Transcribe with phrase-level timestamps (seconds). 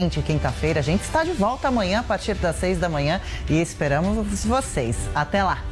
[0.00, 3.60] Gente, quinta-feira a gente está de volta amanhã a partir das seis da manhã e
[3.60, 4.96] esperamos vocês.
[5.14, 5.62] Até lá.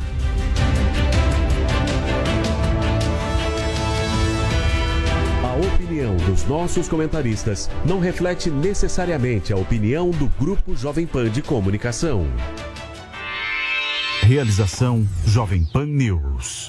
[5.42, 11.40] A opinião dos nossos comentaristas não reflete necessariamente a opinião do Grupo Jovem Pan de
[11.40, 12.26] Comunicação.
[14.20, 16.68] Realização Jovem Pan News.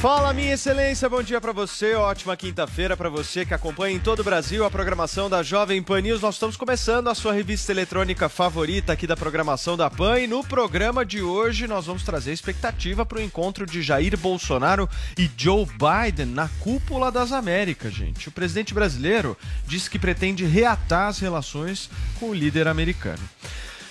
[0.00, 4.20] Fala, minha excelência, bom dia pra você, ótima quinta-feira pra você que acompanha em todo
[4.20, 6.20] o Brasil a programação da Jovem Pan News.
[6.20, 10.44] Nós estamos começando a sua revista eletrônica favorita aqui da programação da Pan e no
[10.44, 14.88] programa de hoje nós vamos trazer expectativa para o encontro de Jair Bolsonaro
[15.18, 18.28] e Joe Biden na cúpula das Américas, gente.
[18.28, 23.22] O presidente brasileiro disse que pretende reatar as relações com o líder americano.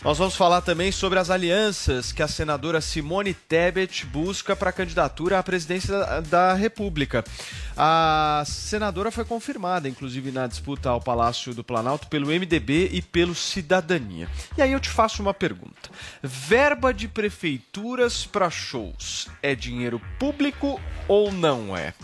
[0.06, 4.72] Nós vamos falar também sobre as alianças que a senadora Simone Tebet busca para a
[4.72, 7.24] candidatura à presidência da, República.
[7.76, 13.34] A senadora foi confirmada, inclusive, na disputa ao Palácio do Planalto pelo MDB e pelo
[13.34, 14.30] Cidadania.
[14.56, 15.90] E aí eu te faço uma pergunta:
[16.22, 21.96] verba de prefeituras para shows é dinheiro público ou não é?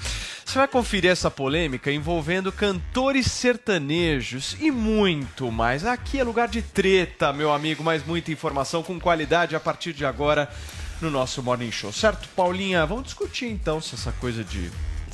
[0.51, 5.85] Você vai conferir essa polêmica envolvendo cantores sertanejos e muito mais.
[5.85, 10.06] Aqui é lugar de treta, meu amigo, mas muita informação com qualidade a partir de
[10.06, 10.51] agora
[11.00, 12.28] no nosso Morning Show, certo?
[12.35, 14.69] Paulinha, vamos discutir então se essa coisa de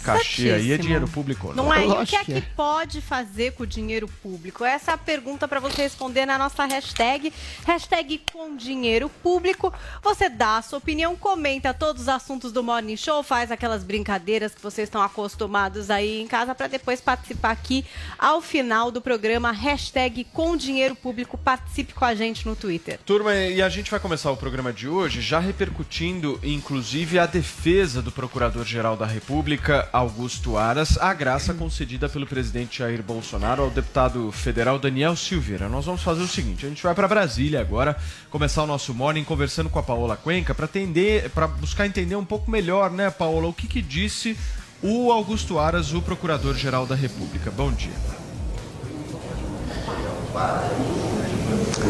[0.07, 1.66] cachê aí é dinheiro público ou não.
[1.66, 1.85] Não é?
[1.85, 4.63] E o que é que pode fazer com o dinheiro público?
[4.63, 7.34] Essa é a pergunta para você responder na nossa hashtag,
[7.66, 9.73] hashtag com dinheiro público.
[10.01, 14.53] Você dá a sua opinião, comenta todos os assuntos do Morning Show, faz aquelas brincadeiras
[14.53, 17.85] que vocês estão acostumados aí em casa para depois participar aqui
[18.17, 21.38] ao final do programa, hashtag com dinheiro público.
[21.38, 23.00] Participe com a gente no Twitter.
[23.06, 28.01] Turma, e a gente vai começar o programa de hoje já repercutindo, inclusive, a defesa
[28.01, 34.31] do Procurador-Geral da República, Augusto Aras, a graça concedida pelo presidente Jair Bolsonaro ao deputado
[34.31, 35.68] federal Daniel Silveira.
[35.68, 37.97] Nós vamos fazer o seguinte: a gente vai para Brasília agora,
[38.30, 40.69] começar o nosso morning conversando com a Paola Cuenca para
[41.34, 44.38] para buscar entender um pouco melhor, né, Paola, o que, que disse
[44.84, 47.50] o Augusto Aras, o Procurador-Geral da República.
[47.50, 47.90] Bom dia.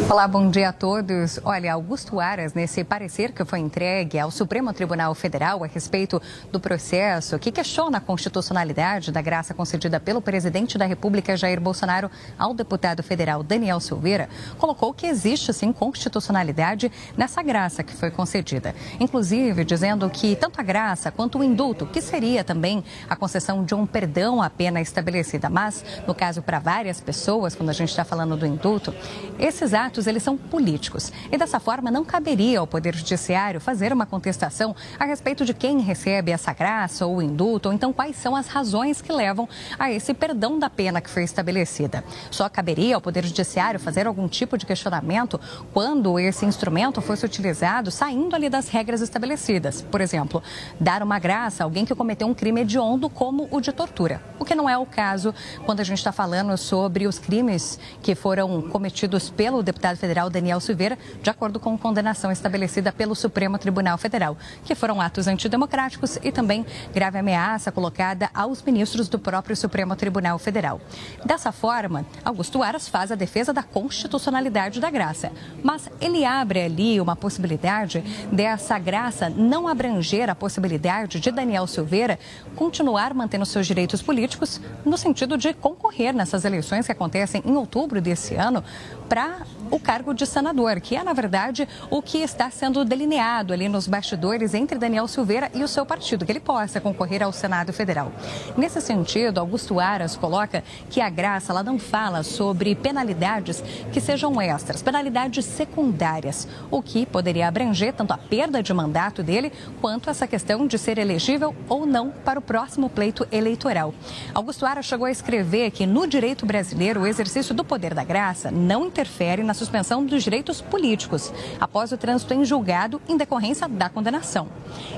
[0.05, 1.37] Olá, bom dia a todos.
[1.43, 6.61] Olha, Augusto Aras, nesse parecer que foi entregue ao Supremo Tribunal Federal a respeito do
[6.61, 12.09] processo que questiona a constitucionalidade da graça concedida pelo presidente da República, Jair Bolsonaro,
[12.39, 18.73] ao deputado federal Daniel Silveira, colocou que existe sim constitucionalidade nessa graça que foi concedida.
[19.01, 23.75] Inclusive, dizendo que tanto a graça quanto o indulto, que seria também a concessão de
[23.75, 28.05] um perdão à pena estabelecida, mas no caso para várias pessoas, quando a gente está
[28.05, 28.95] falando do indulto,
[29.37, 34.05] esses atos eles são políticos e dessa forma não caberia ao Poder Judiciário fazer uma
[34.05, 38.47] contestação a respeito de quem recebe essa graça ou indulto, ou então quais são as
[38.47, 39.47] razões que levam
[39.79, 42.03] a esse perdão da pena que foi estabelecida.
[42.29, 45.39] Só caberia ao Poder Judiciário fazer algum tipo de questionamento
[45.73, 49.81] quando esse instrumento fosse utilizado saindo ali das regras estabelecidas.
[49.81, 50.43] Por exemplo,
[50.79, 54.43] dar uma graça a alguém que cometeu um crime hediondo como o de tortura, o
[54.45, 55.33] que não é o caso
[55.65, 60.27] quando a gente está falando sobre os crimes que foram cometidos pelo deputado deputado federal
[60.27, 64.35] Daniel Silveira, de acordo com condenação estabelecida pelo Supremo Tribunal Federal,
[64.65, 70.39] que foram atos antidemocráticos e também grave ameaça colocada aos ministros do próprio Supremo Tribunal
[70.39, 70.81] Federal.
[71.23, 75.31] Dessa forma, Augusto Aras faz a defesa da constitucionalidade da graça,
[75.63, 78.01] mas ele abre ali uma possibilidade
[78.31, 82.17] dessa graça não abranger a possibilidade de Daniel Silveira
[82.55, 88.01] continuar mantendo seus direitos políticos no sentido de concorrer nessas eleições que acontecem em outubro
[88.01, 88.63] desse ano
[89.07, 89.39] para
[89.71, 93.87] o cargo de senador, que é, na verdade, o que está sendo delineado ali nos
[93.87, 98.11] bastidores entre Daniel Silveira e o seu partido, que ele possa concorrer ao Senado Federal.
[98.55, 104.41] Nesse sentido, Augusto Aras coloca que a graça ela não fala sobre penalidades que sejam
[104.41, 110.27] extras, penalidades secundárias, o que poderia abranger tanto a perda de mandato dele quanto essa
[110.27, 113.93] questão de ser elegível ou não para o próximo pleito eleitoral.
[114.33, 118.51] Augusto Aras chegou a escrever que no direito brasileiro o exercício do poder da graça
[118.51, 123.89] não interfere na suspensão dos direitos políticos após o trânsito em julgado em decorrência da
[123.89, 124.47] condenação.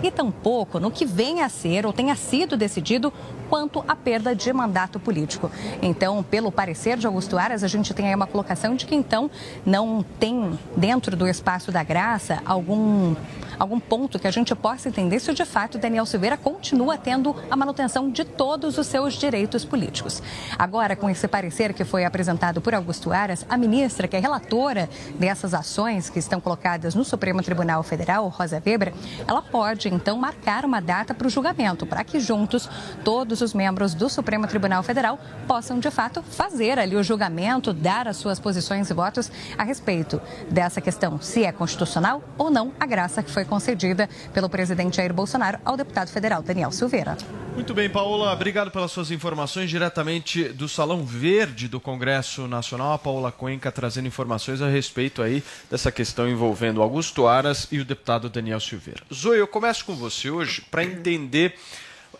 [0.03, 3.11] E tampouco no que venha a ser ou tenha sido decidido
[3.49, 5.51] quanto à perda de mandato político.
[5.81, 9.29] Então, pelo parecer de Augusto Aras, a gente tem aí uma colocação de que então
[9.65, 13.15] não tem dentro do espaço da graça algum
[13.59, 17.55] algum ponto que a gente possa entender se de fato Daniel Silveira continua tendo a
[17.55, 20.23] manutenção de todos os seus direitos políticos.
[20.57, 24.89] Agora, com esse parecer que foi apresentado por Augusto Aras, a ministra, que é relatora
[25.19, 28.93] dessas ações que estão colocadas no Supremo Tribunal Federal, Rosa Weber,
[29.27, 32.69] ela pode então marcar uma data para o julgamento, para que juntos
[33.03, 38.07] todos os membros do Supremo Tribunal Federal possam de fato fazer ali o julgamento, dar
[38.07, 42.85] as suas posições e votos a respeito dessa questão, se é constitucional ou não a
[42.85, 47.17] graça que foi concedida pelo presidente Jair Bolsonaro ao deputado federal Daniel Silveira.
[47.55, 52.93] Muito bem, Paola, obrigado pelas suas informações diretamente do Salão Verde do Congresso Nacional.
[52.93, 57.85] A Paola Cuenca trazendo informações a respeito aí dessa questão envolvendo Augusto Aras e o
[57.85, 59.01] deputado Daniel Silveira.
[59.13, 61.55] Zoe, eu começo com você hoje para entender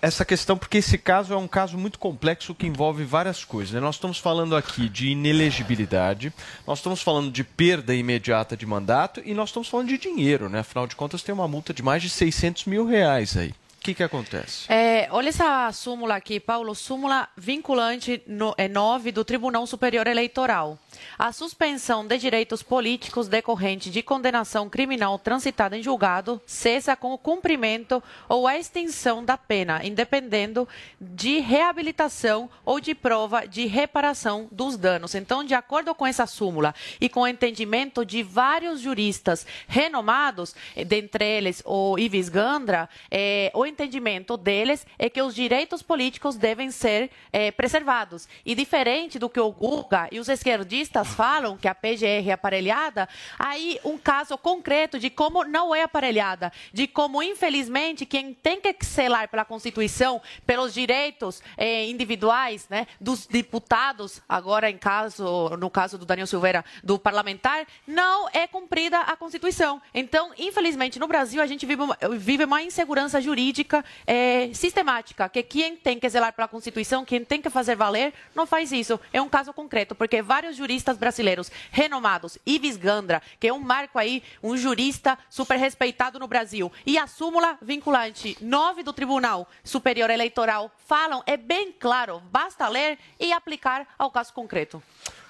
[0.02, 3.74] essa questão, porque esse caso é um caso muito complexo que envolve várias coisas.
[3.74, 3.80] Né?
[3.80, 6.34] Nós estamos falando aqui de inelegibilidade,
[6.66, 10.60] nós estamos falando de perda imediata de mandato e nós estamos falando de dinheiro, né?
[10.60, 13.50] Afinal de contas, tem uma multa de mais de 600 mil reais aí.
[13.50, 14.72] O que, que acontece?
[14.72, 20.78] É, olha essa súmula aqui, Paulo, súmula vinculante no, é 9 do Tribunal Superior Eleitoral.
[21.18, 27.18] A suspensão de direitos políticos decorrente de condenação criminal transitada em julgado cessa com o
[27.18, 30.68] cumprimento ou a extinção da pena, independendo
[31.00, 35.16] de reabilitação ou de prova de reparação dos danos.
[35.16, 40.84] Então, de acordo com essa súmula e com o entendimento de vários juristas renomados, eh,
[40.84, 46.72] dentre eles o Ives Gandra, é, o entendimento deles é que os direitos políticos devem
[46.72, 48.28] ser é, preservados.
[48.46, 53.08] E diferente do que o Guga e os esquerdistas falam, que a PGR é aparelhada,
[53.38, 58.86] aí um caso concreto de como não é aparelhada, de como, infelizmente, quem tem que
[58.86, 65.98] selar pela Constituição, pelos direitos é, individuais né, dos deputados, agora em caso, no caso
[65.98, 69.82] do Daniel Silveira, do parlamentar, não é cumprida a Constituição.
[69.94, 75.44] Então, infelizmente, no Brasil, a gente vive uma, vive uma insegurança jurídica é, sistemática, que
[75.44, 79.00] quem tem que zelar pela Constituição, quem tem que fazer valer, não faz isso.
[79.14, 83.98] É um caso concreto, porque vários juristas brasileiros renomados, Ives Gandra, que é um marco
[83.98, 90.10] aí, um jurista super respeitado no Brasil, e a súmula vinculante 9 do Tribunal Superior
[90.10, 94.82] Eleitoral falam, é bem claro, basta ler e aplicar ao caso concreto.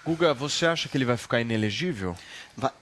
[0.06, 2.16] Guga, você acha que ele vai ficar inelegível?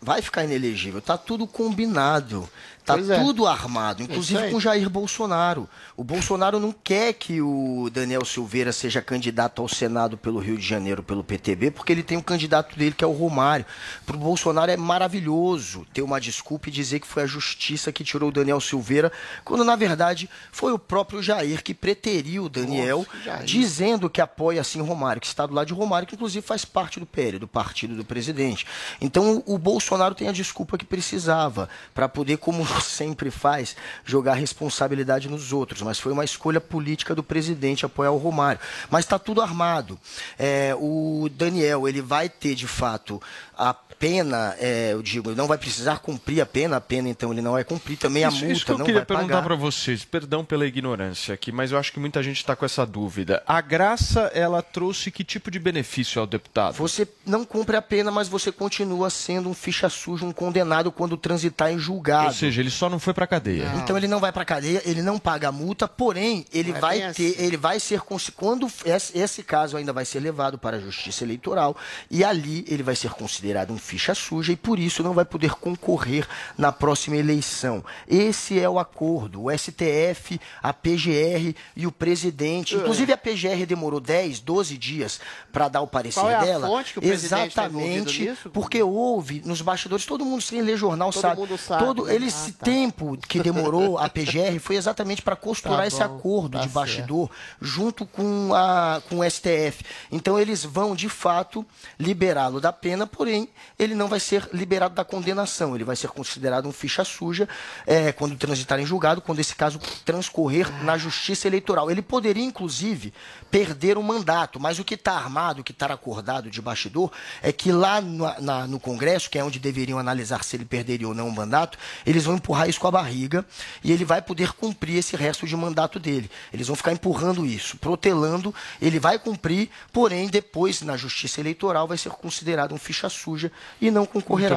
[0.02, 1.00] Vai, ficar inelegível.
[1.00, 2.50] Está tudo combinado.
[2.94, 3.20] Está é.
[3.20, 5.68] tudo armado, inclusive com Jair Bolsonaro.
[5.98, 10.66] O Bolsonaro não quer que o Daniel Silveira seja candidato ao Senado pelo Rio de
[10.66, 13.66] Janeiro, pelo PTB, porque ele tem um candidato dele que é o Romário.
[14.06, 18.06] Para o Bolsonaro é maravilhoso ter uma desculpa e dizer que foi a justiça que
[18.06, 19.12] tirou o Daniel Silveira,
[19.44, 24.62] quando na verdade foi o próprio Jair que preteriu o Daniel, Nossa, dizendo que apoia
[24.62, 27.50] assim Romário, que está do lado de Romário, que inclusive faz parte do PL, do
[27.50, 28.66] partido do presidente.
[29.02, 35.28] Então o Bolsonaro tem a desculpa que precisava para poder, como sempre faz, jogar responsabilidade
[35.28, 35.82] nos outros.
[35.82, 38.62] Mas foi uma escolha política do presidente apoiar o Romário.
[38.90, 40.00] Mas está tudo armado.
[40.40, 43.22] É, o Daniel ele vai ter de fato
[43.58, 47.32] a pena, é, eu digo, ele não vai precisar cumprir a pena, a pena então
[47.32, 49.42] ele não vai cumprir também a isso, multa isso que eu não queria vai perguntar
[49.42, 52.86] para vocês, perdão pela ignorância aqui, mas eu acho que muita gente está com essa
[52.86, 53.42] dúvida.
[53.48, 56.76] A graça, ela trouxe que tipo de benefício ao deputado?
[56.76, 61.18] Você não cumpre a pena, mas você continua sendo um ficha suja, um condenado quando
[61.18, 62.28] transitar em julgado.
[62.28, 63.72] Ou seja, ele só não foi para cadeia.
[63.78, 66.82] Então ele não vai para cadeia, ele não paga a multa, porém ele Não é
[66.82, 67.36] vai ter, assim.
[67.40, 68.02] ele vai ser
[68.36, 71.76] quando esse, esse caso ainda vai ser levado para a Justiça Eleitoral
[72.12, 75.24] e ali ele vai ser considerado considerado um ficha suja e por isso não vai
[75.24, 76.28] poder concorrer
[76.58, 77.84] na próxima eleição.
[78.08, 79.44] Esse é o acordo.
[79.46, 82.76] O STF, a PGR e o presidente.
[82.76, 82.80] É.
[82.80, 85.20] Inclusive a PGR demorou 10, 12 dias
[85.52, 86.68] para dar o parecer Qual é a dela.
[86.68, 88.50] fonte que o Exatamente, nisso?
[88.50, 91.40] porque houve nos bastidores, todo mundo sem ler jornal Todo sabe.
[91.42, 92.66] mundo sabe, Todo ele- Ah, esse tá.
[92.66, 97.30] tempo que demorou a PGR foi exatamente para costurar Tá esse acordo tá de bastidor
[97.62, 99.84] junto com, a, com o STF.
[100.12, 101.66] Então eles vão, de fato,
[102.00, 103.37] liberá-lo da pena, porém,
[103.78, 105.76] ele não vai ser liberado da condenação.
[105.76, 107.48] Ele vai ser considerado um ficha suja
[107.86, 111.92] é, quando transitar em julgado, quando esse caso transcorrer na justiça eleitoral.
[111.92, 113.14] Ele poderia, inclusive,
[113.50, 117.12] perder o mandato, mas o que está armado, o que está acordado de bastidor,
[117.42, 121.08] é que lá no, na- no Congresso, que é onde deveriam analisar se ele perderia
[121.08, 123.46] ou não o mandato, eles vão empurrar isso com a barriga
[123.84, 126.30] e ele vai poder cumprir esse resto de mandato dele.
[126.54, 131.98] Eles vão ficar empurrando isso, protelando, ele vai cumprir, porém, depois, na justiça eleitoral, vai
[131.98, 133.52] ser considerado um ficha suja
[133.82, 134.56] e não concorrerá.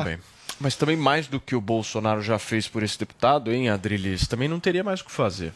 [0.59, 4.27] Mas também mais do que o Bolsonaro já fez por esse deputado, hein, Adrilis?
[4.27, 5.53] Também não teria mais o que fazer.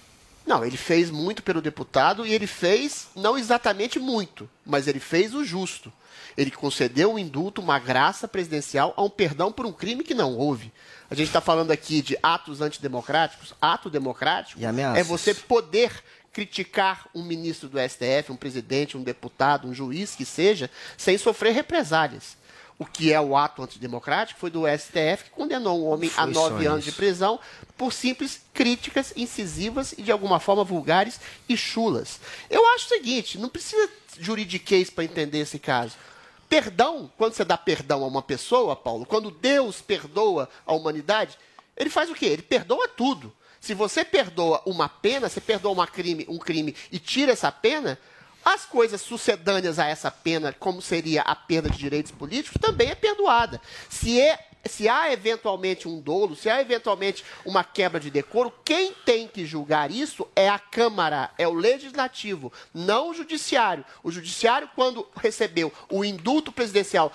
[0.46, 5.34] Não, ele fez muito pelo deputado e ele fez não exatamente muito, mas ele fez
[5.34, 5.92] o justo.
[6.36, 10.36] Ele concedeu um indulto, uma graça presidencial a um perdão por um crime que não
[10.36, 10.72] houve.
[11.10, 13.54] A gente está falando aqui de atos antidemocráticos.
[13.60, 14.66] Ato democrático E
[14.98, 15.92] é você poder
[16.32, 21.52] criticar um ministro do STF, um presidente, um deputado, um juiz que seja, sem sofrer
[21.52, 22.36] represálias.
[22.78, 26.34] O que é o ato antidemocrático foi do STF que condenou um homem a Foi
[26.34, 26.96] só nove anos de isso.
[26.96, 27.38] prisão
[27.76, 32.18] por simples críticas incisivas e de alguma forma vulgares e chulas.
[32.50, 33.88] Eu acho o seguinte, não precisa
[34.18, 35.94] juridiquês para entender esse caso.
[36.48, 41.38] Perdão, quando você dá perdão a uma pessoa, Paulo, quando Deus perdoa a humanidade,
[41.76, 42.26] ele faz o quê?
[42.26, 43.32] Ele perdoa tudo.
[43.60, 47.98] Se você perdoa uma pena, você perdoa uma crime, um crime e tira essa pena,
[48.44, 52.94] as coisas sucedâneas a essa pena, como seria a perda de direitos políticos, também é
[52.94, 53.60] perdoada.
[53.88, 58.92] Se, é, se há eventualmente um dolo, se há eventualmente uma quebra de decoro, quem
[59.04, 63.84] tem que julgar isso é a Câmara, é o Legislativo, não o Judiciário.
[64.02, 67.12] O Judiciário, quando recebeu o indulto presidencial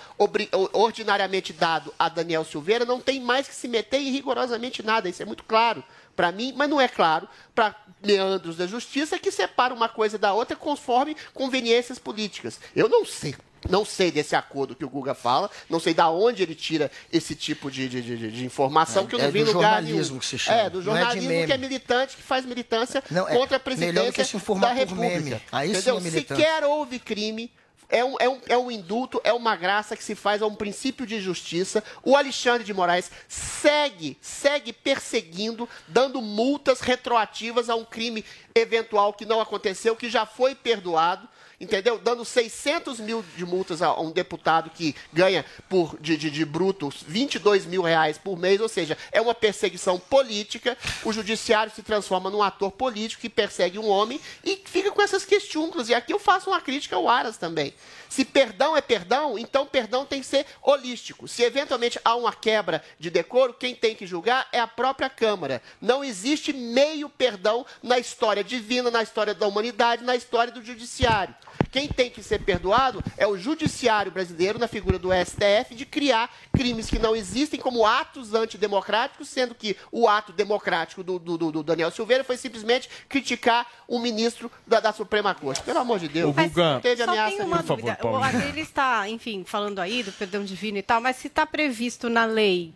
[0.72, 5.22] ordinariamente dado a Daniel Silveira, não tem mais que se meter em rigorosamente nada, isso
[5.22, 5.84] é muito claro
[6.20, 7.74] para mim, mas não é claro para
[8.04, 12.60] meandros da justiça que separa uma coisa da outra conforme conveniências políticas.
[12.76, 13.34] Eu não sei.
[13.68, 17.34] Não sei desse acordo que o Guga fala, não sei da onde ele tira esse
[17.34, 19.72] tipo de, de, de- de informação É, que eu não é vi em do lugar
[19.82, 20.18] jornalismo nenhum.
[20.18, 21.46] que se chama, É, do é jornalismo meme.
[21.46, 24.24] que é militante, que faz militância Não, é contra a presidência
[24.60, 25.42] da República.
[25.52, 25.96] Aí Entendeu?
[25.96, 26.40] é militante.
[26.40, 27.50] Sequer houve crime,
[27.90, 30.54] é um, é, um, é um indulto, é uma graça que se faz a um
[30.54, 31.82] princípio de justiça.
[32.02, 39.26] O Alexandre de Moraes segue, segue perseguindo, dando multas retroativas a um crime eventual que
[39.26, 41.28] não aconteceu, que já foi perdoado.
[41.60, 41.98] Entendeu?
[41.98, 46.90] Dando 600 mil de multas a um deputado que ganha por de, de, de bruto
[47.06, 50.74] 22 mil reais por mês, ou seja, é uma perseguição política.
[51.04, 55.26] O judiciário se transforma num ator político que persegue um homem e fica com essas
[55.26, 55.90] questiúnculas.
[55.90, 57.74] E aqui eu faço uma crítica ao Aras também.
[58.08, 61.28] Se perdão é perdão, então perdão tem que ser holístico.
[61.28, 65.60] Se eventualmente há uma quebra de decoro, quem tem que julgar é a própria Câmara.
[65.78, 71.34] Não existe meio perdão na história divina, na história da humanidade, na história do judiciário.
[71.70, 76.30] Quem tem que ser perdoado é o judiciário brasileiro, na figura do STF, de criar
[76.56, 81.62] crimes que não existem como atos antidemocráticos, sendo que o ato democrático do, do- do-
[81.62, 85.62] Daniel Silveira foi simplesmente criticar o ministro da, da Suprema Corte.
[85.62, 86.34] Pelo amor de Deus.
[86.34, 87.76] Guga, não teve ameaça tem uma nenhuma.
[87.76, 87.98] dúvida.
[88.24, 92.24] Adele está, enfim, falando aí do perdão divino e tal, mas se está previsto na
[92.24, 92.72] lei,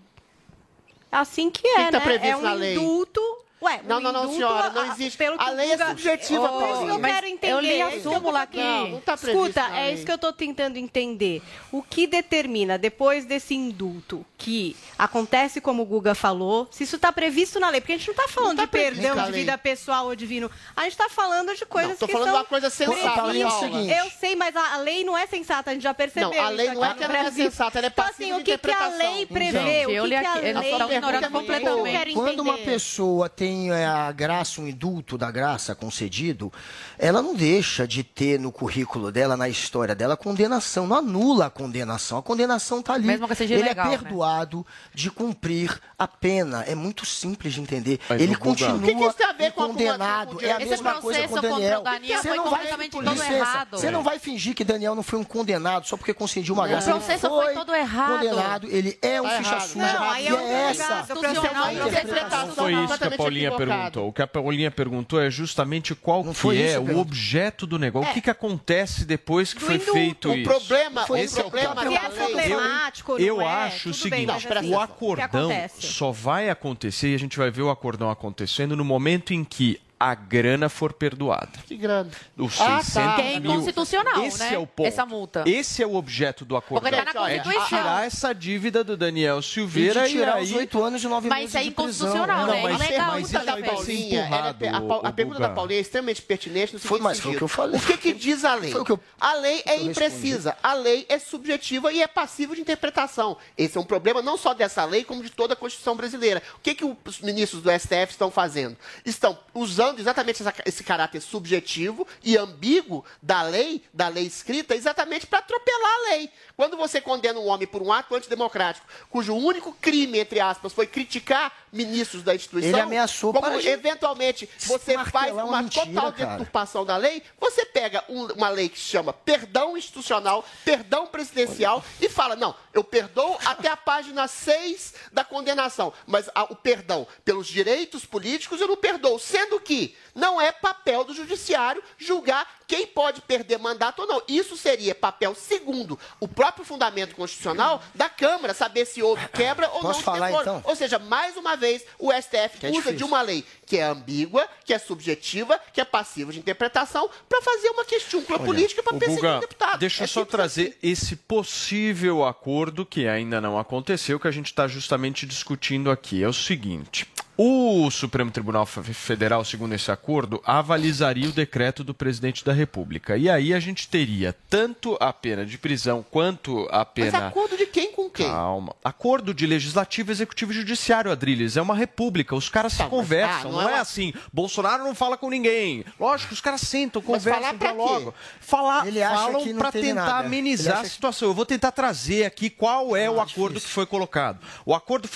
[1.10, 2.28] assim que é, que tá né?
[2.28, 3.43] é um indulto.
[3.64, 5.16] Ué, Não, não, não, senhora, não existe.
[5.16, 6.94] Pelo A que o lei é Guga- subjetiva, Oh, Paulinho.
[6.94, 7.52] Eu Mas quero entender.
[7.52, 8.58] eu li a súmula aqui.
[8.58, 11.42] Não, não tá previsto Escuta, é isso que eu estou tentando entender.
[11.72, 17.10] O que determina, depois desse indulto, que acontece como o Guga falou, se isso está
[17.10, 17.80] previsto na lei?
[17.80, 20.50] Porque a gente não está falando tá de perdão de vida pessoal ou divino.
[20.76, 23.10] A gente está falando de coisas Não, tô que falando são de uma coisa sensata.
[23.14, 23.50] Paula.
[23.60, 23.92] seguinte.
[23.92, 26.30] Eu sei, mas a lei não é sensata, a gente já percebeu.
[26.30, 27.44] Não, a lei não é que ela é Brasil.
[27.50, 29.58] sensata, ela é Então, passiva assim, o que, que a lei prevê?
[29.58, 30.50] Gente, o eu que, que a lei...
[30.50, 32.14] eles estão ignorando completamente.
[32.14, 36.52] Quando uma pessoa tem é, a graça, um indulto da graça concedido,
[36.98, 40.86] ela não deixa de ter no currículo dela, na história dela, condenação.
[40.86, 42.18] Não anula a condenação.
[42.18, 43.06] A condenação está ali.
[43.06, 43.88] Mesmo que seja Ele é né?
[43.88, 46.62] perdoado de cumprir a pena.
[46.66, 48.00] É muito simples de entender.
[48.08, 50.36] Mas, Ele continua O que que isso tem a ver com condenado.
[50.36, 51.76] com- é a Esse mesma coisa com o processo Daniel.
[51.76, 53.70] contra o Daniel Você foi não vai- completamente todo licença, errado.
[53.78, 56.68] Você não vai fingir que Daniel não foi um condenado só porque concediu uma O
[56.68, 56.90] graça.
[56.90, 58.14] Ele processo foi todo errado.
[58.18, 58.68] Condenado.
[58.70, 59.92] Ele é um Tá ficha errado, suja.
[59.92, 60.84] Não, aí e é um é essa.
[60.84, 61.14] processo
[61.54, 62.54] não interpretação.
[62.54, 63.76] Foi isso que a Paulinha colocado.
[63.76, 64.08] perguntou.
[64.08, 67.00] O que a Paulinha perguntou é justamente qual que foi é isso o pergunta.
[67.08, 68.08] objeto do negócio.
[68.08, 68.10] É.
[68.10, 70.44] O que, que acontece depois que Do foi feito O isso?
[70.50, 71.90] problema- o Esse é problema da Se é
[72.26, 74.76] lei- problemático ou Eu não é, acho o tudo bem, seguinte, mas assim, o o
[74.78, 75.86] que acordão acontece?
[75.86, 79.80] só vai acontecer e a gente vai ver o acordão acontecendo no momento em que
[79.98, 81.50] a grana for perdoada.
[81.66, 82.10] Que grana.
[82.36, 83.14] Os Ah, 600 tá.
[83.16, 83.52] Que é mil.
[83.52, 84.54] inconstitucional, Esse né?
[84.54, 84.86] é o ponto.
[84.86, 85.44] Essa multa.
[85.46, 86.60] Esse é o objeto do.
[86.60, 90.50] Porque tá é de tirar essa dívida do Daniel E Silveira de tirar e, os
[90.50, 90.56] aí...
[90.58, 92.08] oito anos e nove Mas meses isso é de prisão.
[92.08, 92.62] inconstitucional, Não, né?
[92.62, 93.64] mas- É ilegal mas isso isso também.
[93.64, 97.00] vai ser é empurrado, a, a ô, pergunta da Paulinha é extremamente pertinente no Foi,
[97.00, 97.80] mas foi o que eu falei.
[97.80, 98.70] O que, que diz a lei?
[98.72, 102.06] Foi o que eu- A lei é eu imprecisa, a lei é subjetiva e é
[102.06, 103.36] passiva de interpretação.
[103.56, 106.42] Esse é um problema não só dessa lei, como de toda a Constituição brasileira.
[106.56, 108.76] O que, que os ministros do STF estão fazendo?
[109.04, 115.26] Estão usando exatamente essa- esse caráter subjetivo e ambíguo da lei, da lei escrita, exatamente
[115.26, 116.30] para atropelar a lei.
[116.56, 120.86] Quando você condena um homem por um ato antidemocrático, cujo único crime, entre aspas, foi
[120.86, 126.84] criticar ministros da instituição, Ele ameaçou como eventualmente você faz martelar uma mentira, total deturpação
[126.84, 132.08] da lei, você pega um- uma lei que se chama perdão institucional, perdão presidencial e
[132.08, 137.46] fala, não, eu perdoo até a página 6 da condenação, mas a- o perdão pelos
[137.48, 139.73] direitos políticos eu não perdoo, sendo que
[140.14, 144.22] não é papel do judiciário julgar quem pode perder mandato ou não.
[144.26, 149.80] Isso seria papel segundo o próprio fundamento constitucional da Câmara, saber se houve quebra ou
[149.80, 150.62] Posso não de falar, então?
[150.64, 152.96] Ou seja, mais uma vez, o STF Que é usa difícil.
[152.96, 157.42] de uma lei que é ambígua, que é subjetiva, que é passiva de interpretação, para
[157.42, 159.78] fazer uma questúncula política para perseguir Guga, um deputado.
[159.78, 164.30] Deixa É eu só simples trazer esse possível acordo que ainda não aconteceu, que a
[164.30, 166.22] gente está justamente discutindo aqui.
[166.22, 167.06] É o seguinte.
[167.36, 173.16] O Supremo Tribunal Fe- Federal, segundo esse acordo, avalizaria o decreto do presidente da República.
[173.16, 177.26] E aí a gente teria tanto a pena de prisão quanto a Mas pena.
[177.26, 178.26] acordo de quem com quem?
[178.28, 178.76] Calma.
[178.84, 181.56] Acordo de legislativo, executivo e judiciário, Adriles.
[181.56, 182.36] É uma república.
[182.36, 183.40] Os caras se Tá, mas- conversam.
[183.40, 184.14] ah, não não é é uma- assim.
[184.32, 185.84] Bolsonaro não fala com ninguém.
[185.98, 187.74] Lógico, os caras sentam, Mas conversam, falar pra quê?
[187.74, 188.14] dialogam.
[188.40, 190.26] Falar, Ele acha falam não teve tentar nada.
[190.26, 191.28] Amenizar acha a que- situação.
[191.30, 193.68] Eu vou tentar trazer aqui qual é o Ah, acordo difícil.
[193.68, 194.38] que foi colocado.
[194.64, 195.08] O acordo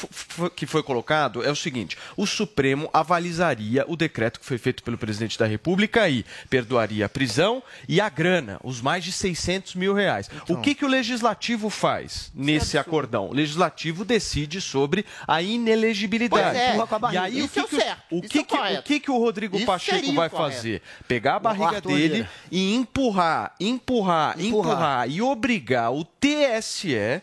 [0.56, 4.98] que foi colocado é o seguinte: o Supremo avalizaria o decreto que foi feito pelo
[4.98, 9.94] presidente da República e perdoaria a prisão e a grana, os mais de 600 mil
[9.94, 10.30] reais.
[10.42, 10.56] Então.
[10.56, 13.28] O que, que o legislativo faz nesse acordão?
[13.28, 16.42] O legislativo decide sobre a inelegibilidade.
[16.42, 16.68] Pois é.
[16.70, 18.02] Empurra com a E aí, o Isso que, é o que, certo.
[18.10, 20.52] o, Isso que, é o que- o que, que o Rodrigo Isso Pacheco vai correto.
[20.56, 20.82] fazer?
[21.06, 22.30] Pegar a barriga Arthur dele Lira.
[22.50, 25.10] e empurrar, empurrar, empurrar, Empurrar.
[25.10, 27.22] e obrigar o TSE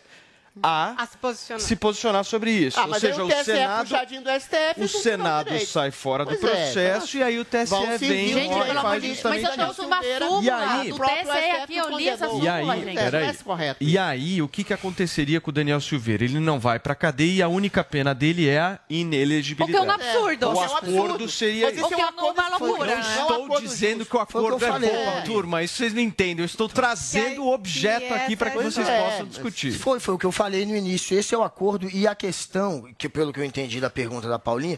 [0.63, 1.62] a, A se posicionar.
[1.62, 2.80] se posicionar sobre isso.
[2.80, 6.24] Ah, Ou mas seja, o o TSE Senado, puxadinho do STF o Senado sai fora
[6.26, 9.41] do Pois é, processo e aí o TSE vem e Gente, amor faz de justamente
[9.44, 10.89] mas eu trouxe uma súmula E aí?
[10.89, 12.26] do TSE aqui, eu li essa.
[12.28, 12.96] E aí, súmula, gente.
[12.96, 13.26] peraí.
[13.28, 13.84] É correto.
[13.84, 16.24] E aí, o que, que aconteceria com o Daniel Silveira?
[16.24, 18.98] Ele não vai pra cadeia e a única pena dele é a O que é
[18.98, 19.89] um inelegibilidade.
[19.91, 20.50] absurdo.
[20.50, 22.96] O Isso é acordo seria Mas O isso que é um é uma loucura.
[22.96, 25.63] Não Não é estou dizendo que o acordo é bom, turma.
[25.63, 26.39] Isso vocês não entendem.
[26.39, 29.04] Eu estou trazendo o objeto aqui para que vocês é.
[29.04, 29.74] possam discutir.
[29.74, 31.18] Foi, foi o que eu falei no início.
[31.18, 34.38] Esse é o acordo e a questão, que pelo que eu entendi da pergunta da
[34.38, 34.78] Paulinha,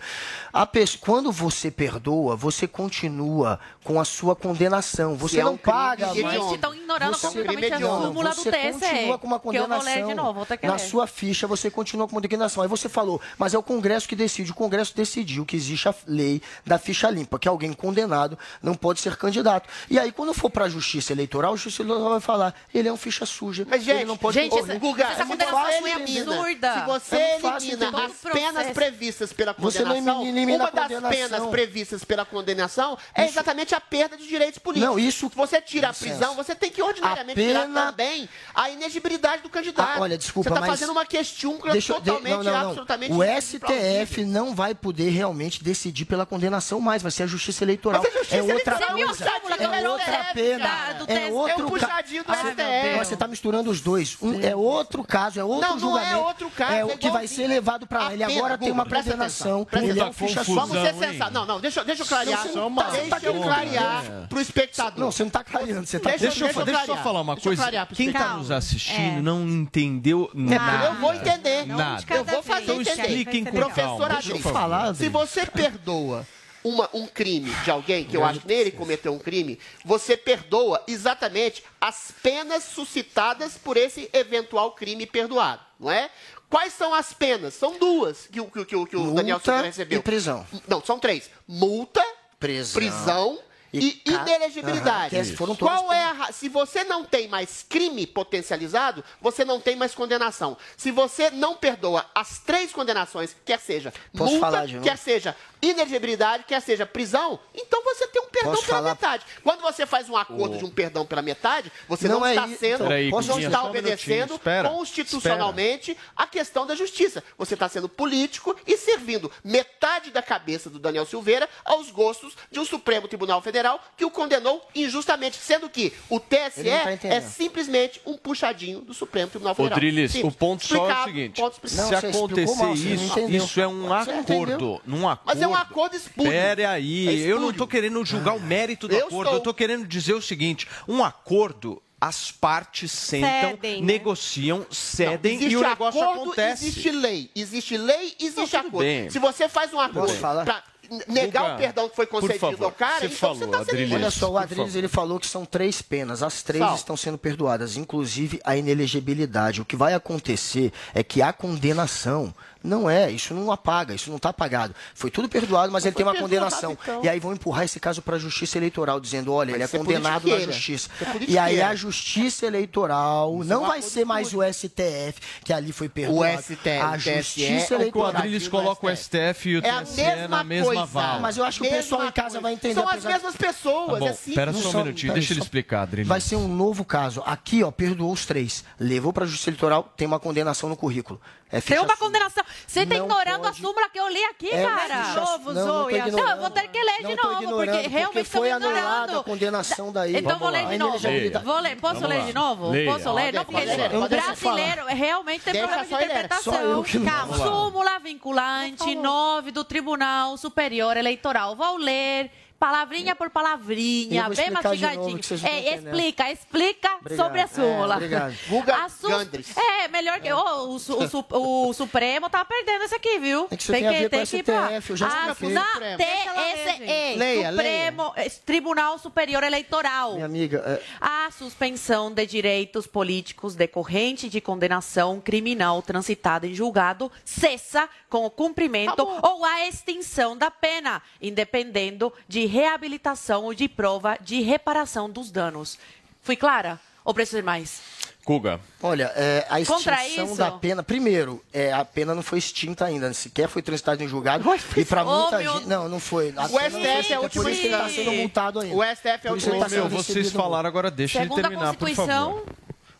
[0.54, 5.16] a pessoa, quando você perdoa, você continua com a sua condenação.
[5.16, 6.18] Você é não um paga mais.
[6.42, 8.80] Gente, estão ignorando Você- completamente a Não, súmula do você TSE.
[8.80, 9.84] continua com uma condenação.
[9.96, 12.64] ler de novo, Na sua ficha, você continua com uma condenação.
[12.64, 14.52] Aí você falou, mas é o Congresso que decide.
[14.52, 19.00] O Congresso decidiu que existe a lei da ficha limpa, que alguém condenado não pode
[19.00, 19.68] ser candidato.
[19.90, 22.94] E aí, quando for para a Justiça Eleitoral, a Justiça Eleitoral vai falar, ele é
[22.94, 23.66] um ficha suja.
[23.70, 26.74] Mas, gente, ele não pode gente, Ô, Guga, essa condenação você é elimina- absurda.
[26.74, 28.02] Se você É elimina entender.
[28.02, 32.98] as penas previstas pela Você não condenação, elimina uma a das penas previstas pela condenação
[33.14, 34.96] é exatamente a perda de direitos políticos.
[34.96, 38.30] Não, isso- Se você tira a prisão, você tem que ordinariamente A pena- tirar também
[38.54, 39.98] a inegibilidade do candidato.
[39.98, 42.68] Ah, olha, desculpa, Você está fazendo uma questúncula Deixa de- totalmente, não, não, não.
[42.70, 43.24] absolutamente O.
[43.24, 48.02] STF não vai poder realmente decidir pela condenação mais, vai ser a Justiça Eleitoral.
[48.04, 50.70] Mas a Justiça é outra Eleitoral a coisa, é o outra pena,
[51.08, 52.98] é outro É um puxadinho do Ah, STF.
[53.06, 54.18] Você está misturando os dois.
[54.22, 56.12] Um, é outro caso, é outro Não, não julgamento.
[56.14, 58.14] é outro caso, É é o que vai ser levado para lá.
[58.14, 59.68] Ele agora tem uma condenação.
[59.74, 61.00] Ele é um ficha Vamos ser hein?
[61.00, 61.34] sensatos.
[61.34, 62.38] Não, não, deixa, deixa eu clarear.
[62.46, 64.28] Não, você não tá- deixa você tá eu querendo clarear É.
[64.28, 65.00] pro espectador.
[65.00, 66.96] Não, você não está clareando, você está Deixa eu- Deixa eu, deixa eu deixa eu
[66.98, 67.86] só falar uma Deixa coisa.
[67.96, 69.22] Quem está nos assistindo É.
[69.22, 70.86] não entendeu nada.
[70.88, 71.66] Eu vou entender.
[71.66, 72.04] Nada.
[72.10, 73.02] Eu vou fazer Então entender.
[73.02, 74.22] expliquem com Professor calma.
[74.22, 76.26] Deixa falar, se você perdoa
[76.70, 80.84] uma- um crime de alguém, que eu acho que nele cometeu um crime, você perdoa
[80.88, 86.10] exatamente as penas suscitadas por esse eventual crime perdoado, não é?
[86.50, 87.54] Quais são as penas?
[87.54, 90.00] São duas que, o- que, que, o- que o Daniel Silveira recebeu.
[90.00, 90.48] e prisão.
[90.68, 91.30] Não, são três.
[91.48, 92.02] Multa,
[92.40, 92.74] Prisão.
[92.82, 93.40] prisão
[93.74, 95.36] e, ca- inelegibilidade.
[95.36, 99.94] Todas Qual é a Se você não tem mais crime potencializado, você não tem mais
[99.94, 100.58] condenação.
[100.78, 104.86] Se você não perdoa as três condenações, quer seja Posso multa, falar de novo?
[104.88, 108.90] quer seja inelegibilidade, quer seja prisão, então você tem um perdão Posso pela falar?
[108.92, 109.26] metade.
[109.44, 112.48] Quando você faz um acordo de um perdão pela metade, você não, Não é está
[112.48, 112.60] isso.
[112.60, 117.24] sendo, Peraí, não está um obedecendo Espera, constitucionalmente a questão da justiça.
[117.38, 122.60] Você está sendo político e servindo metade da cabeça do Daniel Silveira aos gostos de
[122.60, 128.02] um Supremo Tribunal Federal que o condenou injustamente, sendo que o TSE tá é simplesmente
[128.06, 129.76] um puxadinho do Supremo Tribunal Federal.
[129.76, 133.68] Rodrigues, o ponto só é o seguinte: se você acontecer mal, você isso, isso é
[133.68, 134.82] um Você acordo.
[134.86, 135.47] Num acordo.
[135.50, 136.32] Mas é um acordo espúrio.
[136.32, 137.58] Pera aí, É eu não espúrio.
[137.58, 139.34] tô querendo julgar o mérito do Eu acordo, estou.
[139.34, 141.82] eu tô querendo dizer o seguinte: um acordo.
[142.00, 143.94] As partes sentam, Cedem, né?
[143.94, 146.68] negociam, cedem Existe e o negócio acordo, acontece.
[146.68, 147.32] Existe lei.
[147.36, 148.78] Existe lei, existe Não, acordo.
[148.86, 149.10] bem.
[149.10, 150.64] Se você faz um acordo para
[151.08, 153.58] negar Guga, o perdão que foi concedido favor, ao cara, você então falou, você está
[153.58, 153.94] sendo Adriles.
[153.94, 156.22] Olha só, o Adriles ele falou que são três penas.
[156.22, 156.76] As três Sal.
[156.76, 159.60] estão sendo perdoadas, inclusive a inelegibilidade.
[159.60, 162.32] O que vai acontecer é que a condenação
[162.68, 164.76] não é, isso não apaga, isso não está apagado.
[164.94, 166.74] Foi tudo perdoado, mas ele tem uma condenação.
[166.80, 167.04] então.
[167.04, 169.68] E aí vão empurrar esse caso para a Justiça Eleitoral, dizendo, olha, ele é é
[169.70, 170.40] condenado na.
[170.40, 170.90] Justiça.
[171.02, 175.20] É E aí a Justiça Eleitoral Isso é não um vai ser mais o STF,
[175.44, 176.42] que ali foi perdoado.
[176.42, 178.08] STF, a o Justiça o O Eleitoral.
[178.18, 180.86] Adriles coloca o STF e o É a TSE mesma na mesma coisa.
[180.86, 181.20] vala.
[181.20, 182.74] Mas eu acho que o pessoal em casa vai entender.
[182.74, 185.42] São as mesmas pessoas, Tá bom, é pera Não só um são- minutinho, deixa ele
[185.42, 186.08] explicar, Adriles.
[186.08, 187.22] Vai ser um novo caso.
[187.26, 188.64] Aqui, ó, perdoou os três.
[188.80, 191.20] Levou para a Justiça Eleitoral, tem uma condenação no currículo.
[191.50, 191.98] É Tem uma sua.
[191.98, 192.44] condenação.
[192.68, 195.04] Você tá Não ignorando pode- a súmula que eu li aqui, É, cara.
[195.06, 196.18] ficha- novo, não, não ignorando.
[196.18, 199.20] Não, eu vou ter que ler de Não novo, porque realmente foi anulada ignorando.
[199.20, 200.18] a condenação daí.
[200.18, 200.70] Então vou ler lá.
[200.72, 201.00] de novo.
[201.44, 202.26] Vou ler, posso Vamos ler lá.
[202.26, 202.70] de novo?
[202.72, 202.92] Leia.
[202.92, 203.34] Posso ler?
[203.34, 206.54] Não, porque não brasileiro realmente tem Deixa problema de interpretação.
[206.54, 207.38] Não- Calma.
[207.38, 211.56] Súmula vinculante 9 do Tribunal Superior Eleitoral.
[211.56, 212.30] Vou ler.
[212.60, 215.04] Palavrinha por Eu palavrinha, vou bem mastigadinho.
[215.04, 217.26] novo, que vocês não É, explica, explica Obrigado.
[217.26, 217.94] sobre a súmula.
[217.94, 218.36] É, obrigado.
[218.48, 219.56] Guga A Gandres.
[219.56, 220.34] É, melhor que.
[220.34, 223.48] Ô, o, su- o su- o Supremo tá perdendo isso aqui, viu?
[223.52, 225.08] É que isso tem ver com que ir pra- eu já
[225.50, 225.66] na
[225.98, 230.14] TSE, Leia, Supremo eh, Tribunal Superior Eleitoral.
[230.14, 237.12] Minha amiga, é, A suspensão de direitos políticos decorrente de condenação criminal transitada em julgado
[237.24, 244.18] cessa com o cumprimento ou a extinção da pena, independendo de reabilitação ou de prova
[244.22, 245.78] de reparação dos danos.
[246.24, 246.80] Fui clara?
[247.06, 247.80] Ou preciso de mais?
[248.26, 248.60] Guga.
[248.84, 250.84] olha, é, a extinção da pena.
[250.84, 254.44] Primeiro, é, a pena não foi extinta ainda, sequer foi transitada em julgado.
[254.76, 255.68] E para muita meu- gente.
[255.68, 256.34] Não, não foi.
[256.36, 258.04] A O STF é a extinta, última por isso que ele está instância.
[258.04, 258.76] sendo multado ainda.
[258.76, 261.20] O STF é a isso última ele tá Ô, sendo meu, vocês falaram, agora deixa
[261.20, 262.44] ele Segundo a terminar, por favor.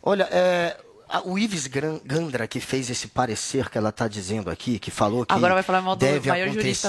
[0.02, 0.76] Olha, é,
[1.24, 1.66] o Ives
[2.04, 5.62] Gandra, que fez esse parecer que ela está dizendo aqui, que falou que Agora vai
[5.62, 6.88] falar mal do deve maior acontecer.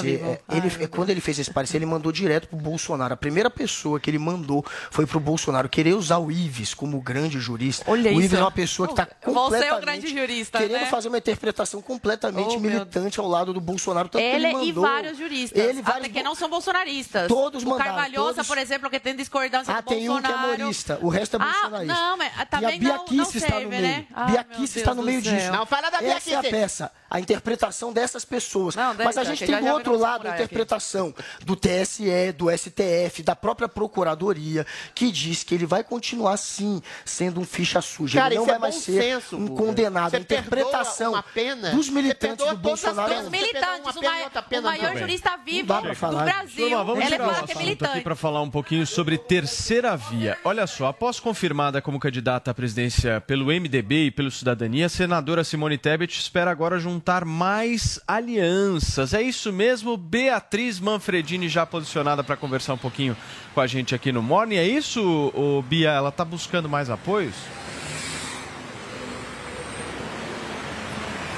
[0.52, 3.14] é, ele, quando ele fez esse parecer, ele mandou direto pro Bolsonaro.
[3.14, 7.40] A primeira pessoa que ele mandou foi pro Bolsonaro querer usar o Ives como grande
[7.40, 7.84] jurista.
[7.90, 8.36] Olha o Ives isso.
[8.36, 10.86] é uma pessoa que está Você é o completamente grande jurista, querendo né?
[10.86, 14.08] fazer uma interpretação completamente Oh, militante ao lado do Bolsonaro.
[14.08, 17.28] Tanto ele, ele e mandou, vários juristas, Ele, vários até que não são bolsonaristas.
[17.28, 20.26] Todos o mandaram, Carvalhosa, todos- por exemplo, que tem discordância Ah, com tem um que
[20.26, 20.54] é Bolsonaro.
[20.62, 21.94] humorista, o resto é Ah, bolsonarista.
[21.94, 24.06] não, mas e a também não, Bia não no serve, né?
[24.14, 25.52] Ah, Bia Kicis está no meio disso.
[25.52, 26.50] Não, fala da Bia Essa é a Kicis.
[26.50, 28.76] peça, a interpretação dessas pessoas.
[28.76, 30.42] Não, Mas a gente tem já do já outro lado a samurai aqui.
[30.44, 36.80] interpretação do TSE, do STF, da própria Procuradoria, que diz que ele vai continuar, sim,
[37.04, 38.20] sendo um ficha suja.
[38.20, 40.10] Cara, ele não vai é mais ser senso, um condenado.
[40.10, 43.08] Você a interpretação pena, dos militantes do Bolsonaro...
[43.10, 43.24] penas.
[43.24, 46.68] Os militantes, Uma o, pena mai- outra pena o maior jurista vivo do Brasil.
[46.68, 47.92] Turma, vamos ele tirar fala o que é assunto militante.
[47.92, 50.38] aqui para falar um pouquinho sobre terceira via.
[50.44, 55.42] Olha só, após confirmada como candidata à presidência pelo MDB e pelo Cidadania, a senadora
[55.42, 59.14] Simone Tebet espera agora juntar mais alianças.
[59.14, 59.96] É isso mesmo?
[59.96, 63.16] Beatriz Manfredini já posicionada para conversar um pouquinho
[63.54, 64.56] com a gente aqui no Morning.
[64.56, 65.90] É isso, ô, Bia?
[65.90, 67.34] Ela está buscando mais apoios?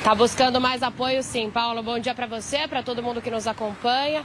[0.05, 1.81] Tá buscando mais apoio, sim, Paulo.
[1.81, 4.25] Bom dia para você, para todo mundo que nos acompanha.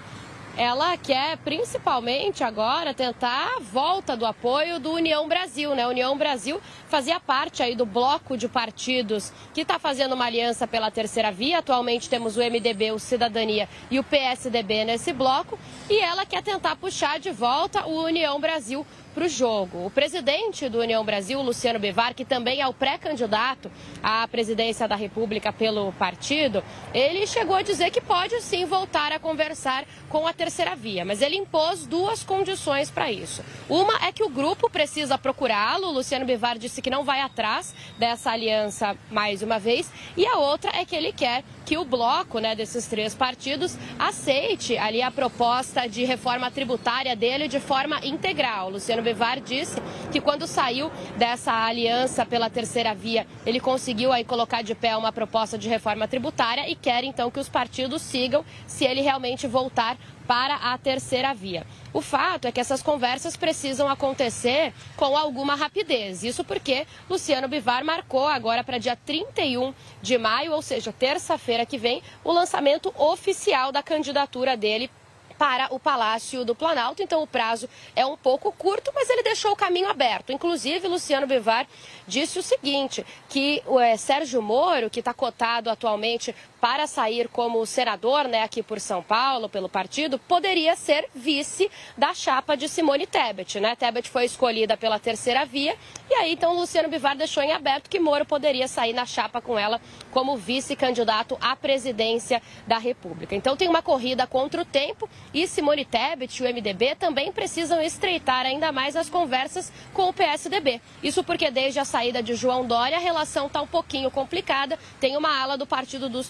[0.58, 5.86] Ela quer principalmente agora tentar a volta do apoio do União Brasil, né?
[5.86, 10.90] União Brasil fazia parte aí do bloco de partidos que está fazendo uma aliança pela
[10.90, 11.60] terceira via.
[11.60, 15.60] Atualmente temos o MDB, o Cidadania e o PSDB nesse bloco.
[15.88, 18.84] E ela quer tentar puxar de volta o União Brasil
[19.18, 19.84] para o jogo.
[19.84, 23.72] O presidente do União Brasil, Luciano Bivar, que também é o pré-candidato
[24.04, 29.18] à presidência da República pelo partido, ele chegou a dizer que pode sim voltar a
[29.18, 33.44] conversar com a terceira via, mas ele impôs duas condições para isso.
[33.68, 38.30] Uma é que o grupo precisa procurá-lo, Luciano Bivar disse que não vai atrás dessa
[38.30, 42.56] aliança mais uma vez, e a outra é que ele quer que o bloco né,
[42.56, 48.70] desses três partidos aceite ali a proposta de reforma tributária dele de forma integral.
[48.70, 54.62] Luciano Bivar disse que quando saiu dessa aliança pela terceira via, ele conseguiu aí colocar
[54.62, 58.84] de pé uma proposta de reforma tributária e quer então que os partidos sigam se
[58.84, 61.66] ele realmente voltar para a terceira via.
[61.94, 66.22] O fato é que essas conversas precisam acontecer com alguma rapidez.
[66.22, 71.78] Isso porque Luciano Bivar marcou agora para dia 31 de maio, ou seja, terça-feira que
[71.78, 74.92] vem, o lançamento oficial da candidatura dele
[75.38, 77.04] para o Palácio do Planalto.
[77.04, 80.32] Então o prazo é um pouco curto, mas ele deixou o caminho aberto.
[80.32, 81.68] Inclusive, Luciano Bivar
[82.08, 87.66] disse o seguinte: que o é, Sérgio Moro, que está cotado atualmente para sair como
[87.66, 93.06] senador, né, aqui por São Paulo, pelo partido, poderia ser vice da chapa de Simone
[93.06, 93.76] Tebet, né?
[93.76, 95.76] Tebet foi escolhida pela terceira via
[96.10, 99.58] e aí então Luciano Bivar deixou em aberto que Moro poderia sair na chapa com
[99.58, 99.80] ela
[100.12, 103.36] como vice-candidato à presidência da República.
[103.36, 107.82] Então tem uma corrida contra o tempo e Simone Tebet e o MDB também precisam
[107.82, 110.82] estreitar ainda mais as conversas com o PSDB.
[111.04, 114.80] Isso porque desde a saída de João Dória a relação está um pouquinho complicada.
[115.00, 116.30] Tem uma ala do Partido dos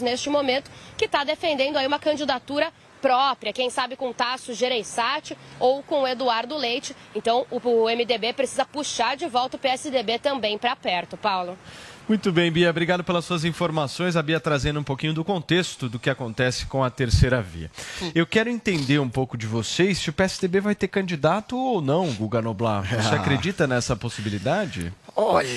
[0.00, 5.82] neste momento que está defendendo aí uma candidatura própria, quem sabe com Tasso Gereissati ou
[5.82, 6.96] com Eduardo Leite.
[7.14, 11.58] Então o, o MDB precisa puxar de volta o PSDB também para perto, Paulo.
[12.08, 14.14] Muito bem, Bia, obrigado pelas suas informações.
[14.14, 17.68] A Bia trazendo um pouquinho do contexto do que acontece com a terceira via.
[18.14, 22.12] Eu quero entender um pouco de vocês se o PSDB vai ter candidato ou não,
[22.12, 22.84] Guga Noblar.
[22.88, 23.20] Você Ah.
[23.20, 24.92] acredita nessa possibilidade?
[25.16, 25.48] Olha,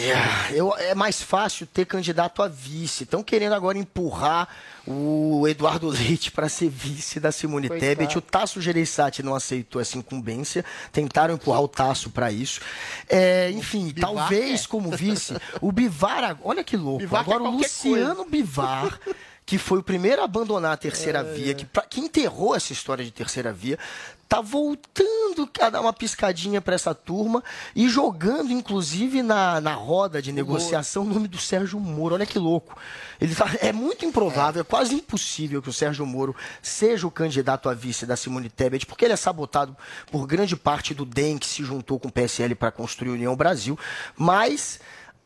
[0.51, 3.03] eu, é mais fácil ter candidato a vice.
[3.03, 4.47] Estão querendo agora empurrar
[4.87, 7.89] o Eduardo Leite para ser vice da Simone Coitado.
[7.89, 8.17] Tebet.
[8.17, 10.63] O Tasso Gereissati não aceitou essa incumbência.
[10.93, 12.61] Tentaram empurrar o Tasso para isso.
[13.07, 14.67] É, enfim, Bivar talvez quer.
[14.69, 15.35] como vice.
[15.61, 16.99] O Bivar, ag- olha que louco.
[16.99, 18.99] Bivar agora o Luciano Bivar.
[19.45, 22.71] Que foi o primeiro a abandonar a É, terceira via, que, pra- que enterrou essa
[22.71, 23.79] história de terceira via,
[24.27, 27.43] tá voltando a dar uma piscadinha para essa turma
[27.75, 32.13] e jogando, inclusive, na, na roda de negociação o nome do Sérgio Moro.
[32.13, 32.77] Olha que louco.
[33.19, 37.67] Ele tá- é muito improvável, é quase impossível que o Sérgio Moro seja o candidato
[37.69, 39.75] a vice da Simone Tebet, porque ele é sabotado
[40.11, 43.35] por grande parte do DEM que se juntou com o PSL para construir a União
[43.35, 43.77] Brasil,
[44.15, 44.79] mas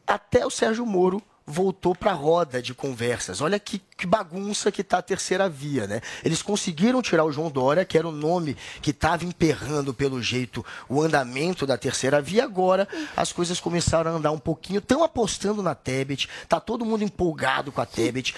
[0.08, 3.42] até o Sérgio Moro voltou para a roda de conversas.
[3.42, 6.02] Olha que, que bagunça que tá a terceira via, né?
[6.26, 10.64] Eles conseguiram tirar o João Dória, que era o nome que estava emperrando pelo jeito
[10.90, 12.44] o andamento da terceira via.
[12.44, 12.86] Agora
[13.16, 14.80] as coisas começaram a andar um pouquinho.
[14.80, 16.28] Estão apostando na Tebet.
[16.50, 18.36] Tá todo mundo empolgado com a Tebet.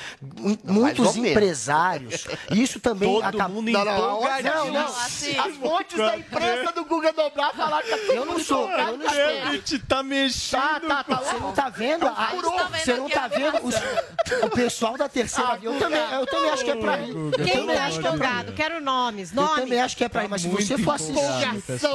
[0.63, 2.27] Muitos empresários.
[2.51, 4.85] Isso também Todo acaba- mundo Não, não, não, não.
[4.85, 8.69] assim, As fontes da imprensa do Guga Dobrar falaram que tá todo Eu não sou,
[8.69, 9.51] eu não a sou.
[9.51, 9.79] Tebet.
[9.79, 10.61] tá mexendo.
[10.61, 11.15] Tá, tá, tá.
[11.23, 12.05] Você não tá vendo?
[12.07, 12.69] a- furor.
[12.69, 13.75] Você não tá vendo os-
[14.45, 16.99] o pessoal da terceira Eu também, eu também acho que é pra.
[16.99, 18.15] Eu Quem também tá acho que é pra ir.
[18.15, 18.53] empolgado?
[18.53, 19.63] Quero nomes, Eu nomes.
[19.63, 21.19] também acho que é pra ir, mas se você for assistir.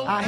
[0.06, 0.24] a-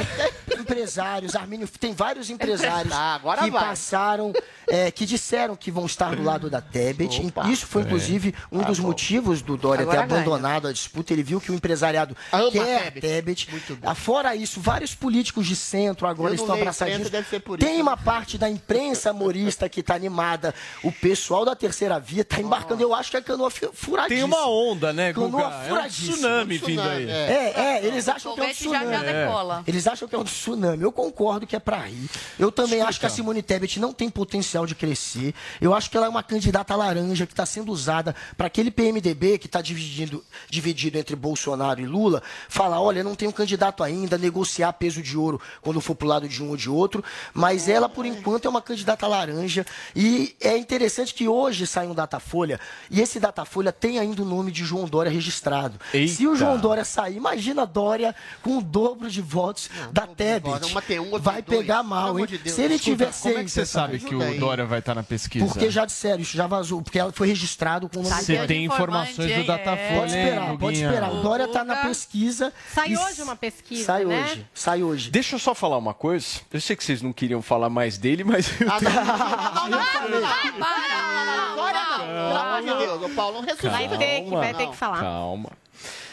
[0.59, 3.65] empresários, Armínio, tem vários empresários Tá, agora que vai.
[3.65, 4.33] passaram,
[4.67, 7.25] é, que disseram que vão estar do lado da Tebet.
[7.27, 7.49] Opa.
[7.49, 10.21] Isso foi, inclusive, um dos motivos do Dória ter Agora ganha.
[10.21, 11.13] abandonado a disputa.
[11.13, 13.01] Ele viu que o empresariado Ama quer a a Tebet.
[13.01, 13.49] Tebet.
[13.83, 17.01] Ah, Fora isso, vários políticos de centro agora Eu estão abraçadinhos.
[17.07, 20.53] imprensa, deve ser por Tem uma parte da imprensa morista que está animada.
[20.83, 22.81] O pessoal da terceira via está embarcando.
[22.81, 24.07] Eu acho que é canoa furadíssima.
[24.07, 25.37] Tem uma onda, né, Guga?
[25.37, 26.13] Canoa É um furadíssima.
[26.13, 27.09] tsunami vindo aí.
[27.09, 28.91] É, é, eles acham que é um já tsunami.
[28.91, 29.63] já decola.
[29.67, 30.83] Eles acham que é um tsunami.
[30.83, 32.09] Eu concordo que é pra ir.
[32.39, 35.33] Eu também acho que a Simone Tebet não tem potencial de crescer.
[35.61, 39.37] Eu acho que ela é uma candidata laranja que está sendo usada para aquele PMDB
[39.37, 44.17] que está dividindo, dividido entre Bolsonaro e Lula, falar, olha, não tem um candidato ainda,
[44.17, 47.03] negociar peso de ouro quando for pro lado de um ou de outro.
[47.33, 49.65] Mas ela, por enquanto, é uma candidata laranja.
[49.95, 54.51] E é interessante que hoje sai um Datafolha, e esse Datafolha tem ainda o nome
[54.51, 55.79] de João Dória registrado.
[55.91, 56.35] Se o Eita.
[56.35, 60.65] João Dória sair, imagina Dória com o dobro de votos da Tebet.
[60.71, 61.59] uma tem um, outra vai dois.
[61.59, 62.25] pegar mal, hein?
[62.25, 62.55] de Deus.
[62.55, 64.39] Se ele Escuta, tiver Como seis, é que você sabe que o aí.
[64.39, 65.45] Dória vai estar na pesquisa?
[65.45, 68.65] Porque já disseram, isso já vazou, porque ela foi registrado com o nome Você tem
[68.65, 69.43] informações do?
[69.45, 71.11] Datafolha, Pode esperar, pode esperar.
[71.13, 72.51] O Dória tá na pesquisa.
[72.73, 74.23] Sai e hoje uma pesquisa, Sai né?
[74.23, 75.11] hoje, sai hoje.
[75.11, 76.25] Deixa eu só falar uma coisa.
[76.51, 78.91] Eu sei que vocês não queriam falar mais dele, mas eu Ah, tenho...
[78.93, 82.03] não, não, não, não, Para, não, não, Agora não.
[82.03, 83.69] Pelo amor de Deus, ô Paulo, não ressuscita.
[83.69, 84.99] Vai ter que, vai ter que falar.
[85.01, 85.51] Calma.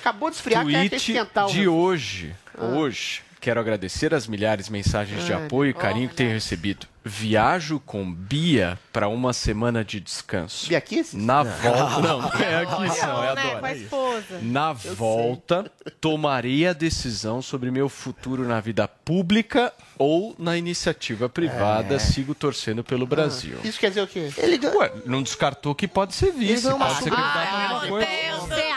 [0.01, 2.35] Acabou de esfriar, quer Tweet esquentar o de hoje.
[2.57, 2.65] Ah.
[2.65, 3.23] Hoje.
[3.41, 6.87] Quero agradecer as milhares de mensagens de Ai, apoio e carinho que tenho recebido.
[7.05, 10.69] Viajo com Bia para uma semana de descanso.
[10.69, 11.17] Bia Kiss?
[11.17, 12.01] Na volta.
[12.01, 13.55] Não, não é aqui, não, é a né?
[13.57, 14.39] Com a esposa.
[14.43, 21.95] Na volta, tomarei a decisão sobre meu futuro na vida pública ou na iniciativa privada.
[21.95, 21.99] É.
[21.99, 23.59] Sigo torcendo pelo Brasil.
[23.65, 24.31] Isso quer dizer o quê?
[24.37, 27.71] Ele ganha- Ué, não descartou que pode ser vice, uma pode ser super- candidato a
[27.71, 28.07] alguma coisa.
[28.41, 28.70] Você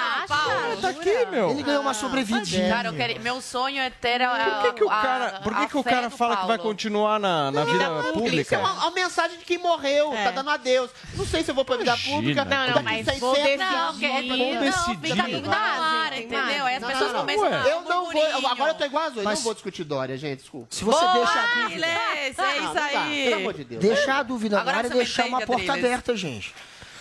[0.82, 1.50] Tá aqui, meu.
[1.52, 2.70] Ele ganhou uma sobrevidinha.
[2.70, 5.68] Cara, eu queria- meu sonho é ter a, Por que, que o cara, por que
[5.68, 8.60] que o cara fala que vai continuar na, na vida Isso é pública?
[8.60, 10.90] uma, uma mensagem de quem morreu, tá dando adeus.
[11.16, 12.44] Não sei se eu vou pra vida pública.
[12.46, 13.58] Não, não, mas 600 vou decidir.
[13.58, 15.24] Não, que, Vamos não, decidir.
[15.24, 16.66] fica, ar, Tem entendeu?
[16.66, 18.24] Aí as Não, pessoas começam a Eu não vou.
[18.52, 20.68] Agora eu tô igual a Zoe, Mas- não vou discutir Dória, gente, desculpa.
[20.70, 23.24] Se você Boa, deixa a dúvida, é Não, isso aí.
[23.26, 23.82] Pelo amor de Deus.
[23.82, 26.54] deixar a dúvida Agora no ar é deixar uma porta aberta, gente.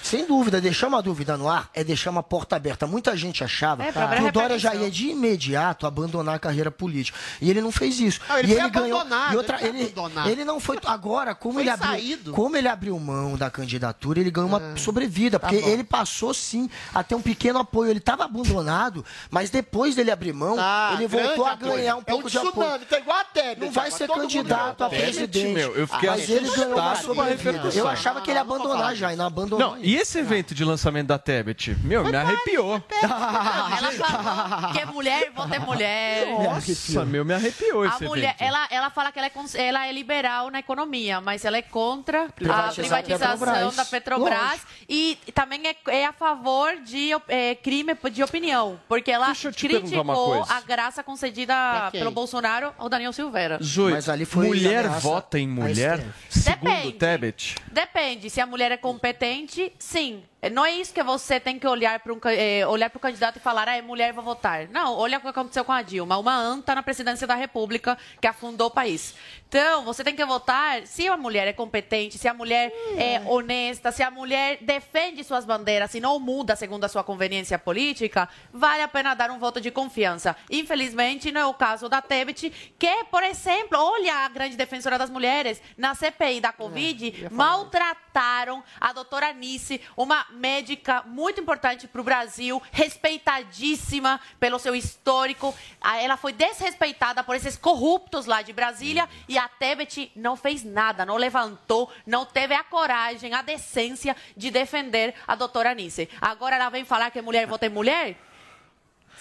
[0.03, 2.87] Sem dúvida, deixar uma dúvida no ar é deixar uma porta aberta.
[2.87, 7.17] Muita gente achava É, que o Dória já ia de imediato abandonar a carreira política.
[7.41, 8.21] E ele não fez isso.
[8.29, 8.99] Não, ele e foi ele ganhou.
[9.01, 10.29] abandonado, E outra, ele foi ele, abandonado.
[10.31, 10.79] ele não foi.
[10.85, 11.89] Agora, como Foi ele abriu.
[11.91, 12.33] saído.
[12.33, 15.39] Como ele abriu mão da candidatura, ele ganhou uma sobrevida.
[15.39, 15.69] tá Porque bom.
[15.69, 17.91] ele passou sim a ter um pequeno apoio.
[17.91, 21.77] Ele estava abandonado, mas depois dele abrir mão, Tá, ele voltou a grande apoio.
[21.77, 22.53] ganhar um pouco é um de apoio.
[22.53, 23.61] tsunami, tá igual a Tebet.
[23.61, 25.55] Não vai agora ser candidato a presidente.
[25.55, 27.69] meu, eu fiquei mas ele ganhou uma sobrevida.
[27.75, 29.71] Eu achava que ele ia abandonar já, e não abandonou.
[29.77, 31.77] Não, e esse evento de lançamento da Tebet?
[31.83, 32.83] Meu, me arrepiou.
[33.03, 36.27] Ela falou que é mulher, vota é mulher.
[36.29, 38.43] Nossa, meu, me arrepiou A esse mulher, evento.
[38.43, 41.63] ela, ela fala que ela é, cons- ela é liberal na economia, mas ela é
[41.63, 43.77] contra a Privatizar a privatização Petrobras.
[43.77, 49.11] da Petrobras e também é, é a favor de op- é, crime de opinião, porque
[49.11, 50.55] ela Deixa eu te perguntar uma criticou coisa.
[50.55, 51.55] a graça concedida
[51.91, 52.01] quem?
[52.01, 53.59] pelo Bolsonaro ao Daniel Silveira.
[53.63, 56.05] Zoe, Mas ali foi mulher ameaça vota em a mulher?
[56.29, 56.93] Segundo Depende.
[56.93, 57.55] Tebet?
[57.71, 60.23] Depende, se a mulher é competente, sim.
[60.51, 63.37] Não é isso que você tem que olhar para um, eh, olhar para o candidato
[63.37, 64.67] e falar, ah, é mulher, vou votar.
[64.69, 68.27] Não, olha o que aconteceu com a Dilma, uma anta na presidência da República que
[68.27, 69.15] afundou o país.
[69.47, 73.93] Então, você tem que votar se a mulher é competente, se a mulher é honesta,
[73.93, 78.83] se a mulher defende suas bandeiras e não muda segundo a sua conveniência política, vale
[78.83, 80.35] a pena dar um voto de confiança.
[80.51, 85.11] Infelizmente, não é o caso da Tebet, que, por exemplo, olha a grande defensora das
[85.11, 92.05] mulheres, na CPI da Covid, maltrataram a doutora Anice, uma médica muito importante para o
[92.05, 95.55] Brasil, respeitadíssima pelo seu histórico.
[95.81, 100.65] Ah, Ela foi desrespeitada por esses corruptos lá de Brasília e a Tebet não fez
[100.65, 106.09] nada, não levantou, não teve a coragem, a decência de defender a doutora Anice.
[106.21, 108.17] Agora ela vem falar que mulher vota em mulher?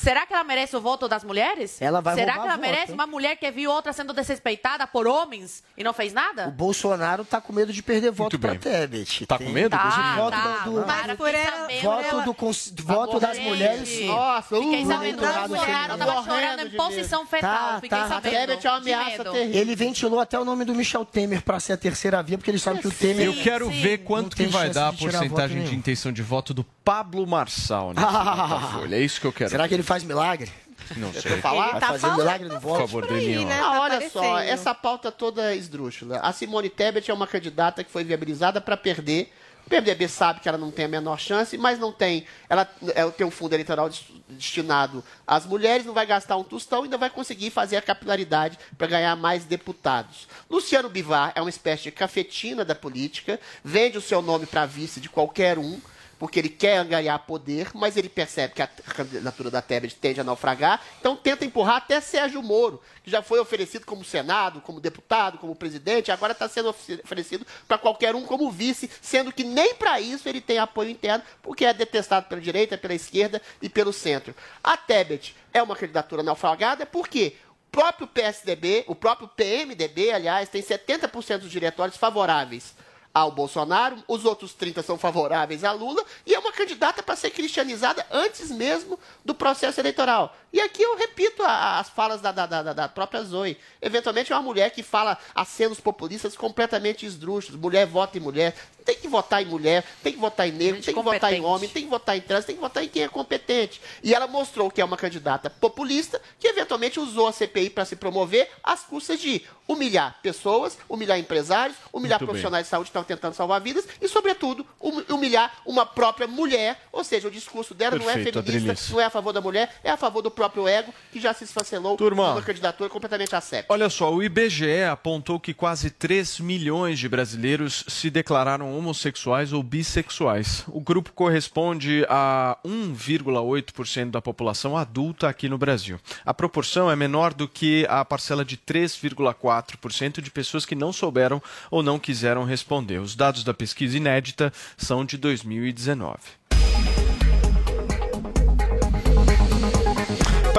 [0.02, 1.82] Será que ela merece o voto das mulheres?
[1.82, 2.94] Ela vai Será que ela voto, merece hein?
[2.96, 6.48] uma mulher que viu outra sendo desrespeitada por homens e não fez O nada?
[6.48, 9.26] Bolsonaro tá com medo de perder voto pra Tebet.
[9.26, 9.70] Tá com medo?
[9.70, 10.58] Tá, voto tá.
[10.66, 14.02] do- do- Cara, por fiquei ela- sabendo- Voto, do cons- voto das mulheres.
[14.06, 17.52] Nossa, Fiquei uh, sabendo que o Bolsonaro tava chorando em posição fetal.
[17.52, 18.08] Tá, Fiquei tá.
[18.08, 18.32] Sabendo.
[18.48, 19.62] Tebet é uma ameaça terrível.
[19.62, 22.60] Ele ventilou até o nome do Michel Temer pra ser a terceira via, porque ele
[22.60, 23.28] sabe que o Temer.
[23.28, 27.26] Eu quero ver quanto que vai dar a porcentagem de intenção de voto do Pablo
[27.28, 28.96] Marçal nesse Datafolha.
[28.96, 29.50] É isso que eu quero.
[29.50, 30.52] Será que ele faz milagre?
[30.98, 31.38] Não sei.
[31.38, 31.72] falar?
[31.72, 32.80] Vai tá fazer falando milagre no Por voto?
[32.80, 33.48] favor, aí, Delinho.
[33.48, 33.60] né?
[33.60, 36.20] Ah, Tá olha só, essa pauta toda esdrúxula.
[36.22, 39.32] A Simone Tebet é uma candidata que foi viabilizada para perder.
[39.66, 42.26] O PMDB sabe que ela não tem a menor chance, mas não tem.
[42.50, 46.84] Ela é, tem um fundo eleitoral des- destinado às mulheres, não vai gastar um tostão,
[46.84, 50.28] ainda vai conseguir fazer a capilaridade para ganhar mais deputados.
[50.50, 55.00] Luciano Bivar é uma espécie de cafetina da política, vende o seu nome para vice
[55.00, 55.80] de qualquer um
[56.22, 60.24] porque ele quer angariar poder, mas ele percebe que a candidatura da Tebet tende a
[60.24, 65.40] naufragar, então tenta empurrar até Sérgio Moro, que já foi oferecido como Senado, como deputado,
[65.40, 69.74] como presidente, agora está sendo ofe- oferecido para qualquer um como vice, sendo que nem
[69.74, 73.92] para isso ele tem apoio interno, porque é detestado pela direita, pela esquerda e pelo
[73.92, 74.36] centro.
[74.64, 77.36] A Tebet é uma candidatura naufragada, por quê?
[77.68, 82.76] O próprio PSDB, o próprio PMDB, aliás, tem 70% dos diretórios favoráveis
[83.14, 87.32] ao Bolsonaro, os outros 30 são favoráveis a Lula, e é uma candidata para ser
[87.32, 90.36] cristianizada antes mesmo do processo eleitoral.
[90.54, 93.58] E aqui eu repito as falas da, da- da- da própria Zoe.
[93.82, 97.60] Eventualmente é uma mulher que fala acenos populistas completamente esdrúxulos.
[97.60, 98.56] Mulher vota em mulher.
[98.86, 101.70] Tem que votar em mulher, tem que votar em negro, tem que votar em homem,
[101.70, 103.80] tem que votar em trans, tem que votar em quem é competente.
[104.04, 107.96] E ela mostrou que é uma candidata populista que eventualmente usou a CPI para se
[107.96, 112.28] promover às custas de humilhar pessoas, humilhar empresários, humilhar Muito bem.
[112.28, 116.78] profissionais de saúde que estavam tentando salvar vidas e, sobretudo, hum- humilhar uma própria mulher.
[116.92, 118.90] Ou seja, o discurso dela não é Perfeito, feminista, Adriles.
[118.92, 121.46] não é a favor da mulher, é a favor do próprio ego que já se
[121.46, 122.30] esfacelou Turma.
[122.32, 123.72] numa candidatura completamente asséptica.
[123.74, 129.62] Olha só, o IBGE apontou que quase 3 milhões de brasileiros se declararam homossexuais ou
[129.62, 130.64] bissexuais.
[130.68, 136.00] O grupo corresponde a 1,8% da população adulta aqui no Brasil.
[136.26, 141.42] A proporção é menor do que a parcela de 3,4% de pessoas que não souberam
[141.70, 143.00] ou não quiseram responder.
[143.00, 146.18] Os dados da pesquisa inédita são de 2019.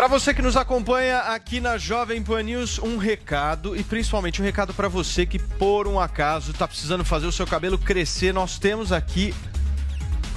[0.02, 4.44] Para você que nos acompanha aqui na Jovem Pan News, um recado e principalmente um
[4.44, 8.34] recado para você que por um acaso está precisando fazer o seu cabelo crescer.
[8.34, 9.32] Nós temos aqui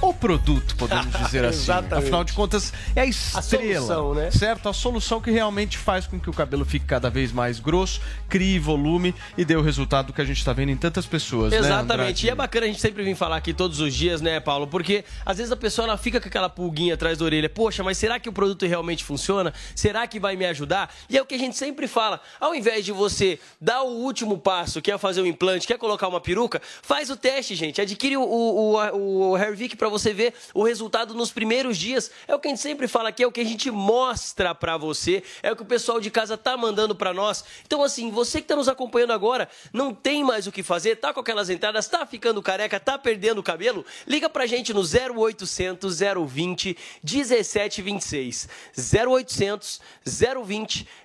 [0.10, 1.72] o produto, podemos dizer assim.
[1.72, 4.32] Afinal de contas, é a estrela, solução, né?
[4.32, 4.70] certo?
[4.70, 8.60] A solução que realmente faz com que o cabelo fique cada vez mais grosso, crie
[8.60, 11.94] volume e dê o resultado que a gente está vendo em tantas pessoas, né, Exatamente.
[11.94, 12.28] Andrade?
[12.28, 14.68] e é bacana a gente sempre vir falar aqui todos os dias, né, Paulo?
[14.68, 17.50] Porque às vezes a pessoa ela fica com aquela pulguinha atrás da orelha.
[17.50, 19.54] Poxa, mas será que o produto realmente funciona?
[19.76, 20.94] Será que vai me ajudar?
[21.10, 22.20] E é o que a gente sempre fala.
[22.40, 26.08] Ao invés de você dar o último passo, que é fazer um implante, quer colocar
[26.08, 27.82] uma peruca, faz o teste, gente.
[27.82, 29.38] Adquire o, o, o, o
[29.78, 32.12] para você ver o resultado nos primeiros dias.
[32.28, 34.78] É o que a gente sempre fala aqui, é o que a gente mostra para
[34.78, 37.44] você, é o que o pessoal de casa tá mandando para nós.
[37.66, 41.14] Então, assim, você que tá nos acompanhando agora, não tem mais o que fazer, tá
[41.14, 43.86] com aquelas entradas, tá ficando careca, tá perdendo o cabelo?
[44.08, 48.50] Liga pra gente no 0800 020 1726.
[48.78, 50.88] 0800 020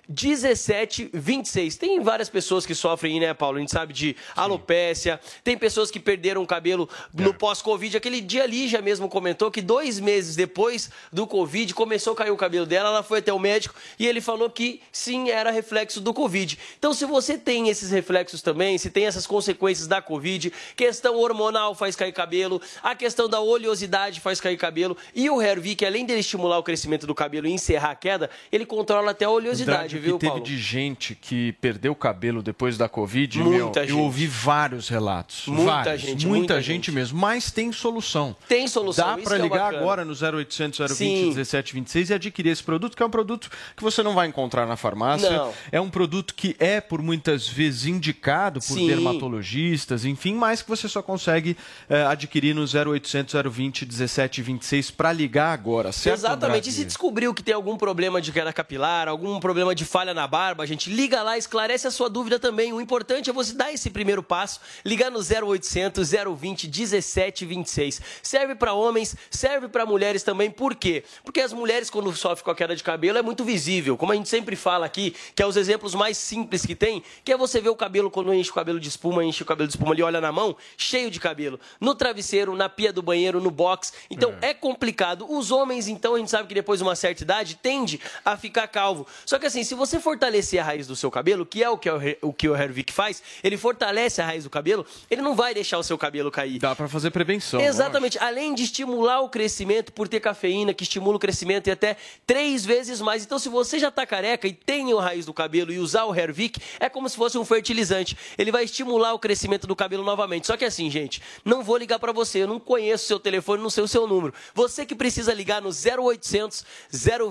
[1.77, 3.57] Tem várias pessoas que sofrem, né, Paulo?
[3.57, 7.97] A gente sabe de alopécia, tem pessoas que perderam o cabelo no pós-Covid.
[7.97, 12.31] Aquele dia ali já mesmo comentou que dois meses depois do Covid começou a cair
[12.31, 16.01] o cabelo dela, ela foi até o médico e ele falou que sim, era reflexo
[16.01, 16.57] do Covid.
[16.77, 21.73] Então, se você tem esses reflexos também, se tem essas consequências da Covid, questão hormonal
[21.73, 26.19] faz cair cabelo, a questão da oleosidade faz cair cabelo e o Hervik, além dele
[26.19, 30.03] estimular o crescimento do cabelo e encerrar a queda, ele controla até a oleosidade, O
[30.03, 30.45] que viu, teve Paulo?
[30.45, 33.89] de gente que perdeu o cabelo depois da Covid, Muita meu, gente.
[33.89, 35.43] eu ouvi vários relatos.
[35.47, 37.19] Muita vários, gente, muita, muita gente, mesmo.
[37.19, 38.35] Mas tem solução.
[38.47, 39.77] Tem solução, Dá para é ligar bacana.
[39.77, 41.25] agora no 0800 020 Sim.
[41.27, 44.75] 1726 e adquirir esse produto, que é um produto que você não vai encontrar na
[44.75, 45.29] farmácia.
[45.29, 45.53] Não.
[45.71, 48.87] É um produto que é, por muitas vezes, indicado por Sim.
[48.87, 51.55] dermatologistas, enfim, mas que você só consegue
[51.89, 56.17] eh, adquirir no 0800 020 1726 para ligar agora, certo?
[56.17, 56.45] Exatamente.
[56.45, 56.69] Andrade?
[56.69, 60.25] E se descobriu que tem algum problema de queda capilar, algum problema de falha na
[60.25, 62.71] barba, gente, liga lá, esclarece a sua dúvida também.
[62.71, 68.01] O importante é você dar esse primeiro passo, ligar no 0800 020 1726.
[68.23, 70.49] Serve para homens, serve para mulheres também.
[70.49, 71.03] Por quê?
[71.25, 73.97] Porque as mulheres quando sofrem com a queda de cabelo é muito visível.
[73.97, 77.33] Como a gente sempre fala aqui, que é os exemplos mais simples que tem, que
[77.33, 79.73] é você ver o cabelo quando enche o cabelo de espuma, enche o cabelo de
[79.73, 81.59] espuma ali, olha na mão, cheio de cabelo.
[81.81, 83.91] No travesseiro, na pia do banheiro, no box.
[84.09, 85.29] Então é complicado.
[85.29, 88.69] Os homens, então, a gente sabe que depois de uma certa idade tende a ficar
[88.69, 89.05] calvo.
[89.25, 91.89] Só que assim, se você fortalecer a raiz do seu cabelo, que é o que
[91.89, 95.33] o, Her- o que o Hervik faz, ele fortalece a raiz do cabelo, ele não
[95.33, 96.59] vai deixar o seu cabelo cair.
[96.59, 97.61] Dá para fazer prevenção.
[97.61, 98.19] Exatamente.
[98.19, 101.95] Além de estimular o crescimento por ter cafeína, que estimula o crescimento e até
[102.27, 103.23] três vezes mais.
[103.23, 106.13] Então, se você já tá careca e tem a raiz do cabelo e usar o
[106.13, 108.17] Hervik, é como se fosse um fertilizante.
[108.37, 110.47] Ele vai estimular o crescimento do cabelo novamente.
[110.47, 112.39] Só que assim, gente, não vou ligar para você.
[112.43, 114.33] Eu não conheço o seu telefone, não sei o seu número.
[114.53, 116.65] Você que precisa ligar no 0800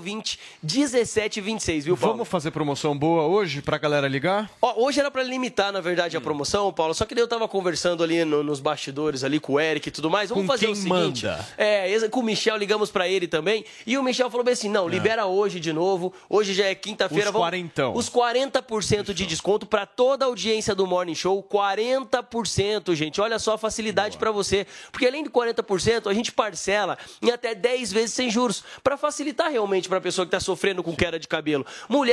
[0.01, 2.13] 020 1726, viu, Paulo?
[2.15, 4.49] Vamos fazer promoção boa hoje pra galera ligar?
[4.61, 6.19] Ó, hoje era pra limitar, na verdade, Hum.
[6.19, 6.93] a promoção, Paulo.
[6.93, 9.91] Só que daí eu tava conversando ali no- nos bastidores ali com o Eric e
[9.91, 10.29] tudo mais.
[10.29, 11.25] Vamos Com fazer quem o seguinte.
[11.25, 11.47] manda?
[11.57, 13.63] É, com o Michel, ligamos pra ele também.
[13.85, 16.13] E o Michel falou bem assim: não, libera hoje de novo.
[16.29, 17.25] Hoje já é quinta-feira.
[17.25, 17.93] Os vamos- quarentão.
[17.95, 21.43] Os 40% de desconto pra toda a audiência do Morning Show.
[21.43, 23.19] 40%, gente.
[23.21, 24.65] Olha só a facilidade pra você.
[24.91, 28.63] Porque além de 40%, a gente parcela em até 10 vezes sem juros.
[28.83, 31.65] Pra facilitar realmente pra pessoa que tá sofrendo com queda de cabelo.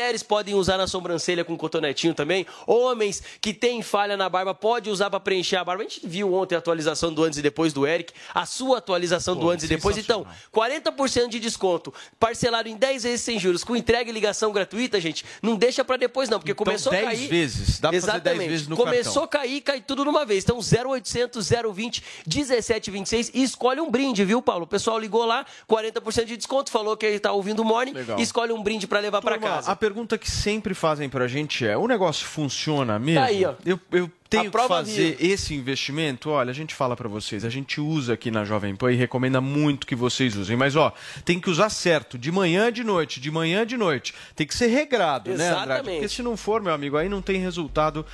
[0.08, 2.46] Mulheres podem usar na sobrancelha com cotonetinho também.
[2.66, 5.82] Homens que têm falha na barba pode usar pra preencher a barba.
[5.82, 8.14] A gente viu ontem a atualização do antes e depois do Eric.
[8.34, 9.98] A sua atualização do antes e depois.
[9.98, 11.92] Então, 40% de desconto.
[12.18, 13.62] Parcelado em 10 vezes sem juros.
[13.62, 15.26] Com entrega e ligação gratuita, gente.
[15.42, 16.38] Não deixa pra depois não.
[16.38, 17.28] Porque Então, começou a 10 cair...
[17.28, 17.78] vezes.
[17.78, 18.48] Dá pra fazer 10 Exatamente.
[18.48, 19.40] vezes no Começou cartão.
[19.40, 20.42] a cair, cai tudo numa vez.
[20.42, 24.64] Então, 0800 020 1726 e escolhe um brinde, viu, Paulo?
[24.64, 28.18] O pessoal ligou lá, 40% de desconto, falou que ele tá ouvindo o Morning, Legal.
[28.18, 29.70] escolhe um brinde pra levar pra Turma, casa.
[29.70, 33.20] A pergunta que sempre fazem pra gente é: o negócio funciona mesmo?
[33.20, 33.54] Tá aí, ó.
[33.64, 35.32] Eu, eu tenho A que fazer viva.
[35.34, 36.28] esse investimento?
[36.30, 39.40] Olha, a gente fala pra vocês, a gente usa aqui na Jovem Pan e recomenda
[39.40, 40.56] muito que vocês usem.
[40.56, 40.92] Mas, ó,
[41.24, 44.14] tem que usar certo, de manhã de noite, de manhã de noite.
[44.36, 45.62] Tem que ser regrado, né, Andrade?
[45.64, 45.94] Exatamente.
[45.96, 48.04] Porque se não for, meu amigo, aí não tem resultado.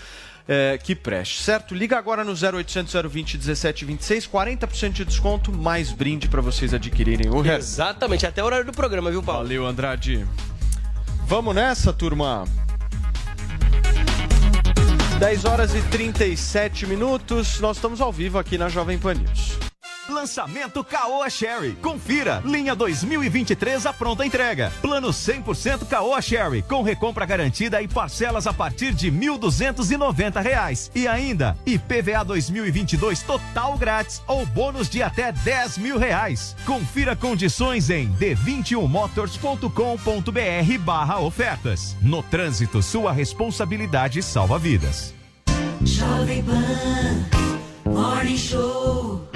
[0.47, 1.75] é, que preste, certo?
[1.75, 7.41] Liga agora no 0800 020 1726, 40% de desconto, mais brinde pra vocês adquirirem o
[7.41, 7.61] resto.
[7.73, 9.43] Exatamente, até o horário do programa, viu, Paulo?
[9.43, 10.27] Valeu, Andrade.
[11.27, 12.45] Vamos nessa, turma.
[15.19, 19.74] 10 horas e 37 minutos, nós estamos ao vivo aqui na Jovem Pan News.
[20.09, 21.73] Lançamento Caoa Sherry.
[21.81, 22.43] Confira.
[22.45, 24.73] Linha 2023 a pronta entrega.
[24.81, 26.63] Plano 100% Caoa Sherry.
[26.63, 30.91] Com recompra garantida e parcelas a partir de 1.290 reais.
[30.95, 36.55] E ainda, IPVA 2022 total grátis ou bônus de até 10 mil reais.
[36.67, 41.97] Confira condições em d21motors.com.br barra ofertas.
[42.01, 45.15] No trânsito, sua responsabilidade salva vidas.
[45.85, 47.45] Jovem Pan
[47.85, 49.34] Morning Show.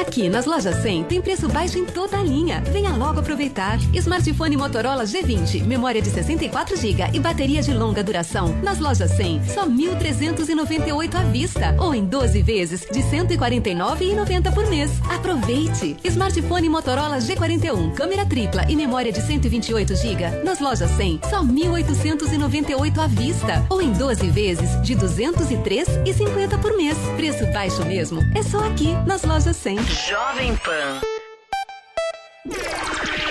[0.00, 2.62] Aqui nas lojas 100 tem preço baixo em toda a linha.
[2.70, 3.80] Venha logo aproveitar.
[3.92, 8.56] Smartphone Motorola G20, memória de 64 GB e bateria de longa duração.
[8.62, 14.92] Nas lojas 100, só 1.398 à vista ou em 12 vezes de 149,90 por mês.
[15.12, 15.96] Aproveite.
[16.04, 20.44] Smartphone Motorola G41, câmera tripla e memória de 128 GB.
[20.44, 26.96] Nas lojas 100, só 1.898 à vista ou em 12 vezes de 203,50 por mês.
[27.16, 28.20] Preço baixo mesmo.
[28.36, 29.87] É só aqui nas lojas 100.
[29.88, 31.00] Jovem Pan.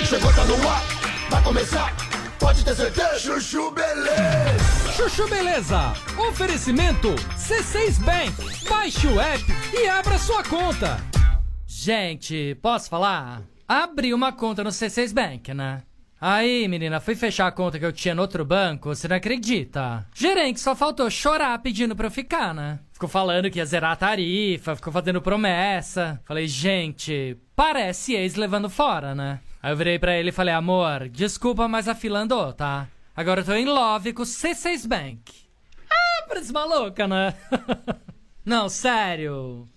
[0.04, 0.82] Chegou, tá no ar,
[1.30, 1.96] vai começar,
[2.40, 3.20] pode ter certeza.
[3.20, 4.92] Chuchu Beleza.
[4.96, 5.94] Chuchu Beleza.
[6.30, 8.68] Oferecimento C6 Bank.
[8.68, 9.44] Baixe o app
[9.74, 10.98] e abra sua conta.
[11.68, 13.44] Gente, posso falar?
[13.68, 15.84] Abri uma conta no C6 Bank, né?
[16.20, 20.04] Aí, menina, fui fechar a conta que eu tinha no outro banco, você não acredita?
[20.16, 22.80] Gerente só faltou chorar pedindo pra eu ficar, né?
[22.92, 26.20] Ficou falando que ia zerar a tarifa, ficou fazendo promessa.
[26.26, 29.40] Falei, gente, parece ex levando fora, né?
[29.62, 32.88] Aí eu virei pra ele e falei, amor, desculpa, mas a fila andou, tá?
[33.16, 35.22] Agora eu tô em love com o C6 Bank.
[35.90, 37.36] Ah, parece maluca, né?
[38.44, 39.68] Não, sério.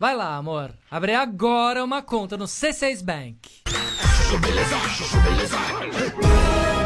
[0.00, 0.72] Vai lá, amor.
[0.90, 3.36] Abre agora uma conta no C6 Bank.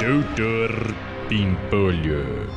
[0.01, 0.95] Doutor
[1.29, 2.51] Pimpolho.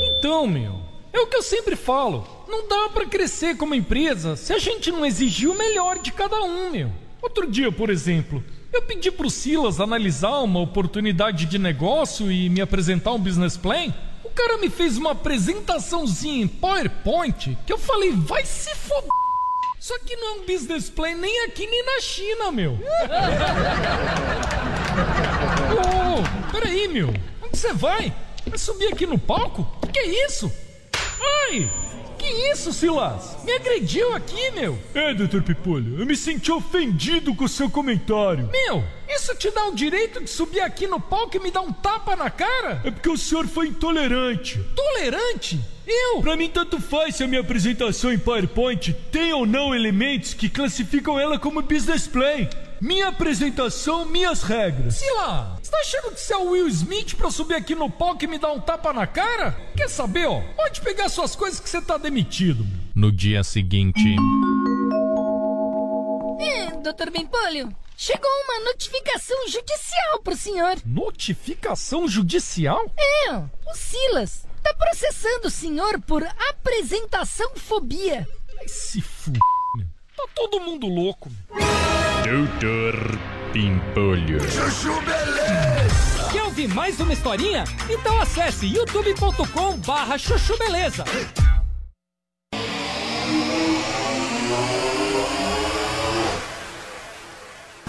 [0.00, 0.80] Então, meu,
[1.12, 2.24] é o que eu sempre falo.
[2.46, 6.40] Não dá pra crescer como empresa se a gente não exigir o melhor de cada
[6.44, 6.92] um, meu.
[7.20, 8.40] Outro dia, por exemplo,
[8.72, 13.92] eu pedi pro Silas analisar uma oportunidade de negócio e me apresentar um business plan.
[14.22, 19.23] O cara me fez uma apresentaçãozinha em PowerPoint que eu falei, vai se foder.
[19.84, 22.72] Só que não é um business plan nem aqui nem na China, meu.
[25.76, 27.08] Ô, peraí, meu.
[27.42, 28.10] Onde você vai?
[28.46, 29.68] Vai subir aqui no palco?
[29.92, 30.50] Que é isso?
[31.20, 31.70] Ai!
[32.18, 33.36] Que isso, Silas?
[33.44, 34.78] Me agrediu aqui, meu.
[34.94, 38.48] É, doutor Pipolho, eu me senti ofendido com o seu comentário.
[38.50, 41.74] Meu, isso te dá o direito de subir aqui no palco e me dar um
[41.74, 42.80] tapa na cara?
[42.84, 44.64] É porque o senhor foi intolerante.
[44.74, 45.73] Tolerante?
[45.86, 46.22] Eu?
[46.22, 50.48] Pra mim, tanto faz se a minha apresentação em PowerPoint tem ou não elementos que
[50.48, 52.48] classificam ela como business plan.
[52.80, 54.96] Minha apresentação, minhas regras.
[54.96, 58.24] Sila, você tá achando que você é o Will Smith pra subir aqui no palco
[58.24, 59.52] e me dar um tapa na cara?
[59.76, 60.40] Quer saber, ó?
[60.56, 62.66] Pode pegar suas coisas que você tá demitido.
[62.94, 64.16] No dia seguinte.
[66.40, 70.76] É, doutor Bempolho, chegou uma notificação judicial pro senhor.
[70.84, 72.84] Notificação judicial?
[72.98, 78.26] É, o Silas tá processando o senhor por apresentação fobia.
[78.58, 79.30] Ai, se f...
[79.30, 79.86] meu.
[80.16, 81.30] Tá todo mundo louco.
[82.24, 83.18] Doutor
[83.52, 84.40] Pimpolho.
[84.50, 86.30] Chuchu Beleza.
[86.32, 87.64] Quer ouvir mais uma historinha?
[87.88, 91.04] Então acesse youtube.com barra chuchu beleza.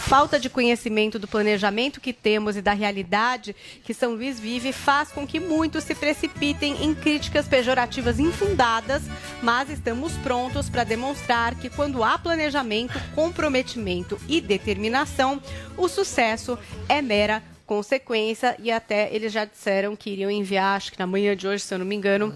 [0.05, 5.11] Falta de conhecimento do planejamento que temos e da realidade que São Luís vive faz
[5.11, 9.01] com que muitos se precipitem em críticas pejorativas infundadas,
[9.41, 15.41] mas estamos prontos para demonstrar que quando há planejamento, comprometimento e determinação,
[15.75, 18.55] o sucesso é mera consequência.
[18.59, 21.73] E até eles já disseram que iriam enviar, acho que na manhã de hoje, se
[21.73, 22.31] eu não me engano,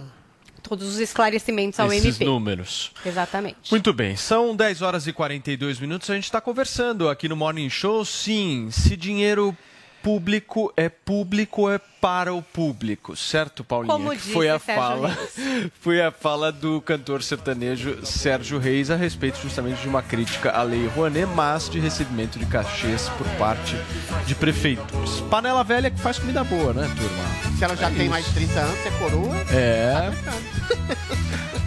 [0.59, 2.25] todos os esclarecimentos ao Esses MP.
[2.25, 2.91] números.
[3.05, 3.71] Exatamente.
[3.71, 6.09] Muito bem, são 10 horas e 42 minutos.
[6.09, 8.03] A gente está conversando aqui no Morning Show.
[8.05, 9.55] Sim, se dinheiro
[10.03, 13.93] público é público, é para o público, certo, Paulinha?
[13.93, 15.17] Como Que disse foi a Sérgio fala,
[15.81, 20.63] foi a fala do cantor sertanejo Sérgio Reis a respeito justamente de uma crítica à
[20.63, 23.75] Lei Rouanet, mas de recebimento de cachês por parte
[24.25, 25.19] de prefeituras.
[25.29, 27.57] Panela velha que faz comida boa, né, turma?
[27.57, 28.09] Se ela já É tem isso.
[28.09, 29.35] mais de 30 anos, é coroa.
[29.51, 30.11] É.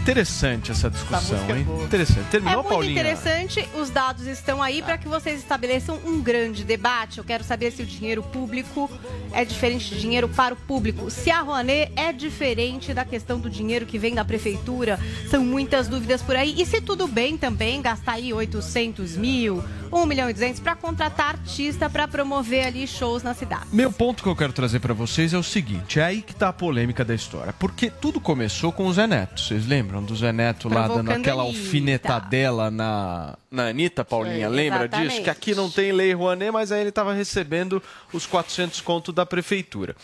[0.03, 1.65] Interessante essa discussão, música é hein?
[1.65, 1.85] boa.
[1.85, 2.27] Interessante.
[2.27, 2.93] É Terminou, muito Paulinha?
[2.93, 7.19] interessante, os dados estão aí para que vocês estabeleçam um grande debate.
[7.19, 8.91] Eu quero saber se o dinheiro público
[9.33, 11.09] é diferente de dinheiro para o público.
[11.09, 14.99] Se a Rouanet é diferente da questão do dinheiro que vem da prefeitura.
[15.31, 16.61] São muitas dúvidas por aí.
[16.61, 19.63] E se tudo bem também gastar aí 800 mil,
[19.93, 23.67] 1 milhão e 200 para contratar artista para promover ali shows na cidade.
[23.73, 26.49] Meu ponto que eu quero trazer pra vocês é o seguinte: é aí que tá
[26.49, 27.53] a polêmica da história.
[27.53, 29.41] Porque tudo começou com o Zé Neto.
[29.41, 34.49] Vocês lembram do Zé Neto lá dando aquela alfinetadela na, na Anitta, Paulinha?
[34.49, 35.11] Sim, Lembra exatamente.
[35.11, 35.23] disso?
[35.23, 37.83] Que aqui não tem lei Rouanet, mas aí ele tava recebendo
[38.13, 39.95] os 400 contos da prefeitura.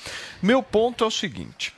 [0.43, 1.73] Meu ponto é o seguinte.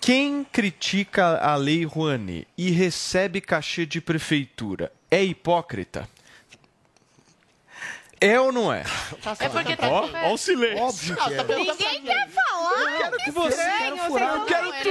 [0.00, 6.08] Quem critica a lei Rouanet e recebe cachê de prefeitura é hipócrita?
[8.22, 8.84] É ou não é?
[9.38, 10.78] É porque tá Ó, ó o silêncio.
[10.84, 11.42] Óbvio que é.
[11.56, 12.80] Ninguém quer falar.
[12.92, 13.62] Eu quero que você.
[13.62, 14.82] Estranho, eu quero tumulto.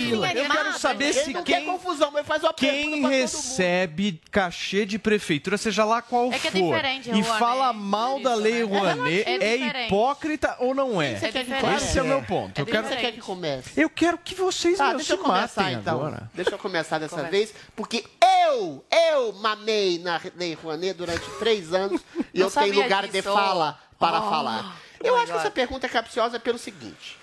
[0.00, 0.80] Eu quero animados.
[0.80, 6.32] saber se quem, confusão, mas faz uma quem recebe cachê de prefeitura, seja lá qual
[6.32, 10.56] É que é for, diferente, e Rouanet, fala mal da lei Rouanet, É é, hipócrita
[10.58, 11.12] ou não é?
[11.12, 11.76] É.
[11.76, 12.58] Esse é o meu ponto.
[12.58, 13.70] Eu quero, você quer que comece?
[13.76, 15.94] eu quero que vocês Tá, me deixa eu se começar matem então.
[15.96, 16.30] agora.
[16.34, 18.04] Deixa eu começar dessa vez, porque
[18.48, 22.00] eu, eu mamei na Lei Rouanet durante três anos
[22.32, 23.32] e eu sabia lugar de disso.
[23.32, 24.76] fala para Oh, falar.
[25.02, 25.40] Eu my acho que God.
[25.40, 27.16] essa pergunta é capciosa pelo seguinte: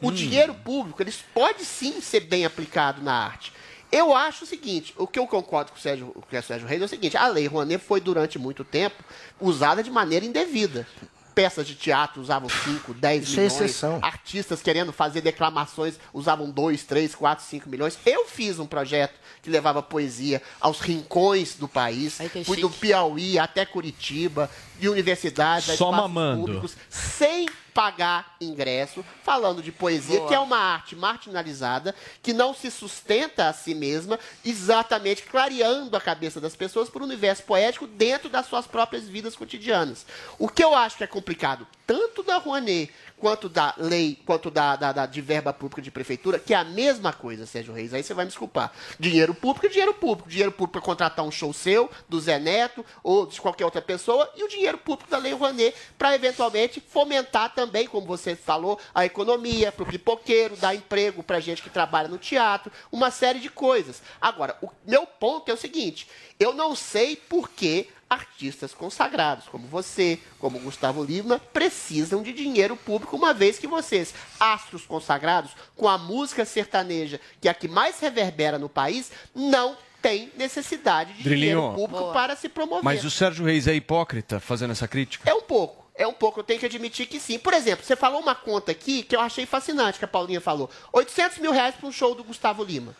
[0.00, 0.12] o Hum.
[0.12, 3.52] dinheiro público ele pode sim ser bem aplicado na arte.
[3.92, 6.80] Eu acho o seguinte, o que eu concordo com o Sérgio, com o Sérgio Reis
[6.80, 9.02] é o seguinte, a Lei Rouanet foi durante muito tempo
[9.40, 10.86] usada de maneira indevida.
[11.34, 13.60] Peças de teatro usavam 5, 10 Isso é milhões.
[13.60, 13.98] exceção.
[14.02, 17.98] Artistas querendo fazer declamações usavam 2, 3, 4, 5 milhões.
[18.04, 22.20] Eu fiz um projeto que levava poesia aos rincões do país.
[22.20, 22.80] Ai, que Fui do chique.
[22.80, 24.50] Piauí até Curitiba,
[24.80, 26.40] de universidades, Só mamando.
[26.46, 30.28] públicos, sem pagar ingresso, falando de poesia, Boa.
[30.28, 36.00] que é uma arte marginalizada, que não se sustenta a si mesma, exatamente clareando a
[36.00, 40.04] cabeça das pessoas por um universo poético dentro das suas próprias vidas cotidianas.
[40.38, 44.74] O que eu acho que é complicado, tanto da Rouanet quanto da lei, quanto da,
[44.76, 48.02] da, da- de verba pública de prefeitura, que é a mesma coisa, Sérgio Reis, aí
[48.02, 48.72] você vai me desculpar.
[48.98, 50.28] Dinheiro público é dinheiro público.
[50.28, 54.28] Dinheiro público para contratar um show seu, do Zé Neto, ou de qualquer outra pessoa,
[54.36, 59.04] e o dinheiro público da Lei Rouanet para eventualmente fomentar também, como você falou, a
[59.04, 63.48] economia, para o pipoqueiro, dar emprego para gente que trabalha no teatro, uma série de
[63.48, 64.02] coisas.
[64.20, 66.08] Agora, o meu ponto é o seguinte:
[66.38, 72.74] eu não sei por que artistas consagrados, como você, como Gustavo Lima, precisam de dinheiro
[72.74, 77.68] público, uma vez que vocês, astros consagrados, com a música sertaneja, que é a que
[77.68, 81.58] mais reverbera no país, não têm necessidade de Drilinho.
[81.60, 82.12] dinheiro público Boa.
[82.12, 82.84] para se promover.
[82.84, 85.28] Mas o Sérgio Reis é hipócrita fazendo essa crítica?
[85.28, 85.80] É um pouco.
[85.94, 87.38] É um pouco, eu tenho que admitir que sim.
[87.38, 90.70] Por exemplo, você falou uma conta aqui que eu achei fascinante, que a Paulinha falou.
[90.94, 92.96] 800 mil reais para um show do Gustavo Lima.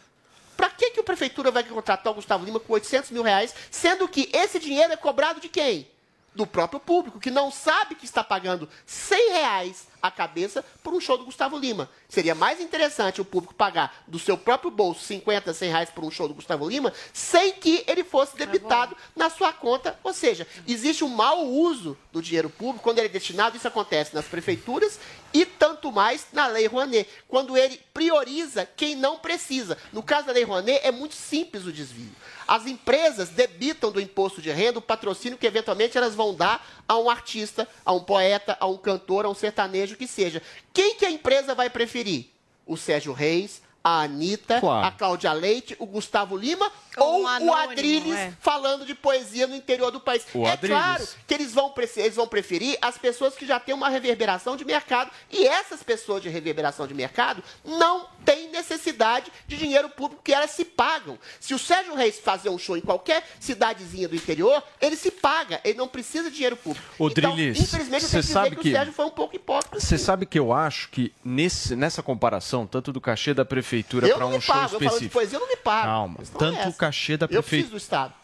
[0.55, 4.07] Pra que, que a prefeitura vai contratar o Gustavo Lima com 800 mil reais, sendo
[4.07, 5.88] que esse dinheiro é cobrado de quem?
[6.35, 11.01] Do próprio público, que não sabe que está pagando 100 reais a cabeça por um
[11.01, 11.91] show do Gustavo Lima.
[12.09, 16.11] Seria mais interessante o público pagar do seu próprio bolso 50, 100 reais por um
[16.11, 19.99] show do Gustavo Lima, sem que ele fosse debitado na sua conta.
[20.03, 24.14] Ou seja, existe um mau uso do dinheiro público quando ele é destinado, isso acontece
[24.14, 24.99] nas prefeituras
[25.33, 29.78] e tanto mais na Lei Rouanet, quando ele prioriza quem não precisa.
[29.93, 32.11] No caso da Lei Rouanet, é muito simples o desvio.
[32.51, 36.98] As empresas debitam do imposto de renda o patrocínio que eventualmente elas vão dar a
[36.98, 40.42] um artista, a um poeta, a um cantor, a um sertanejo que seja.
[40.72, 42.26] Quem que a empresa vai preferir?
[42.66, 44.87] O Sérgio Reis, a Anitta, Claro.
[44.87, 48.33] a Cláudia Leite, o Gustavo Lima Ou ou um o anônimo, Adriles é.
[48.41, 50.26] falando de poesia no interior do país.
[50.35, 50.76] O é Adriles.
[50.78, 54.64] claro que eles vão, eles vão preferir as pessoas que já têm uma reverberação de
[54.66, 55.11] mercado.
[55.31, 60.51] E essas pessoas de reverberação de mercado não têm necessidade de dinheiro público que elas
[60.51, 61.18] se pagam.
[61.41, 65.59] Se o Sérgio Reis fazer um show em qualquer cidadezinha do interior, ele se paga,
[65.64, 66.87] ele não precisa de dinheiro público.
[66.99, 69.81] Ô, então, Drilis, infelizmente, eu você sabe que, que- o Sérgio foi um pouco hipócrita.
[69.81, 74.16] Você sabe que eu acho que nesse, nessa comparação, tanto do cachê da prefeitura Eu
[74.16, 75.12] para não um show pago, eu falo de específico.
[75.12, 75.87] poesia, eu não me pago.
[75.87, 76.16] Calma.
[76.21, 76.73] É Tanto o essa.
[76.79, 77.71] cachê da Eu preciso prefeitura.
[77.71, 78.14] do Estado.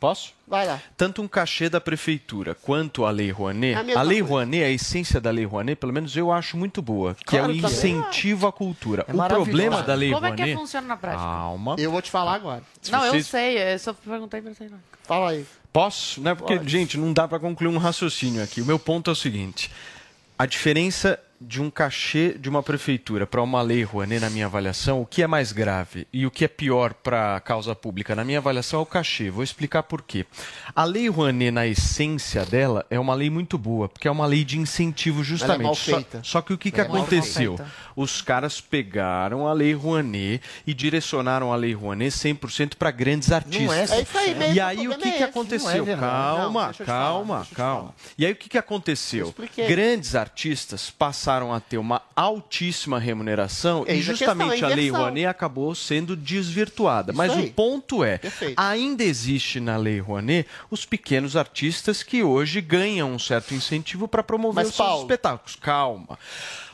[0.00, 0.32] Posso?
[0.46, 0.82] Vai lá.
[0.98, 4.28] Tanto um cachê da prefeitura quanto a Lei Rouanet, É a a, Lei coisa.
[4.34, 7.56] Rouanet, a essência da Lei Rouanet, pelo menos eu acho muito boa, que Claro, é
[7.56, 9.06] o também incentivo à cultura.
[9.08, 10.58] É o problema da Lei Como é que Rouanet...
[10.58, 11.22] funciona na prática?
[11.22, 11.76] Calma.
[11.78, 12.62] Eu vou te falar agora.
[12.90, 14.68] não, vocês- eu sei, eu só perguntei pra você.
[14.68, 14.78] Não.
[15.04, 15.46] Fala aí.
[15.72, 16.20] Posso?
[16.20, 16.34] Né?
[16.34, 16.70] Porque, Pode.
[16.70, 18.60] gente, não dá para concluir um raciocínio aqui.
[18.60, 19.70] O meu ponto é o seguinte.
[20.38, 25.02] A diferença de um cachê de uma prefeitura para uma lei Rouanet, na minha avaliação,
[25.02, 28.24] o que é mais grave e o que é pior para a causa pública, na
[28.24, 29.30] minha avaliação, é o cachê.
[29.30, 30.24] Vou explicar por quê.
[30.74, 34.44] A lei Rouanet, na essência dela, é uma lei muito boa, porque é uma lei
[34.44, 35.64] de incentivo justamente.
[35.64, 36.20] mal Só- feita.
[36.22, 37.58] Só, que o que, que Ela é mal aconteceu?
[37.96, 43.90] Os caras pegaram a lei Rouanet e direcionaram a lei Rouanet 100% para grandes artistas.
[43.92, 45.84] É isso aí mesmo, E aí o que, é que aconteceu?
[45.84, 47.94] Não é calma, Não, calma, falar, calma.
[48.16, 49.34] E aí o que, que aconteceu?
[49.68, 54.90] Grandes artistas passaram a ter uma altíssima remuneração e a questão, justamente a a lei.
[54.90, 57.12] Rouanet acabou sendo desvirtuada.
[57.12, 57.46] Isso Mas aí.
[57.48, 58.54] o ponto é, Perfeito.
[58.60, 64.22] ainda existe na lei Rouanet os pequenos artistas que hoje ganham um certo incentivo para
[64.22, 65.56] promover Mas, os seus Paulo- espetáculos.
[65.56, 66.18] Calma.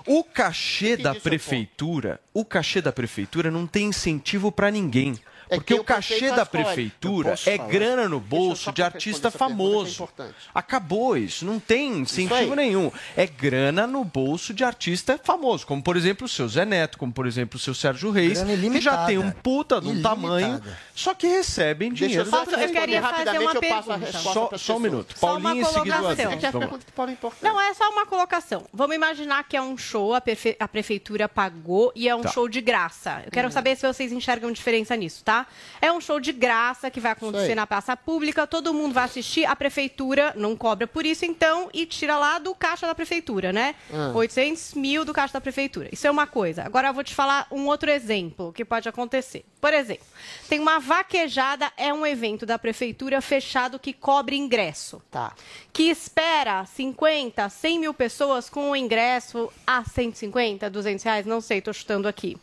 [0.06, 5.18] O cachê da prefeitura, o cachê da prefeitura não tem incentivo para ninguém.
[5.50, 7.68] É Porque que o cachê é da prefeitura Eu é falar?
[7.70, 9.90] grana no Deixa eu bolso só de artista é famoso.
[9.94, 10.34] importante.
[10.54, 12.56] Acabou isso, não tem incentivo aí.
[12.56, 12.92] nenhum.
[13.16, 17.12] É grana no bolso de artista famoso, como por exemplo o seu Zé Neto, como
[17.12, 20.14] por exemplo o seu Sérgio Reis, que já tem um puta de um Ilimitada.
[20.16, 20.62] tamanho,
[20.94, 24.12] só que recebem Deixa dinheiro eu só da responder queria fazer rapidamente, uma eu pergunta.
[24.12, 25.14] Só, só um minuto.
[25.18, 26.32] Só uma Paulinho seguida o colocação.
[26.32, 27.42] É pergunta Paulo é importante.
[27.44, 28.66] Não, é só uma colocação.
[28.72, 32.28] Vamos imaginar que é um show, a, prefe- a prefeitura pagou e é um Tá.
[32.30, 33.22] show de graça.
[33.24, 33.52] Eu quero Uhum.
[33.52, 35.39] saber se vocês enxergam diferença nisso, tá?
[35.80, 39.44] É um show de graça que vai acontecer na praça pública, todo mundo vai assistir,
[39.44, 43.74] a prefeitura não cobra por isso, então, e tira lá do caixa da prefeitura, né?
[43.92, 44.12] Ah.
[44.14, 45.88] 800 mil do caixa da prefeitura.
[45.92, 46.62] Isso é uma coisa.
[46.64, 49.44] Agora eu vou te falar um outro exemplo que pode acontecer.
[49.60, 50.06] Por exemplo,
[50.48, 55.34] tem uma vaquejada, é um evento da prefeitura fechado que cobre ingresso Tá.
[55.72, 61.58] que espera 50, 100 mil pessoas com o ingresso a 150, 200 reais, não sei,
[61.58, 62.36] estou chutando aqui.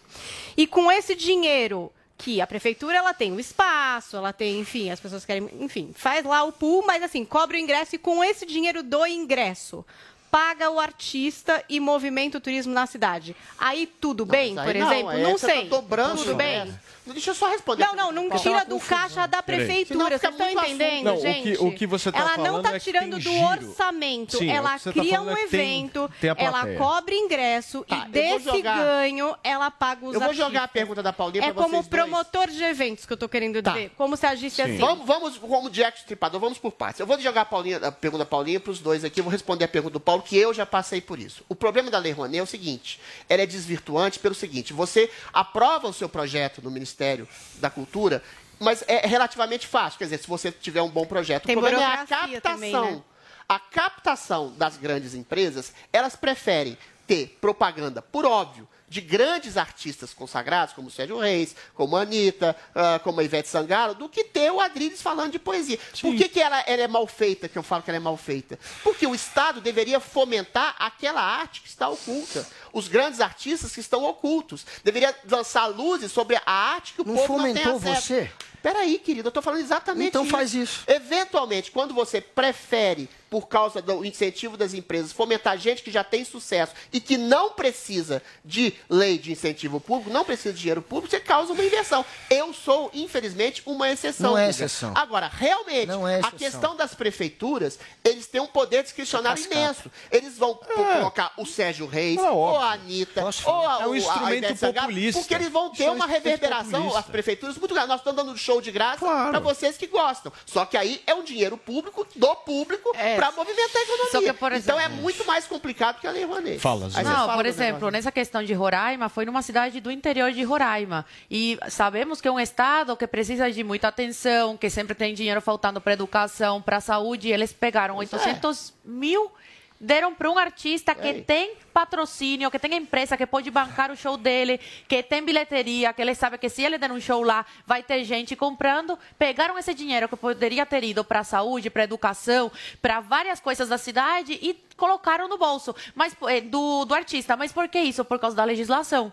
[0.55, 4.99] E com esse dinheiro que a prefeitura ela tem o espaço, ela tem, enfim, as
[4.99, 8.45] pessoas querem, enfim, faz lá o pool, mas assim, cobre o ingresso e com esse
[8.45, 9.85] dinheiro do ingresso
[10.29, 13.35] paga o artista e movimenta o turismo na cidade.
[13.57, 15.09] Aí tudo bem, Mas por aí exemplo?
[15.09, 15.65] aí Não você tá sei.
[15.69, 16.79] dobrando tudo bem?
[17.07, 17.85] Deixa eu só responder.
[17.85, 20.17] Não, não, não tira do caixa da prefeitura.
[20.19, 21.57] Vocês estão muito entendendo, Não, o que- gente?
[21.63, 23.45] o que você tá ela não está é tirando tem do giro.
[23.47, 24.37] orçamento.
[24.37, 27.15] Sim, o ela você tá cria falando um é tem- evento, tem a ela cobra
[27.15, 31.13] ingresso Tá, e desse jogar- ganho ela paga os Eu vou jogar a pergunta da
[31.13, 32.03] Paulinha É como vocês dois.
[32.03, 33.71] promotor de eventos que eu tô querendo Tá.
[33.71, 33.91] dizer.
[33.97, 34.77] Como se agisse assim.
[34.77, 36.99] Vamos, vamos, como Jack Stripador, vamos por partes.
[36.99, 39.31] Eu vou jogar a, Paulinha, a pergunta da Paulinha para os dois aqui, eu vou
[39.31, 41.43] responder a pergunta do Paulo, que eu já passei por isso.
[41.47, 45.87] O problema da Lei Rouanet é o seguinte, ela é desvirtuante pelo seguinte, você aprova
[45.87, 48.23] o seu projeto no Ministério da Cultura,
[48.59, 51.43] mas é relativamente fácil, quer dizer, se você tiver um bom projeto.
[51.45, 52.41] Tem o problema é a captação.
[52.41, 53.01] também, né?
[53.47, 60.73] A captação das grandes empresas, elas preferem ter propaganda, por óbvio, de grandes artistas consagrados,
[60.73, 65.01] como Sérgio Reis, como Anitta, ah, como a Ivete Sangalo, do que ter o Adriles
[65.01, 65.77] falando de poesia.
[65.99, 68.15] Por que, que ela, ela é mal feita, que eu falo que ela é mal
[68.15, 68.57] feita?
[68.83, 72.47] Porque o Estado deveria fomentar aquela arte que está oculta.
[72.71, 74.65] Os grandes artistas que estão ocultos.
[74.83, 78.07] Deveria lançar luzes sobre a arte que o Não povo não tem fomentou acesso.
[78.07, 78.31] você?
[78.63, 80.31] Peraí, querido, eu tô falando exatamente Então isso.
[80.31, 80.83] faz isso.
[80.87, 86.23] Eventualmente, quando você prefere, por causa do incentivo das empresas, fomentar gente que já tem
[86.23, 91.09] sucesso e que não precisa de lei de incentivo público, não precisa de dinheiro público,
[91.09, 92.05] você causa uma inversão.
[92.29, 94.31] Eu sou, infelizmente, uma exceção.
[94.31, 94.93] Não é exceção.
[94.95, 96.31] Agora, realmente, é a exceção.
[96.37, 99.91] questão das prefeituras, eles têm um poder discricionário imenso.
[100.11, 103.93] Eles vão colocar o Sérgio Reis, É ou a Anitta, ou a, É um o-
[103.93, 105.19] a instrumento populista.
[105.21, 106.99] porque eles vão ter é um uma reverberação, populista.
[106.99, 107.89] as prefeituras, muito grande.
[107.89, 109.31] Nós estamos dando show de graça Claro.
[109.31, 110.31] para vocês que gostam.
[110.45, 113.16] Só que aí é um dinheiro público do público É.
[113.17, 114.11] para movimentar a economia.
[114.11, 116.59] Só que, por então é exemplo- muito mais complicado que a Lei Rouanet.
[116.59, 117.03] Fala, Aí Zé.
[117.03, 121.05] Não, fala por exemplo, nessa questão de Roraima, foi numa cidade do interior de Roraima.
[121.29, 125.41] E sabemos que é um estado que precisa de muita atenção, que sempre tem dinheiro
[125.41, 127.27] faltando para educação, para saúde.
[127.27, 128.15] E eles pegaram Pois é.
[128.17, 129.31] 800 mil,
[129.79, 131.21] deram para um artista que Ei.
[131.21, 136.01] tem patrocínio, que tem empresa que pode bancar o show dele, que tem bilheteria, que
[136.01, 138.97] ele sabe que se ele der um show lá, vai ter gente comprando.
[139.17, 142.51] Pegaram esse dinheiro que poderia ter ido para saúde, para educação,
[142.81, 147.35] para várias coisas da cidade e colocaram no bolso mas eh, do, do artista.
[147.35, 148.03] Mas por que isso?
[148.05, 149.11] Por causa da legislação.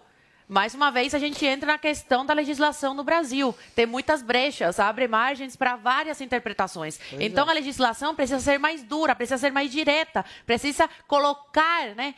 [0.48, 3.54] Mais uma vez, a gente entra na questão da legislação no Brasil.
[3.74, 6.98] Tem muitas brechas, abre margens para várias interpretações.
[7.12, 12.14] então, a legislação precisa ser mais dura, precisa ser mais direta, precisa colocar, né?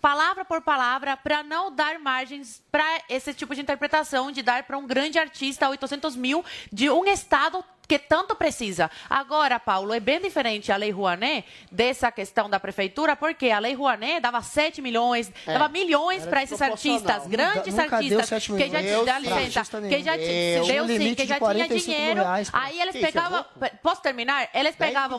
[0.00, 4.76] Palavra por palavra, para não dar margens para esse tipo de interpretação, de dar para
[4.76, 8.90] um grande artista 800 mil de um estado que tanto precisa.
[9.10, 13.74] Agora, Paulo, é bem diferente a Lei Rouanet dessa questão da prefeitura, porque a Lei
[13.74, 18.68] Rouanet dava 7 milhões, É, dava milhões para esses artistas, grandes Nunca- artistas, 7 que
[18.70, 21.96] já te dá licença, que já te, deu um sim, que já tinha 45 mil
[21.98, 22.20] dinheiro.
[22.20, 23.44] reais, aí eles é pegavam,
[23.82, 24.48] posso terminar?
[24.54, 25.18] Eles pegavam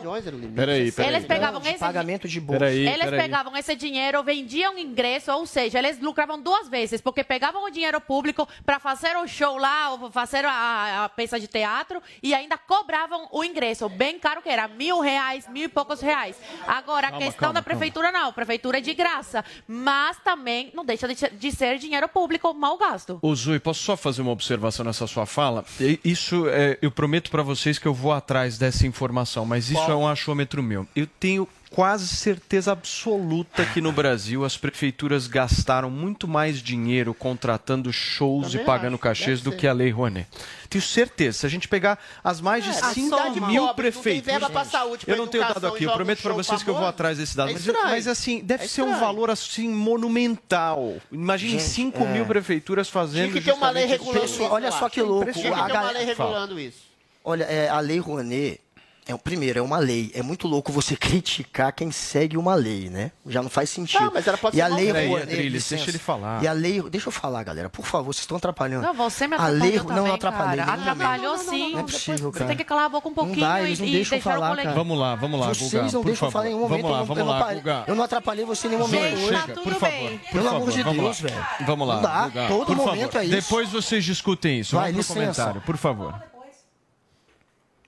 [0.54, 1.14] Peraí, peraí.
[1.14, 2.66] Eles pegavam De esse pagamento de bolsa.
[2.70, 7.70] eles pegavam esse dinheiro, vendiam ingresso, ou seja, eles lucravam duas vezes, porque pegavam o
[7.70, 12.34] dinheiro público para fazer o show lá, ou fazer a, a peça de teatro, e
[12.34, 16.36] ainda cobravam o ingresso, bem caro que era, mil reais, mil e poucos reais.
[16.66, 20.70] Agora, a Calma, questão calma, da prefeitura não, a prefeitura é de graça, mas também
[20.74, 23.18] não deixa de ser- dinheiro público mal gasto.
[23.22, 25.64] Ô Zui, posso só fazer uma observação nessa sua fala?
[26.04, 29.90] Isso, é, eu prometo pra vocês que eu vou atrás dessa informação, mas isso Qual?
[29.90, 30.86] é um achômetro meu.
[30.94, 37.92] Eu tenho quase certeza absoluta que no Brasil as prefeituras gastaram muito mais dinheiro contratando
[37.92, 39.56] shows Também e pagando acho, cachês deve do ser.
[39.56, 40.26] que a Lei Rouanet.
[40.68, 41.38] Tenho certeza.
[41.38, 44.64] Se a gente pegar as mais de É, 5 cidade mil pobre, não verba pra
[44.64, 46.74] saúde, eu não tenho dado aqui, e eu prometo um pra show vocês que eu
[46.74, 47.50] vou atrás desse dado.
[47.50, 50.94] É mas, mas, assim, deve É ser um valor assim monumental.
[51.10, 52.06] Imagine Gente, 5 é.
[52.12, 54.42] mil prefeituras fazendo Tinha que ter uma lei regulando isso.
[54.44, 55.32] Olha só que louco.
[55.32, 56.86] Tinha que ter uma lei regulando isso.
[57.24, 58.60] Olha, é, a lei Rouanet,
[59.06, 60.10] é, o primeiro, é uma lei.
[60.14, 63.12] É muito louco você criticar quem segue uma lei, né?
[63.26, 64.04] Já não faz sentido.
[64.06, 65.76] Não, mas ela pode e ser a lei Peraí, licença.
[65.76, 66.42] deixa ele falar.
[66.42, 68.84] E a lei, deixa eu falar, galera, por favor, vocês estão atrapalhando.
[68.86, 70.64] Não, você me a atrapalhou lei, também, não atrapalhei.
[70.64, 70.80] cara.
[70.80, 71.72] Atrapalhou sim.
[71.72, 72.48] Não é possível, Você cara.
[72.48, 74.56] tem que calar a boca um pouquinho não dá, eles e, não e deixam falar,
[74.56, 74.72] cara.
[74.72, 76.32] Vamos lá, vamos lá, Vocês Guga, não por deixam favor.
[76.32, 76.82] falar em nenhum momento.
[76.82, 77.84] Vamos lá, eu não- vamos eu não lá, Guga.
[77.86, 79.40] Eu não atrapalhei você em nenhum momento Gente, hoje.
[79.40, 80.10] chega, por favor.
[80.10, 81.28] por Pelo favor, amor de vamos Deus, lá.
[81.30, 81.66] velho.
[81.66, 83.34] Vamos lá, Não dá, Guga, todo momento é isso.
[83.36, 84.74] Depois vocês discutem isso.
[84.76, 85.14] Vai, licença.
[85.14, 86.14] comentário, por favor.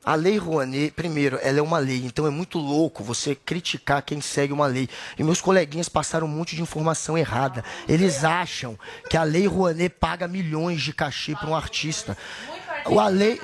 [0.09, 4.23] A lei Rouanet, primeiro, ela é uma lei, então é muito louco você criticar quem
[4.23, 4.89] segue uma lei.
[5.19, 7.63] E meus coleguinhas passaram um monte de informação errada.
[7.87, 8.79] Eles acham
[9.11, 12.17] que a lei Rouanet paga milhões de cachê para um artista.
[12.87, 13.39] O a lei.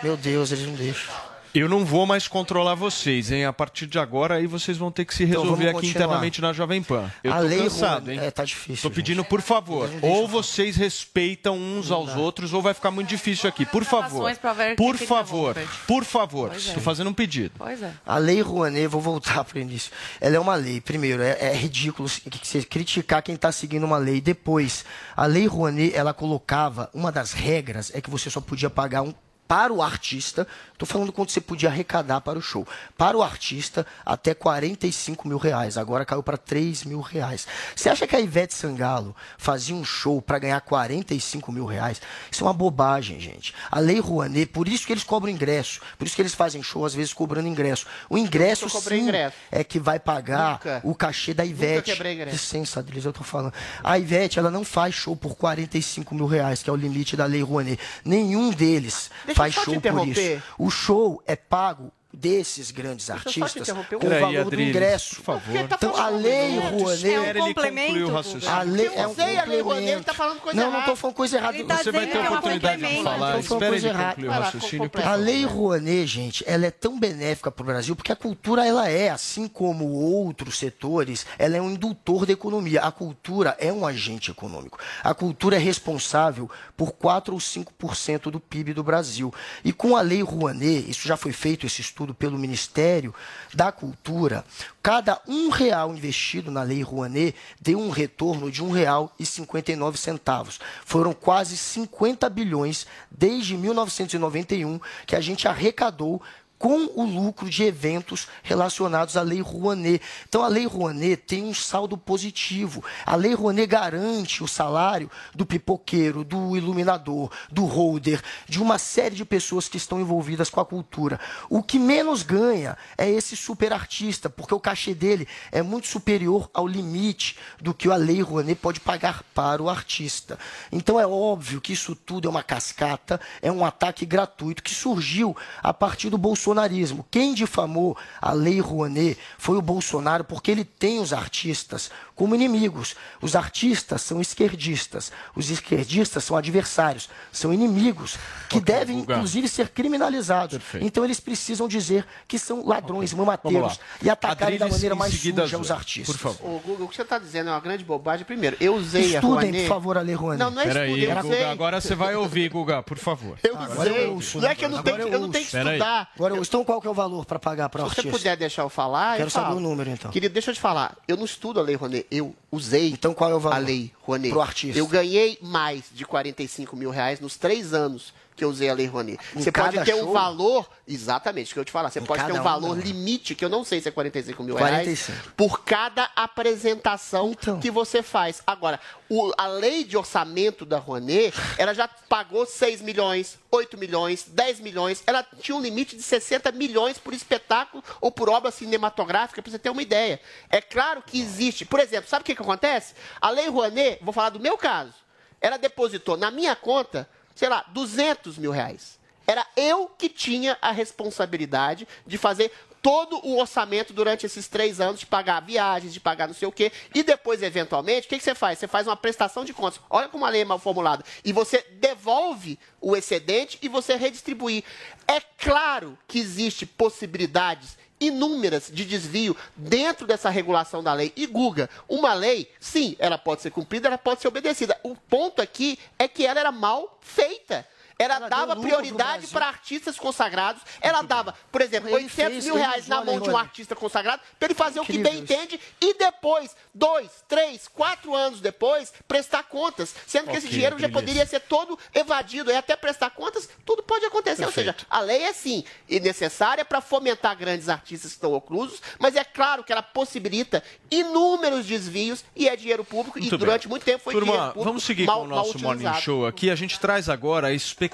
[0.00, 1.27] Meu Deus, eles não deixam.
[1.54, 3.44] Eu não vou mais controlar vocês, hein?
[3.46, 6.04] A partir de agora, aí vocês vão ter que se Então, resolver vamos aqui continuar.
[6.06, 7.10] internamente na Jovem Pan.
[7.24, 8.26] Eu A tô lei cansado, Rouanet- hein?
[8.26, 8.88] É, tá difícil.
[8.88, 13.48] Tô pedindo, por favor, ou vocês respeitam uns aos outros, ou vai ficar muito difícil
[13.48, 13.64] aqui.
[13.64, 14.30] Por favor.
[14.56, 15.56] Ver Por favor.
[15.86, 16.52] Por favor.
[16.52, 16.56] É.
[16.56, 17.52] Estou fazendo um pedido.
[17.58, 17.92] Pois é.
[18.06, 19.90] A lei Rouanet, vou voltar para o início.
[20.20, 20.80] Ela é uma lei.
[20.80, 24.20] Primeiro, é, é ridículo você criticar quem está seguindo uma lei.
[24.20, 24.84] Depois,
[25.16, 29.14] a lei Rouanet, ela colocava, uma das regras é que você só podia pagar um
[29.46, 30.46] para o artista,
[30.78, 32.66] estou falando quanto você podia arrecadar para o show.
[32.96, 35.76] Para o artista, até 45 mil reais.
[35.76, 37.48] Agora caiu para 3 mil reais.
[37.74, 42.00] Você acha que a Ivete Sangalo fazia um show para ganhar 45 mil reais?
[42.30, 43.52] Isso é uma bobagem, gente.
[43.70, 45.80] A lei Rouanet, por isso que eles cobram ingresso.
[45.98, 47.84] Por isso que eles fazem show, às vezes, cobrando ingresso.
[48.08, 49.36] O ingresso, sim, ingresso.
[49.50, 50.80] é que vai pagar Nunca.
[50.84, 51.90] o cachê da Ivete.
[52.30, 53.52] Licença, Adriles, eu tô falando.
[53.82, 57.24] A Ivete, ela não faz show por 45 mil reais, que é o limite da
[57.24, 57.80] lei Rouanet.
[58.04, 60.42] Nenhum deles Deixa faz show por isso.
[60.56, 65.16] O show é pago desses grandes artistas um com o valor do ingresso.
[65.16, 65.68] por favor.
[65.68, 66.58] Tá Então, a lei.
[66.58, 67.06] Rouanet...
[67.14, 68.48] É um concluir o complemento.
[68.48, 69.90] A lei Eu é um usei a lei Rouanet, complemento.
[69.98, 70.90] ele tá falando coisa não, não errada.
[70.90, 71.64] tô falando coisa errada.
[71.64, 73.04] Tá Você vai ter que é um oportunidade de complemento.
[73.04, 73.38] falar.
[73.38, 74.14] Espera coisa ele errada.
[74.14, 74.90] concluir o raciocínio.
[75.04, 78.88] A lei Rouanet, gente, ela é tão benéfica para o Brasil porque a cultura ela
[78.88, 82.80] é, assim como outros setores, ela é um indutor da economia.
[82.80, 84.78] A cultura é um agente econômico.
[85.04, 89.32] A cultura é responsável por 4 ou 5% do PIB do Brasil.
[89.62, 93.14] E com a lei Rouanet, isso já foi feito esse estudo pelo Ministério
[93.54, 94.44] da Cultura,
[94.82, 99.98] cada um real investido na lei Rouanet deu um retorno de um real e 59
[99.98, 100.60] centavos.
[100.84, 106.22] Foram quase 50 bilhões desde 1991 que a gente arrecadou
[106.58, 110.02] com o lucro de eventos relacionados à Lei Rouanet.
[110.28, 112.82] Então, a Lei Rouanet tem um saldo positivo.
[113.06, 119.14] A Lei Rouanet garante o salário do pipoqueiro, do iluminador, do holder, de uma série
[119.14, 121.20] de pessoas que estão envolvidas com a cultura.
[121.48, 126.50] O que menos ganha é esse super artista, porque o cachê dele é muito superior
[126.52, 130.38] ao limite do que a Lei Rouanet pode pagar para o artista.
[130.72, 135.36] Então, é óbvio que isso tudo é uma cascata, é um ataque gratuito que surgiu
[135.62, 136.18] a partir do
[136.48, 137.04] bolsonarismo.
[137.10, 142.96] Quem difamou a Lei Rouanet foi o Bolsonaro, porque ele tem os artistas como inimigos.
[143.20, 148.16] Os artistas são esquerdistas, os esquerdistas são adversários, são inimigos
[148.48, 149.14] que devem, Guga.
[149.14, 150.58] inclusive, ser criminalizados.
[150.80, 153.84] Então, eles precisam dizer que são ladrões, mamateiros Vamos lá.
[154.02, 156.16] e atacarem da Adriles, maneira em mais seguida, suja os artistas.
[156.16, 156.50] Por favor.
[156.56, 158.24] Ô, Guga, o que você está dizendo é uma grande bobagem.
[158.24, 159.60] Primeiro, eu usei a Estudem, Rouanet.
[159.62, 160.38] por favor, a Lei Rouanet.
[160.42, 161.44] Não, não é Peraí, estudo, eu Guga, usei.
[161.44, 163.38] agora você vai ouvir, Guga, por favor.
[163.42, 164.04] Eu usei.
[164.06, 166.10] eu ouço, não é que eu não tenho, eu eu não tenho que estudar.
[166.38, 168.18] Agora, então, qual que é o valor para pagar para o Se você artista?
[168.18, 170.10] puder deixar eu falar, Quero eu saber o número, então.
[170.10, 170.96] Querido, deixa eu te falar.
[171.06, 173.92] Eu não estudo a Lei Rouanet, eu usei Então, qual é o valor a Lei
[174.02, 174.30] Rouanet.
[174.30, 174.78] pro artista?
[174.78, 178.86] Eu ganhei mais de 45 mil reais nos três anos que eu usei a Lei
[178.86, 179.18] Rouanet.
[179.34, 180.12] Em Você pode ter um show?
[180.12, 181.90] valor, exatamente, isso que eu te falar.
[181.90, 182.82] Você pode ter um um, valor não.
[182.82, 185.12] limite, que eu não sei se é 45 mil 45.
[185.12, 187.58] reais, por cada apresentação Então.
[187.60, 188.40] que você faz.
[188.46, 188.78] Agora,
[189.08, 194.60] o- a lei de orçamento da Rouanet, ela já pagou 6 milhões, 8 milhões, 10
[194.60, 195.02] milhões.
[195.06, 199.58] Ela tinha um limite de 60 milhões por espetáculo ou por obra cinematográfica, para você
[199.58, 200.20] ter uma ideia.
[200.48, 201.64] É claro que existe.
[201.64, 202.94] Por exemplo, sabe o que, que acontece?
[203.20, 204.92] A lei Rouanet, vou falar do meu caso,
[205.40, 207.08] ela depositou na minha conta,
[207.38, 208.98] sei lá, 200 mil reais.
[209.24, 212.50] Era eu que tinha a responsabilidade de fazer
[212.82, 216.52] todo o orçamento durante esses três anos, de pagar viagens, de pagar não sei o
[216.52, 216.72] quê.
[216.92, 218.58] E depois, eventualmente, o que, que você faz?
[218.58, 219.80] Você faz uma prestação de contas.
[219.88, 221.04] Olha como a lei é mal formulada.
[221.24, 224.64] E você devolve o excedente e você redistribui.
[225.06, 231.12] É claro que existe possibilidades inúmeras de desvio dentro dessa regulação da lei.
[231.16, 234.78] E Guga, uma lei, sim, ela pode ser cumprida, ela pode ser obedecida.
[234.82, 237.66] O ponto aqui é que ela era mal feita.
[237.98, 240.62] Ela, dava lucro pro prioridade para artistas consagrados.
[240.80, 244.22] Ela dava, por exemplo, Ele 800 fez, mil reais na mão de um artista consagrado
[244.38, 249.42] para ele fazer o que bem entende e depois, dois, três, quatro anos depois, prestar
[249.44, 249.94] contas.
[250.06, 252.50] Sendo que esse dinheiro já poderia ser todo evadido.
[252.50, 254.44] E até prestar contas, tudo pode acontecer.
[254.44, 258.80] Ou seja, a lei é sim e necessária para fomentar grandes artistas que estão oclusos,
[258.98, 263.38] mas é claro que ela possibilita inúmeros desvios e é dinheiro público Muito e bem.
[263.38, 265.92] durante muito tempo foi Turma, dinheiro público vamos seguir mal, com o nosso Morning.
[266.00, 266.50] Show aqui.
[266.50, 267.87] A gente traz agora a expectativa,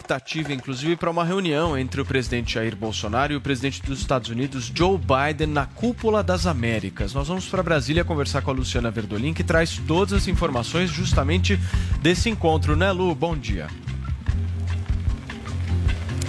[0.53, 4.73] inclusive, para uma reunião entre o presidente Jair Bolsonaro e o presidente dos Estados Unidos,
[4.75, 7.13] Joe Biden, na cúpula das Américas.
[7.15, 11.59] Nós vamos para Brasília conversar com a Luciana Verdolim, que traz todas as informações justamente
[12.01, 13.15] desse encontro, né, Lu?
[13.15, 13.69] Bom dia.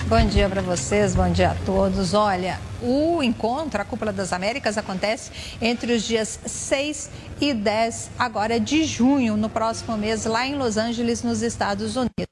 [0.07, 2.13] Bom dia para vocês, bom dia a todos.
[2.13, 7.09] Olha, o encontro, a Cúpula das Américas, acontece entre os dias 6
[7.41, 12.24] e 10 agora de junho, no próximo mês, lá em Los Angeles, nos Estados Unidos.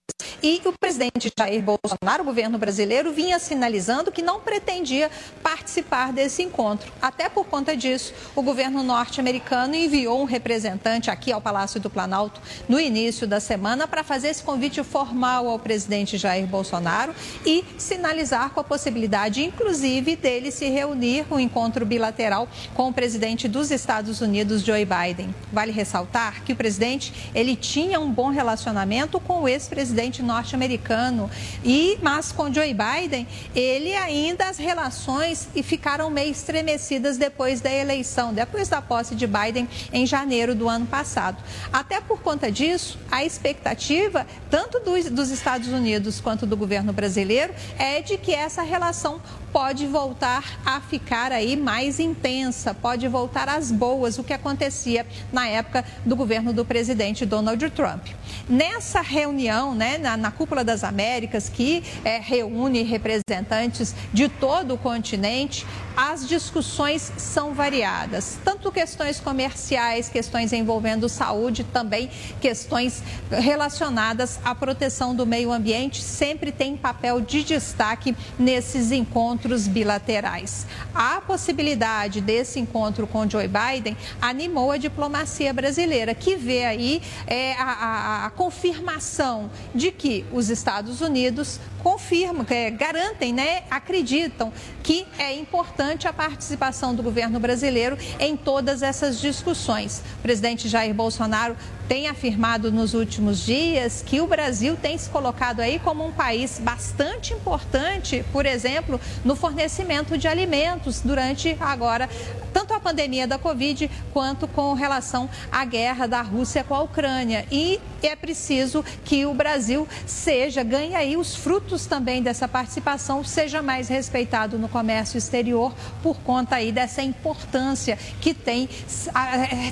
[0.45, 5.09] E o presidente Jair Bolsonaro, o governo brasileiro, vinha sinalizando que não pretendia
[5.41, 6.91] participar desse encontro.
[7.01, 12.41] Até por conta disso, o governo norte-americano enviou um representante aqui ao Palácio do Planalto
[12.67, 17.15] no início da semana para fazer esse convite formal ao presidente Jair Bolsonaro
[17.45, 23.47] e sinalizar com a possibilidade, inclusive, dele se reunir um encontro bilateral com o presidente
[23.47, 25.33] dos Estados Unidos, Joe Biden.
[25.53, 31.29] Vale ressaltar que o presidente ele tinha um bom relacionamento com o ex-presidente norte-americano
[31.63, 37.71] e mas com Joe Biden ele ainda as relações e ficaram meio estremecidas depois da
[37.71, 41.37] eleição, depois da posse de Biden em janeiro do ano passado.
[41.71, 47.53] Até por conta disso, a expectativa tanto dos, dos Estados Unidos quanto do governo brasileiro
[47.77, 49.21] é de que essa relação
[49.51, 55.47] pode voltar a ficar aí mais intensa, pode voltar às boas, o que acontecia na
[55.47, 58.07] época do governo do presidente Donald Trump.
[58.47, 64.77] Nessa reunião, né, na, na Cúpula das Américas, que eh, reúne representantes de todo o
[64.77, 65.65] continente,
[65.95, 72.09] as discussões são variadas, tanto questões comerciais, questões envolvendo saúde, também
[72.41, 80.65] questões relacionadas à proteção do meio ambiente, sempre tem papel de destaque nesses encontros bilaterais.
[80.95, 87.53] A possibilidade desse encontro com Joe Biden animou a diplomacia brasileira, que vê aí é,
[87.53, 95.05] a, a- a confirmação de que os Estados Unidos confirmam, é, garantem, né, acreditam que
[95.17, 100.01] é importante a participação do governo brasileiro em todas essas discussões.
[100.19, 101.57] O presidente Jair Bolsonaro
[101.89, 106.57] tem afirmado nos últimos dias que o Brasil tem se colocado aí como um país
[106.59, 112.09] bastante importante, por exemplo, no fornecimento de alimentos durante agora
[112.53, 117.45] tanto a pandemia da Covid quanto com relação à guerra da Rússia com a Ucrânia.
[117.51, 123.61] E é preciso que o Brasil seja, ganhe aí os frutos também dessa participação, seja
[123.61, 128.69] mais respeitado no comércio exterior por conta aí dessa importância que tem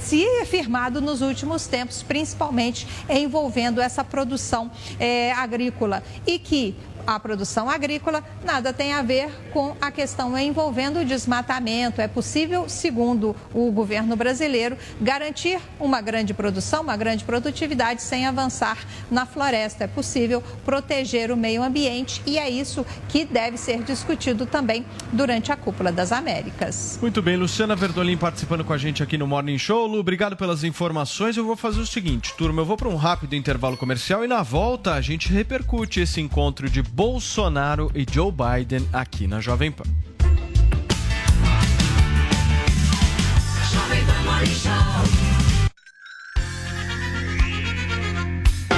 [0.01, 6.03] se afirmado nos últimos tempos, principalmente envolvendo essa produção eh, agrícola.
[6.25, 6.75] E que
[7.05, 12.01] a produção agrícola nada tem a ver com a questão envolvendo o desmatamento.
[12.01, 18.77] É possível, segundo o governo brasileiro, garantir uma grande produção, uma grande produtividade sem avançar
[19.09, 19.83] na floresta.
[19.83, 25.51] É possível proteger o meio ambiente e é isso que deve ser discutido também durante
[25.51, 26.99] a Cúpula das Américas.
[27.01, 29.87] Muito bem, Luciana Verdolim participando com a gente aqui no Morning Show.
[29.87, 31.37] Lu, obrigado pelas informações.
[31.37, 34.43] Eu vou fazer o seguinte, turma, eu vou para um rápido intervalo comercial e na
[34.43, 39.85] volta a gente repercute esse encontro de Bolsonaro e Joe Biden aqui na Jovem Pan.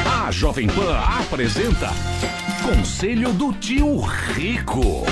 [0.05, 1.89] A Jovem Pan apresenta
[2.61, 5.05] Conselho do Tio Rico.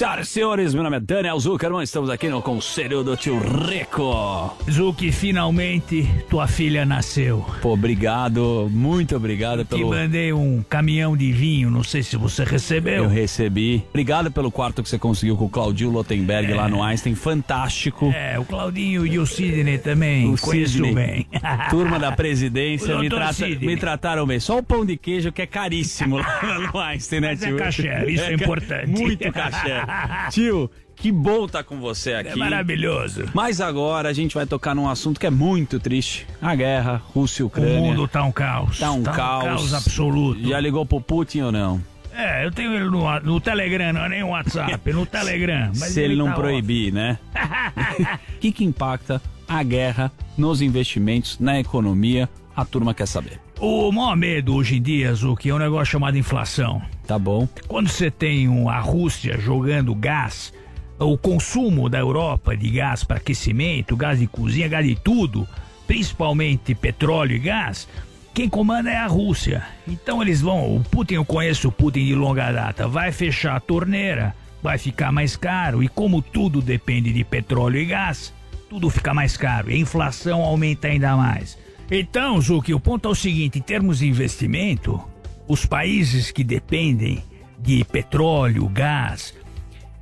[0.00, 4.56] Senhoras e senhores, meu nome é Daniel Zuckerman, estamos aqui no Conselho do Tio Rico.
[4.70, 7.44] Zuki, finalmente tua filha nasceu.
[7.60, 9.90] Pô, obrigado, muito obrigado Te pelo...
[9.90, 13.04] mandei um caminhão de vinho, não sei se você recebeu.
[13.04, 13.84] Eu recebi.
[13.90, 18.10] Obrigado pelo quarto que você conseguiu com o Claudio Lotenberg lá no Einstein, fantástico.
[18.16, 20.94] É, o Claudinho e o Sidney também, O conheço Sidney.
[20.94, 21.26] bem.
[21.68, 24.40] Turma da presidência me, trata- me trataram bem.
[24.40, 27.56] Só o pão de queijo que é caríssimo lá no Einstein, né, Mas é tio?
[27.58, 28.86] caché, isso é ca- importante.
[28.98, 29.89] Muito caché.
[30.30, 32.30] Tio, que bom estar com você aqui.
[32.30, 33.24] É maravilhoso.
[33.34, 36.26] Mas agora a gente vai tocar num assunto que é muito triste.
[36.40, 37.80] A guerra, Rússia e O Ucrânia.
[37.80, 38.78] mundo tá um caos.
[38.78, 39.44] Tá um Tá um caos.
[39.44, 40.46] caos absoluto.
[40.48, 41.80] Já ligou pro Putin ou não?
[42.12, 45.68] É, eu tenho ele no, no Telegram, não é nem o WhatsApp, no Telegram.
[45.78, 47.18] Mas Se ele, não tá proibir, né?
[48.36, 52.28] O que, que impacta a guerra nos investimentos, na economia?
[52.56, 53.38] A turma quer saber.
[53.60, 56.80] O maior medo hoje em dia, Zuki, é um negócio chamado inflação.
[57.06, 57.46] Tá bom.
[57.68, 60.50] Quando você tem um- a Rússia jogando gás,
[60.98, 65.46] o consumo da Europa de gás para aquecimento, gás de cozinha, gás de tudo,
[65.86, 67.86] principalmente petróleo e gás,
[68.32, 69.62] quem comanda é a Rússia.
[69.86, 73.60] Então eles vão, o Putin, eu conheço o Putin de longa data, vai fechar a
[73.60, 78.32] torneira, vai ficar mais caro, e como tudo depende de petróleo e gás,
[78.70, 81.58] tudo fica mais caro, e a inflação aumenta ainda mais.
[81.90, 85.02] Então, Zuki, o ponto é o seguinte, em termos de investimento,
[85.48, 87.22] os países que dependem
[87.58, 89.34] de petróleo, gás,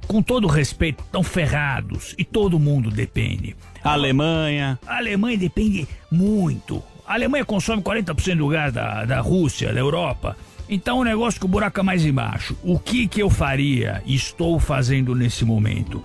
[0.06, 3.56] com todo respeito, estão ferrados e todo mundo depende.
[3.82, 4.78] A Alemanha.
[4.86, 6.82] A Alemanha depende muito.
[7.06, 10.36] A Alemanha consome 40% do gás da, da Rússia, da Europa.
[10.68, 12.54] Então o negócio que o buraco é mais embaixo.
[12.62, 16.04] O que que eu faria e estou fazendo nesse momento?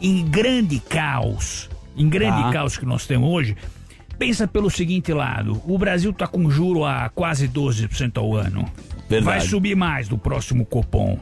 [0.00, 2.52] Em grande caos, em grande Tá.
[2.52, 3.56] caos que nós temos hoje,
[4.22, 5.60] pensa pelo seguinte lado.
[5.66, 8.64] O Brasil está com juro a quase 12% ao ano.
[9.08, 9.24] Verdade.
[9.24, 11.18] Vai subir mais do próximo Copom.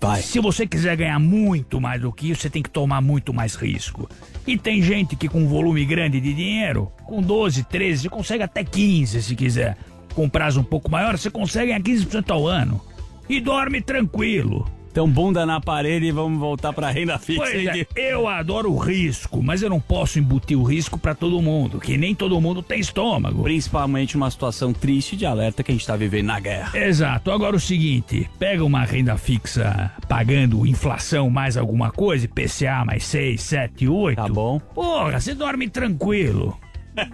[0.00, 0.22] Vai.
[0.22, 3.56] Se você quiser ganhar muito mais do que isso, você tem que tomar muito mais
[3.56, 4.08] risco.
[4.46, 8.44] E tem gente que com um volume grande de dinheiro, com 12, 13, você consegue
[8.44, 9.76] até 15 se quiser.
[10.14, 12.80] Com prazo um pouco maior, você consegue ganhar 15% ao ano.
[13.28, 14.70] E dorme tranquilo.
[14.96, 17.42] Então, bunda na parede e vamos voltar pra renda fixa.
[17.42, 21.42] Pois é, eu adoro o risco, mas eu não posso embutir o risco pra todo
[21.42, 23.42] mundo, que nem todo mundo tem estômago.
[23.42, 26.78] Principalmente uma situação triste de alerta que a gente tá vivendo na guerra.
[26.78, 27.30] Exato.
[27.30, 33.42] Agora o seguinte, pega uma renda fixa pagando inflação mais alguma coisa, IPCA mais 6,
[33.42, 34.16] 7, 8.
[34.16, 34.58] Tá bom.
[34.58, 36.58] Porra, você dorme tranquilo.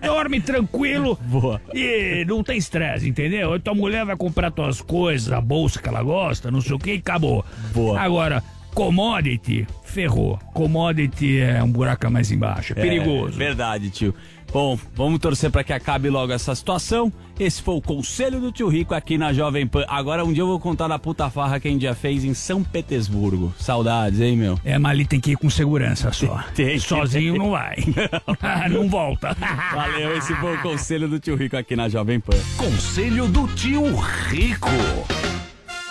[0.05, 1.61] Dorme tranquilo Boa.
[1.75, 3.59] e não tem estresse, entendeu?
[3.61, 6.95] Tua mulher vai comprar tuas coisas, a bolsa que ela gosta, não sei o que,
[6.95, 7.45] e acabou.
[7.75, 8.01] Boa.
[8.01, 8.43] Agora,
[8.75, 10.39] commodity, ferrou.
[10.53, 13.35] Commodity é um buraco mais embaixo, é perigoso.
[13.35, 14.15] É, verdade, tio.
[14.53, 17.11] Bom, vamos torcer pra que acabe logo essa situação.
[17.41, 19.85] Esse foi o conselho do tio Rico aqui na Jovem Pan.
[19.89, 22.35] Agora um dia eu vou contar da puta farra que a gente já fez em
[22.35, 23.55] São Petersburgo.
[23.59, 24.61] Saudades, hein, meu?
[24.63, 26.45] É, mas ali tem que ir com segurança só.
[26.55, 27.43] Tem, Sozinho tem.
[27.43, 27.77] não vai.
[28.71, 29.35] não volta.
[29.75, 32.37] Valeu, esse foi o conselho do tio Rico aqui na Jovem Pan.
[32.59, 33.83] Conselho do tio
[34.29, 34.69] Rico.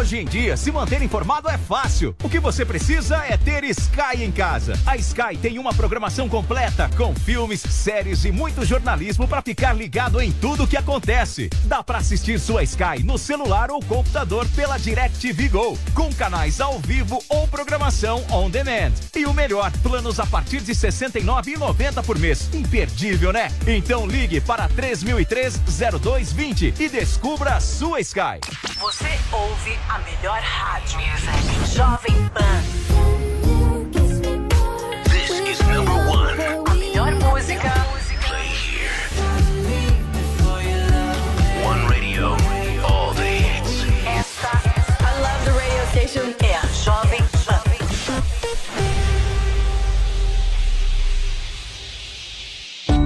[0.00, 2.16] Hoje em dia, se manter informado é fácil.
[2.24, 4.72] O que você precisa é ter Sky em casa.
[4.86, 10.18] A Sky tem uma programação completa com filmes, séries e muito jornalismo para ficar ligado
[10.18, 11.50] em tudo que acontece.
[11.66, 16.78] Dá para assistir sua Sky no celular ou computador pela DirecTV Go, com canais ao
[16.78, 18.92] vivo ou programação on demand.
[19.14, 22.48] E o melhor, planos a partir de R$ 69,90 por mês.
[22.54, 23.52] Imperdível, né?
[23.66, 28.40] Então ligue para 3003-0220 e descubra a sua Sky.
[28.78, 31.00] Você ouve a melhor rádio.
[31.66, 32.89] Jovem Pan.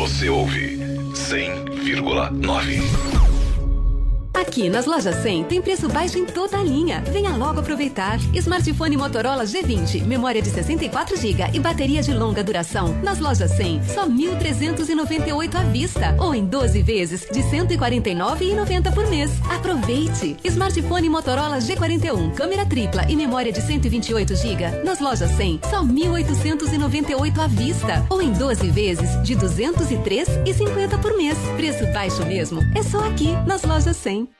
[0.00, 0.78] Você ouve
[1.12, 3.19] 100,9.
[4.50, 7.04] Aqui nas lojas 100 tem preço baixo em toda a linha.
[7.12, 8.18] Venha logo aproveitar.
[8.34, 13.00] Smartphone Motorola G20, memória de 64 GB e bateria de longa duração.
[13.00, 19.30] Nas lojas 100, só 1.398 à vista ou em 12 vezes de 149,90 por mês.
[19.48, 20.36] Aproveite.
[20.42, 24.82] Smartphone Motorola G41, câmera tripla e memória de 128 GB.
[24.82, 31.38] Nas lojas 100, só 1.898 à vista ou em 12 vezes de 203,50 por mês.
[31.54, 32.60] Preço baixo mesmo.
[32.76, 34.39] É só aqui nas lojas 100.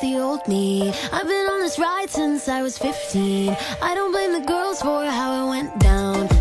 [0.00, 0.92] the old me.
[1.12, 3.56] I've been on this ride since I was 15.
[3.82, 6.37] I don't blame the girls for how it went down.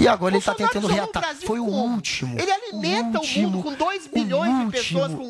[0.00, 1.36] E agora ele tá Bolsonaro tentando o reatar.
[1.46, 2.38] Foi o último.
[2.38, 4.05] Ele alimenta o, último, mundo com 2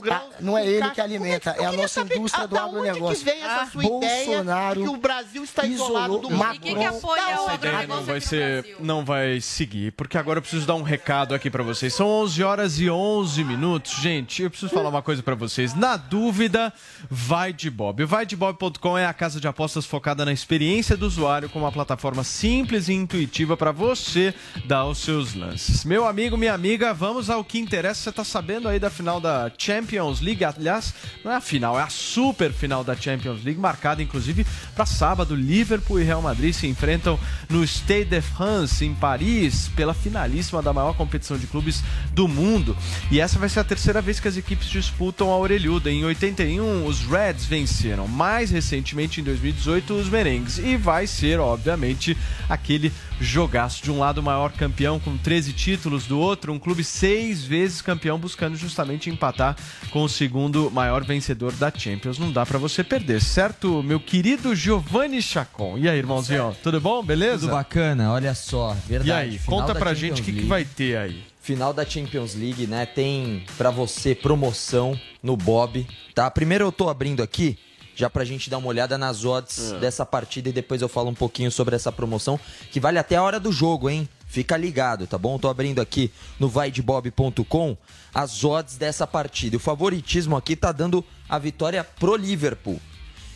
[0.01, 0.23] grãos.
[0.33, 0.95] Ah, não é ele caixa.
[0.95, 3.25] que alimenta, é a nossa indústria do agronegócio.
[3.25, 6.39] que vem essa sua Bolsonaro ideia que o Brasil está isolado do mundo?
[6.39, 6.75] Macron.
[6.75, 7.21] Da onde?
[7.33, 11.35] Essa ideia não vai ser, não vai seguir, porque agora eu preciso dar um recado
[11.35, 11.95] aqui pra vocês.
[11.95, 13.93] São 11 horas e 11 minutos.
[14.01, 15.75] Gente, eu preciso falar uma coisa pra vocês.
[15.75, 16.73] Na dúvida,
[17.11, 18.03] vai de Bob.
[18.03, 22.25] O vaidebob.com é a casa de apostas focada na experiência do usuário com uma plataforma
[22.25, 24.35] simples e intuitiva pra você
[24.65, 25.85] dar os seus lances.
[25.85, 28.03] Meu amigo, minha amiga, vamos ao que interessa.
[28.03, 29.26] Você tá sabendo aí da final da
[29.59, 30.45] Champions League?
[30.45, 30.95] Aliás,
[31.25, 35.35] não é a final, é a super final da Champions League, marcada inclusive para sábado.
[35.35, 40.73] Liverpool e Real Madrid se enfrentam no Stade de France, em Paris, pela finalíssima da
[40.73, 41.83] maior competição de clubes
[42.13, 42.77] do mundo.
[43.11, 45.91] E essa vai ser a terceira vez que as equipes disputam a orelhuda.
[45.91, 48.09] Em 81, os Reds venceram.
[48.09, 50.59] Mais recentemente, em 2018, os Merengues.
[50.59, 52.17] E vai ser, obviamente,
[52.49, 53.83] aquele jogaço.
[53.83, 57.83] De um lado, o maior campeão com 13 títulos, do outro, um clube seis vezes
[57.83, 59.57] campeão, buscando justamente empatar
[59.91, 62.19] com o segundo maior vencedor da Champions.
[62.19, 65.77] Não dá pra você perder, certo, meu querido Giovanni Chacon?
[65.79, 67.03] E aí, irmãozinho, tudo bom?
[67.03, 67.41] Beleza?
[67.41, 69.09] Tudo bacana, olha só, verdade.
[69.11, 71.25] E aí, final conta pra Champions gente o que, que vai ter aí.
[71.41, 72.85] Final da Champions League, né?
[72.87, 76.31] Tem pra você promoção no Bob, tá?
[76.31, 77.57] Primeiro eu tô abrindo aqui,
[77.95, 79.79] já pra gente dar uma olhada nas odds É.
[79.79, 82.39] dessa partida e depois eu falo um pouquinho sobre essa promoção,
[82.71, 84.09] que vale até a hora do jogo, hein?
[84.27, 85.39] Fica ligado, tá bom?
[85.39, 87.77] Tô abrindo aqui no vaidebob.com
[88.15, 89.57] as odds dessa partida.
[89.57, 92.81] O favoritismo aqui tá dando a vitória pro Liverpool.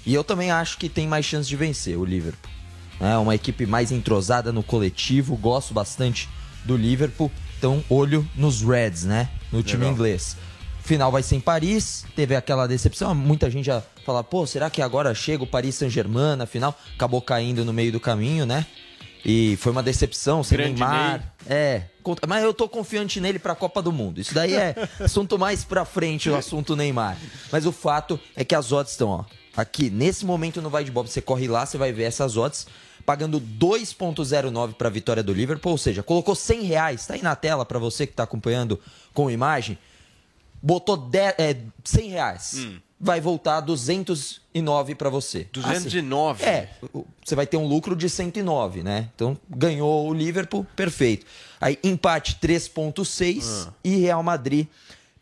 [0.04, 2.50] E eu também acho que tem mais chance de vencer o Liverpool.
[3.00, 6.28] É uma equipe mais entrosada no coletivo, gosto bastante
[6.64, 7.30] do Liverpool.
[7.58, 9.28] Então, olho nos Reds, né?
[9.52, 9.94] No time Legal.
[9.94, 10.36] inglês.
[10.82, 13.14] Final vai ser em Paris, teve aquela decepção.
[13.14, 16.78] Muita gente já fala, pô, será que agora chega o Paris Saint-Germain na final?
[16.94, 18.66] Acabou caindo no meio do caminho, né?
[19.24, 21.34] E foi uma decepção, sem Grande Neymar.
[21.46, 24.20] É, conta- mas eu tô confiante nele pra Copa do Mundo.
[24.20, 27.16] Isso daí é assunto mais pra frente, o assunto Neymar.
[27.52, 29.24] Mas o fato é que as odds estão, ó.
[29.56, 32.66] Aqui, nesse momento no Vai de Bob, você corre lá, você vai ver essas odds.
[33.04, 37.06] Pagando 2,09 pra vitória do Liverpool, ou seja, colocou 100 reais.
[37.06, 38.78] Tá aí na tela pra você que tá acompanhando
[39.12, 39.76] com imagem.
[40.62, 42.54] Botou 10, é, 100 reais.
[42.58, 42.78] Hum.
[43.02, 45.46] Vai voltar 209 pra você.
[45.52, 46.42] 209?
[46.44, 46.68] Assim, é,
[47.24, 49.08] você vai ter um lucro de 109, né?
[49.14, 51.24] Então, ganhou o Liverpool, perfeito.
[51.58, 53.72] Aí, empate 3.6 Ah.
[53.82, 54.66] e Real Madrid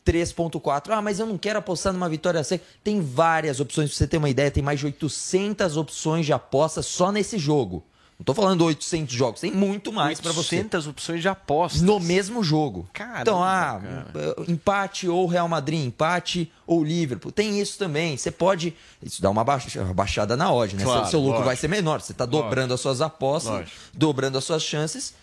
[0.05, 0.91] 3.4.
[0.93, 2.65] Ah, mas eu não quero apostar numa vitória seca.
[2.83, 6.83] Tem várias opções, pra você ter uma ideia, tem mais de 800 opções de aposta
[6.83, 7.85] só nesse jogo.
[8.19, 10.57] Não tô falando 800 jogos, tem muito mais pra você.
[10.57, 11.85] 800 opções de aposta.
[11.85, 12.89] No mesmo jogo.
[12.93, 14.35] Caramba, então, ah, cara.
[14.49, 17.31] empate ou Real Madrid, empate ou Liverpool.
[17.31, 18.17] Tem isso também.
[18.17, 18.75] Você pode.
[19.01, 20.83] Isso dá uma baixa- uma baixada na odd, né?
[20.83, 21.47] Claro, seu, seu lucro lógico.
[21.47, 22.01] vai ser menor.
[22.01, 23.77] Você tá dobrando as suas apostas, Lógico.
[23.95, 25.15] dobrando as suas chances.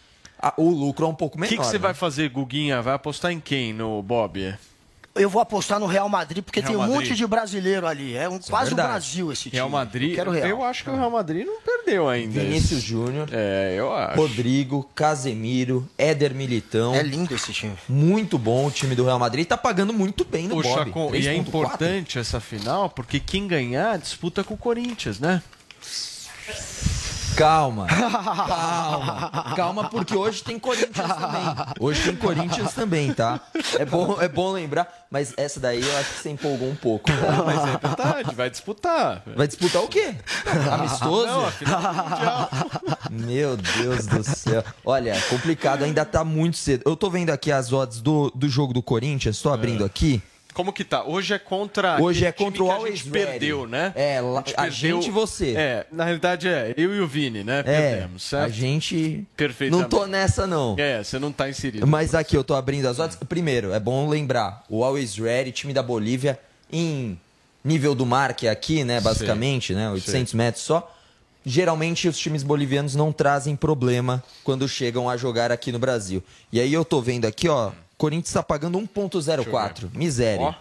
[0.58, 1.50] o lucro é um pouco O menor.
[1.50, 1.80] que, que você né?
[1.80, 2.82] vai fazer, Guguinha?
[2.82, 4.56] Vai apostar em quem no Bob?
[5.16, 6.96] Eu vou apostar no Real Madrid, porque Real tem um Madrid.
[6.96, 8.18] monte de brasileiro ali.
[8.18, 8.90] É um, quase o verdade.
[8.90, 9.54] Brasil esse time.
[9.56, 10.10] Real Madrid.
[10.10, 10.48] Eu quero Real.
[10.50, 12.40] Eu acho que o Real Madrid não perdeu ainda.
[12.42, 13.30] Vinícius Júnior.
[13.32, 14.18] É, eu acho.
[14.20, 16.94] Rodrigo, Casemiro, Éder Militão.
[16.94, 17.74] É lindo esse time.
[17.88, 19.48] Muito bom o time do Real Madrid.
[19.48, 20.74] Tá pagando muito bem no Ô, Bob.
[20.86, 21.38] Chacon, e é 3.4.
[21.38, 25.42] importante essa final, porque quem ganhar disputa com o Corinthians, né?
[27.36, 27.88] Calma.
[27.88, 29.54] Calma.
[29.56, 31.42] Calma, porque hoje tem Corinthians também.
[31.80, 33.40] Hoje tem Corinthians também, tá?
[33.78, 37.10] É bom, é bom lembrar, mas essa daí eu acho que você empolgou um pouco.
[37.46, 39.22] Mas é verdade, vai disputar.
[39.36, 40.16] Vai disputar o quê?
[40.72, 41.28] Amistoso?
[41.28, 42.50] Não, a final do Mundial.
[43.12, 44.64] Meu Deus do céu.
[44.86, 46.84] Olha, complicado, ainda tá muito cedo.
[46.86, 50.22] Eu tô vendo aqui as odds do, do jogo do Corinthians, tô abrindo aqui.
[50.56, 51.04] Como que tá?
[51.04, 52.02] Hoje é contra.
[52.02, 53.26] Hoje é contra o que a Always gente Ready.
[53.32, 53.92] perdeu, né?
[53.94, 55.54] É, a perdeu- gente e você.
[55.56, 57.60] É, na realidade é, eu e o Vini, né?
[57.60, 58.46] É, Perdemos, certo?
[58.46, 59.84] a gente Perfeitamente.
[59.84, 60.74] não tô nessa não.
[60.80, 61.86] É, você não tá inserido.
[61.86, 63.18] Mas aqui eu tô abrindo as odds.
[63.28, 66.40] Primeiro, é bom lembrar, o Always Ready, time da Bolívia,
[66.72, 67.20] em
[67.62, 70.90] nível do mar, que é aqui, né, basicamente, né, 800 metros só.
[71.46, 76.24] Geralmente os times bolivianos não trazem problema quando chegam a jogar aqui no Brasil.
[76.52, 80.42] E aí eu tô vendo aqui, ó, Corinthians tá pagando 1.04, miséria.
[80.46, 80.54] Ó.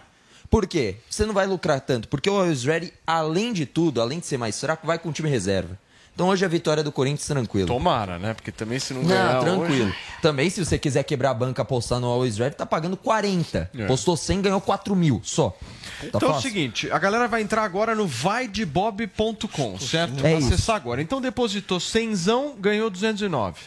[0.49, 0.97] Por quê?
[1.09, 4.37] Você não vai lucrar tanto, porque o Always Ready, além de tudo, além de ser
[4.37, 5.77] mais fraco, vai com o time reserva.
[6.13, 7.67] Então hoje a vitória do Corinthians tranquilo.
[7.67, 8.33] Tomara, né?
[8.33, 9.87] Porque também se não ganhar Não, tranquilo.
[9.89, 13.69] hoje- Também, se você quiser quebrar a banca apostar no Always Ready, tá pagando 40.
[13.77, 13.85] É.
[13.85, 15.49] Postou 100, ganhou 4 mil só.
[15.49, 16.49] Tá Então é o fácil?
[16.49, 20.25] seguinte, a galera vai entrar agora no vaidebob.com, certo?
[20.25, 21.01] É acessar agora.
[21.01, 22.13] Então depositou 100,
[22.59, 23.59] ganhou 209.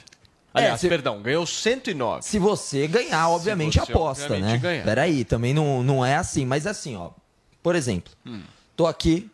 [0.54, 2.22] Aliás, É, se- perdão, ganhou 109.
[2.22, 4.58] Se você ganhar, obviamente você, aposta, obviamente, né?
[4.58, 4.84] ganhar.
[4.84, 6.44] Peraí, também não, não é assim.
[6.46, 7.10] Mas assim, ó.
[7.62, 8.42] Por exemplo, Hum.
[8.76, 9.30] tô aqui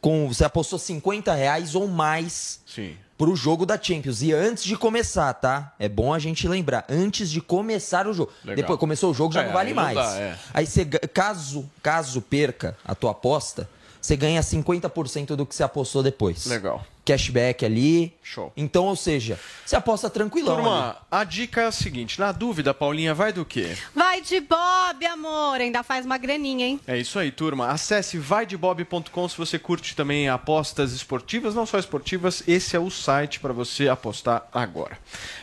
[0.00, 0.28] com.
[0.28, 2.94] Você apostou 50 reais ou mais Sim.
[3.18, 4.22] pro jogo da Champions.
[4.22, 5.74] E antes de começar, tá?
[5.78, 6.84] É bom a gente lembrar.
[6.88, 8.30] Antes de começar o jogo.
[8.44, 8.56] Legal.
[8.56, 9.96] Depois começou o jogo, já É, não vale aí não mais.
[9.96, 10.38] dá, é.
[10.52, 13.68] Aí você, caso, caso perca a tua aposta,
[14.00, 16.46] você ganha 50% do que você apostou depois.
[16.46, 16.84] Legal.
[17.04, 18.14] Cashback ali.
[18.22, 18.52] Show.
[18.56, 20.54] Então, ou seja, você aposta tranquilão.
[20.54, 20.62] ali.
[20.62, 23.76] Turma, a dica é a seguinte: na dúvida, Paulinha, vai do quê?
[23.94, 25.60] Vai de Bob, amor.
[25.60, 26.80] Ainda faz uma graninha, hein?
[26.86, 27.68] É isso aí, turma.
[27.68, 32.42] Acesse vaidebob.com se você curte também apostas esportivas, não só esportivas.
[32.46, 34.98] Esse é o site para você apostar agora.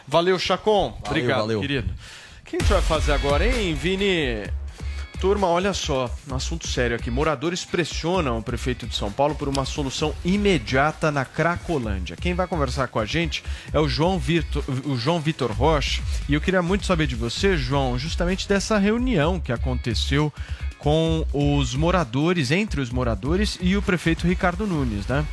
[0.07, 0.97] Valeu, Chacon.
[1.05, 1.61] Obrigado, valeu.
[1.61, 1.93] querido.
[2.41, 4.43] O que a gente vai fazer agora, hein, Vini?
[5.21, 7.11] Turma, olha só, um assunto sério aqui.
[7.11, 12.15] Moradores pressionam o prefeito de São Paulo por uma solução imediata na Cracolândia.
[12.15, 16.01] Quem vai conversar com a gente é o João Vitor, o João Vitor Rocha.
[16.27, 20.33] E eu queria muito saber de você, João, justamente dessa reunião que aconteceu
[20.79, 25.23] com os moradores, entre os moradores e o prefeito Ricardo Nunes, né?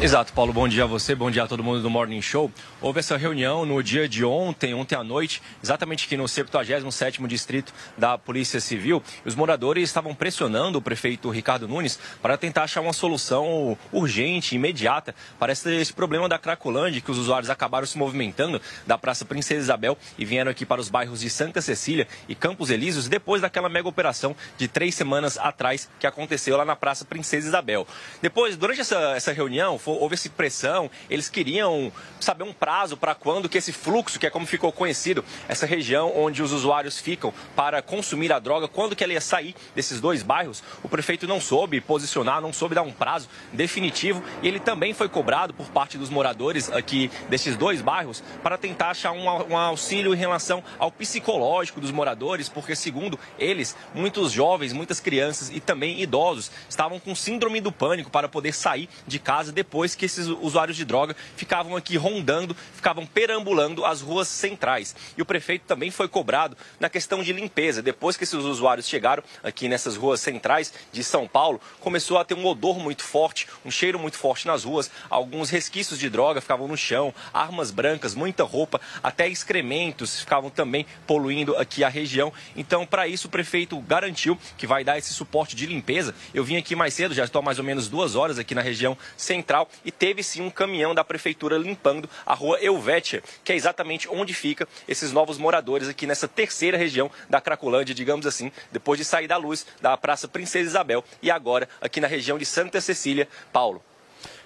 [0.00, 0.52] Exato, Paulo.
[0.52, 2.52] Bom dia a você, bom dia a todo mundo do Morning Show.
[2.80, 7.74] Houve essa reunião no dia de ontem, ontem à noite, exatamente aqui no 77º Distrito
[7.96, 9.02] da Polícia Civil.
[9.24, 15.16] Os moradores estavam pressionando o prefeito Ricardo Nunes para tentar achar uma solução urgente, imediata,
[15.36, 19.98] para esse, problema da Cracolândia, que os usuários acabaram se movimentando da Praça Princesa Isabel
[20.16, 23.88] e vieram aqui para os bairros de Santa Cecília e Campos Elíseos, depois daquela mega
[23.88, 27.84] operação de três semanas atrás que aconteceu lá na Praça Princesa Isabel.
[28.22, 33.48] Depois, durante essa, essa reunião, houve essa pressão, eles queriam saber um prazo para quando
[33.48, 37.80] que esse fluxo, que é como ficou conhecido, essa região onde os usuários ficam para
[37.80, 41.80] consumir a droga, quando que ela ia sair desses dois bairros, o prefeito não soube
[41.80, 46.10] posicionar, não soube dar um prazo definitivo e ele também foi cobrado por parte dos
[46.10, 51.80] moradores aqui desses dois bairros para tentar achar um, um auxílio em relação ao psicológico
[51.80, 57.60] dos moradores, porque segundo eles, muitos jovens, muitas crianças e também idosos estavam com síndrome
[57.60, 61.96] do pânico para poder sair de casa depois que esses usuários de droga ficavam aqui
[61.96, 64.94] rondando, ficavam perambulando as ruas centrais.
[65.16, 67.80] E o prefeito também foi cobrado na questão de limpeza.
[67.82, 72.34] Depois que esses usuários chegaram aqui nessas ruas centrais de São Paulo, começou a ter
[72.34, 76.68] um odor muito forte, um cheiro muito forte nas ruas, alguns resquícios de droga ficavam
[76.68, 82.32] no chão, armas brancas, muita roupa, até excrementos ficavam também poluindo aqui a região.
[82.56, 86.14] Então, para isso, o prefeito garantiu que vai dar esse suporte de limpeza.
[86.34, 88.96] Eu vim aqui mais cedo, já estou mais ou menos duas horas aqui na região
[89.16, 94.08] central e teve sim um caminhão da prefeitura limpando a rua Elvétia, que é exatamente
[94.08, 99.04] onde fica esses novos moradores aqui nessa terceira região da Cracolândia, digamos assim, depois de
[99.04, 103.28] sair da luz da Praça Princesa Isabel e agora aqui na região de Santa Cecília,
[103.52, 103.82] Paulo.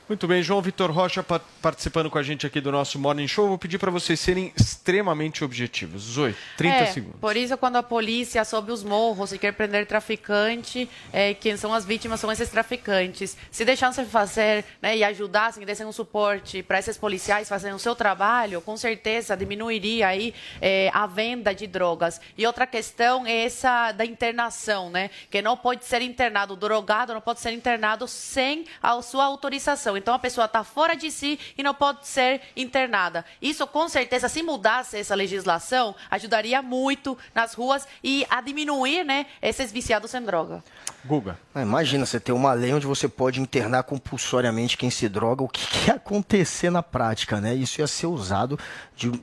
[0.09, 3.49] Muito bem, João Vitor Rocha pa- participando com a gente aqui do nosso Morning Show.
[3.49, 6.03] Vou pedir para vocês serem extremamente objetivos.
[6.03, 7.21] Zoe, 30 É, segundos.
[7.21, 11.73] Por isso, quando a polícia sobe os morros e quer prender traficante, é, quem são
[11.73, 13.37] as vítimas são esses traficantes.
[13.51, 17.95] Se deixassem fazer né, e ajudassem, dessem um suporte para esses policiais fazerem o seu
[17.95, 22.21] trabalho, com certeza diminuiria aí é, a venda de drogas.
[22.37, 25.11] E outra questão é essa da internação, né?
[25.31, 29.92] Que não pode ser internado, o drogado não pode ser internado sem a sua autorização.
[29.97, 33.25] Então a pessoa está fora de si e não pode ser internada.
[33.41, 39.27] Isso, com certeza, se mudasse essa legislação, ajudaria muito nas ruas e a diminuir né,
[39.41, 40.63] esses viciados em droga.
[41.05, 41.37] Guga.
[41.55, 45.49] Ah, Imagina você ter uma lei onde você pode internar compulsoriamente quem se droga, o
[45.49, 47.55] que, que ia acontecer na prática, né?
[47.55, 48.57] Isso ia ser usado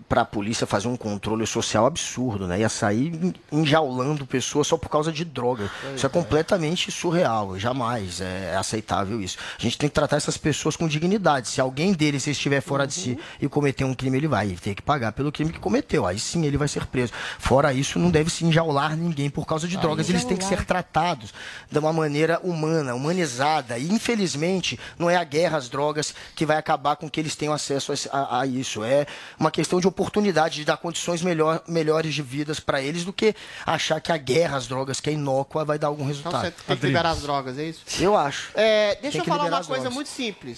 [0.09, 2.59] para a polícia fazer um controle social absurdo, né?
[2.59, 5.71] Ia sair en- enjaulando pessoas só por causa de droga.
[5.95, 9.37] Isso é completamente surreal, jamais é aceitável isso.
[9.57, 11.47] A gente tem que tratar essas pessoas com dignidade.
[11.47, 14.81] Se alguém deles estiver fora de si e cometer um crime, ele vai ter que
[14.81, 16.05] pagar pelo crime que cometeu.
[16.05, 17.13] Aí sim ele vai ser preso.
[17.37, 20.09] Fora isso, não deve se enjaular ninguém por causa de Aí drogas.
[20.09, 21.33] Eles têm que ser tratados
[21.71, 23.77] de uma maneira humana, humanizada.
[23.77, 27.53] E infelizmente não é a guerra às drogas que vai acabar com que eles tenham
[27.53, 28.83] acesso a, a- a isso.
[28.83, 29.05] É
[29.39, 33.35] uma questão de oportunidade de dar condições melhor, melhores de vidas para eles do que
[33.65, 36.41] achar que a guerra às drogas, que é inócua, vai dar algum Então resultado.
[36.45, 37.81] você tem que liberar as drogas, é isso?
[37.99, 38.49] Eu acho.
[38.55, 39.93] É, Tem deixa eu falar uma coisa drogas.
[39.93, 40.48] muito simples,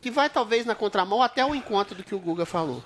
[0.00, 2.82] que vai talvez na contramão até o encontro do que o Guga falou.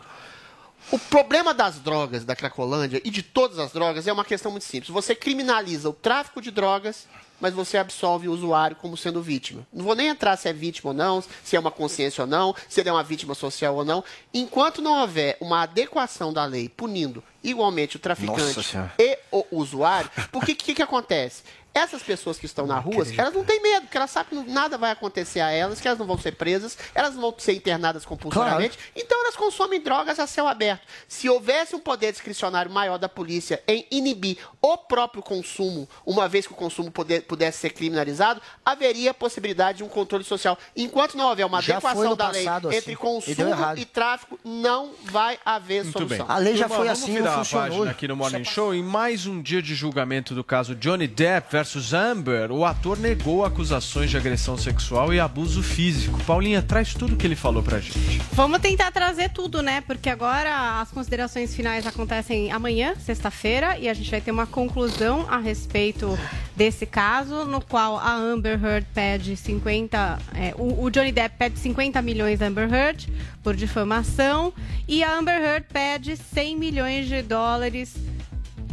[0.91, 4.65] O problema das drogas da Cracolândia e de todas as drogas é uma questão muito
[4.65, 4.91] simples.
[4.91, 7.07] Você criminaliza o tráfico de drogas,
[7.41, 9.67] mas você absolve o usuário como sendo vítima.
[9.73, 12.55] Não vou nem entrar se é vítima ou não, se é uma consciência ou não,
[12.69, 14.03] se ele é uma vítima social ou não.
[14.33, 20.53] Enquanto não houver uma adequação da lei punindo igualmente o traficante e o usuário, porque
[20.53, 21.43] o que, que acontece?
[21.73, 24.55] Essas pessoas que estão na rua, elas não têm medo, porque elas sabem que não-
[24.55, 27.53] nada vai acontecer a elas, que elas não vão ser presas, elas não vão ser
[27.53, 30.83] internadas compulsoriamente, então elas consomem drogas a céu aberto.
[31.07, 36.47] Se houvesse um poder discricionário maior da polícia em inibir o próprio consumo, uma vez
[36.47, 40.59] que o consumo poder- pudesse ser criminalizado, haveria possibilidade de um controle social.
[40.77, 43.49] Enquanto não houver uma Já foi adequação no da lei entre assim, e deu consumo
[43.49, 43.79] errado.
[43.79, 46.27] e tráfico, não vai haver Muito solução.
[46.27, 46.57] bem.
[46.57, 48.75] Turma, vamos virar a página aqui no Morning Show.
[48.75, 53.45] Em mais um dia de julgamento do caso Johnny Depp versus Amber, o ator negou
[53.45, 56.19] acusações de agressão sexual e abuso físico.
[56.25, 58.19] Paulinha, traz tudo que ele falou pra gente.
[58.33, 59.83] Vamos tentar trazer tudo, né?
[59.83, 65.27] Porque agora as considerações finais acontecem amanhã, sexta-feira, e a gente vai ter uma conclusão
[65.29, 66.19] a respeito
[66.57, 70.19] desse caso, no qual a Amber Heard pede 50.
[70.35, 73.07] é, o, o Johnny Depp pede 50 milhões da Amber Heard
[73.43, 74.51] por difamação
[74.89, 77.95] e a Amber Heard pede 100 milhões de dólares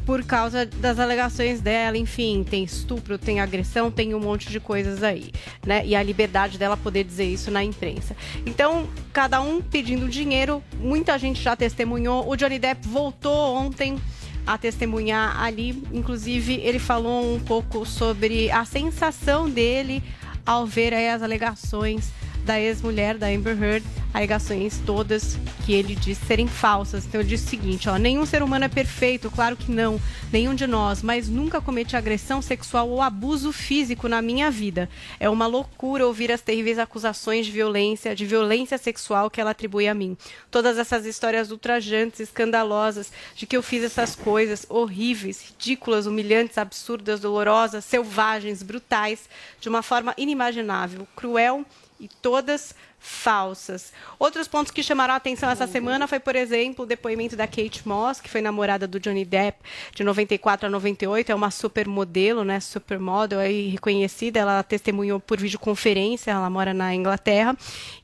[0.08, 5.04] por causa das alegações dela, enfim, tem estupro, tem agressão, tem um monte de coisas
[5.04, 5.34] aí,
[5.66, 5.86] né?
[5.86, 8.16] E a liberdade dela poder dizer isso na imprensa.
[8.46, 12.26] Então, cada um pedindo dinheiro, muita gente já testemunhou.
[12.26, 14.00] O Johnny Depp voltou ontem
[14.46, 20.02] a testemunhar ali, inclusive ele falou um pouco sobre a sensação dele
[20.46, 22.14] ao ver as alegações
[22.48, 27.06] da ex-mulher da Amber Heard, alegações todas que ele disse serem falsas.
[27.06, 29.99] Então ele disse o seguinte, ó, nenhum ser humano é perfeito, claro que não,
[30.32, 34.90] nenhum de nós, mas nunca cometi agressão sexual ou abuso físico na minha vida.
[35.19, 39.86] É uma loucura ouvir as terríveis acusações de violência, de violência sexual que ela atribui
[39.86, 40.15] a mim.
[40.49, 47.19] Todas essas histórias ultrajantes, escandalosas, de que eu fiz essas coisas horríveis, ridículas, humilhantes, absurdas,
[47.19, 49.30] dolorosas, selvagens, brutais,
[49.60, 51.65] de uma forma inimaginável, cruel
[51.99, 53.94] e todas falsas.
[54.18, 57.88] Outros pontos que chamaram a atenção essa semana foi, por exemplo, o depoimento da Kate
[57.88, 59.60] Moss, que foi namorada do Johnny Depp
[59.95, 66.32] de 94 a 98, é uma supermodelo, né, supermodel aí reconhecida, ela testemunhou por videoconferência,
[66.32, 67.56] ela mora na Inglaterra,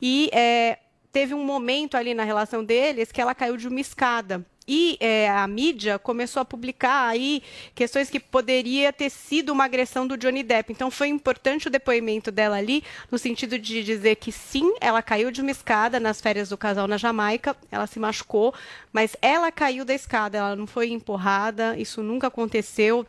[0.02, 0.78] e é,
[1.12, 4.46] teve um momento ali na relação deles que ela caiu de uma escada.
[4.68, 7.44] E é, a mídia começou a publicar aí
[7.76, 10.72] questões que poderia ter sido uma agressão do Johnny Depp.
[10.72, 15.32] Então foi importante o depoimento dela ali, no sentido de dizer que sim, ela caiu
[15.32, 18.54] de uma escada nas férias do casal na Jamaica, ela se machucou,
[18.92, 23.06] mas ela caiu da escada, ela não foi empurrada, isso nunca aconteceu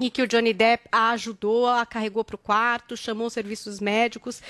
[0.00, 3.80] e que o Johnny Depp a ajudou, a carregou para o quarto, chamou os serviços
[3.80, 4.40] médicos,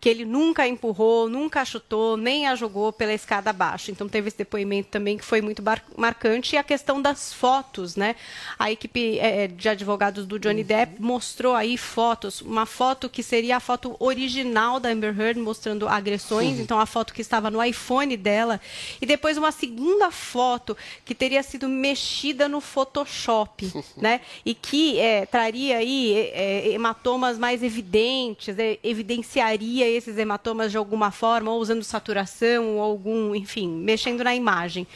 [0.00, 3.90] que ele nunca empurrou, nunca chutou, nem a jogou pela escada abaixo.
[3.90, 5.62] Então teve esse depoimento também que foi muito
[5.96, 6.54] marcante.
[6.54, 8.14] E a questão das fotos, né?
[8.58, 13.56] A equipe eh, de advogados do Johnny Depp mostrou aí fotos, uma foto que seria
[13.56, 16.62] a foto original da Amber Heard mostrando agressões, Uhum.
[16.62, 18.60] então a foto que estava no iPhone dela,
[19.00, 24.20] e depois uma segunda foto que teria sido mexida no Photoshop, né?
[24.44, 31.10] E que eh, traria aí eh, hematomas mais evidentes, eh, evidenciaria esses hematomas de alguma
[31.10, 34.86] forma, ou usando saturação, ou algum, enfim, mexendo na imagem.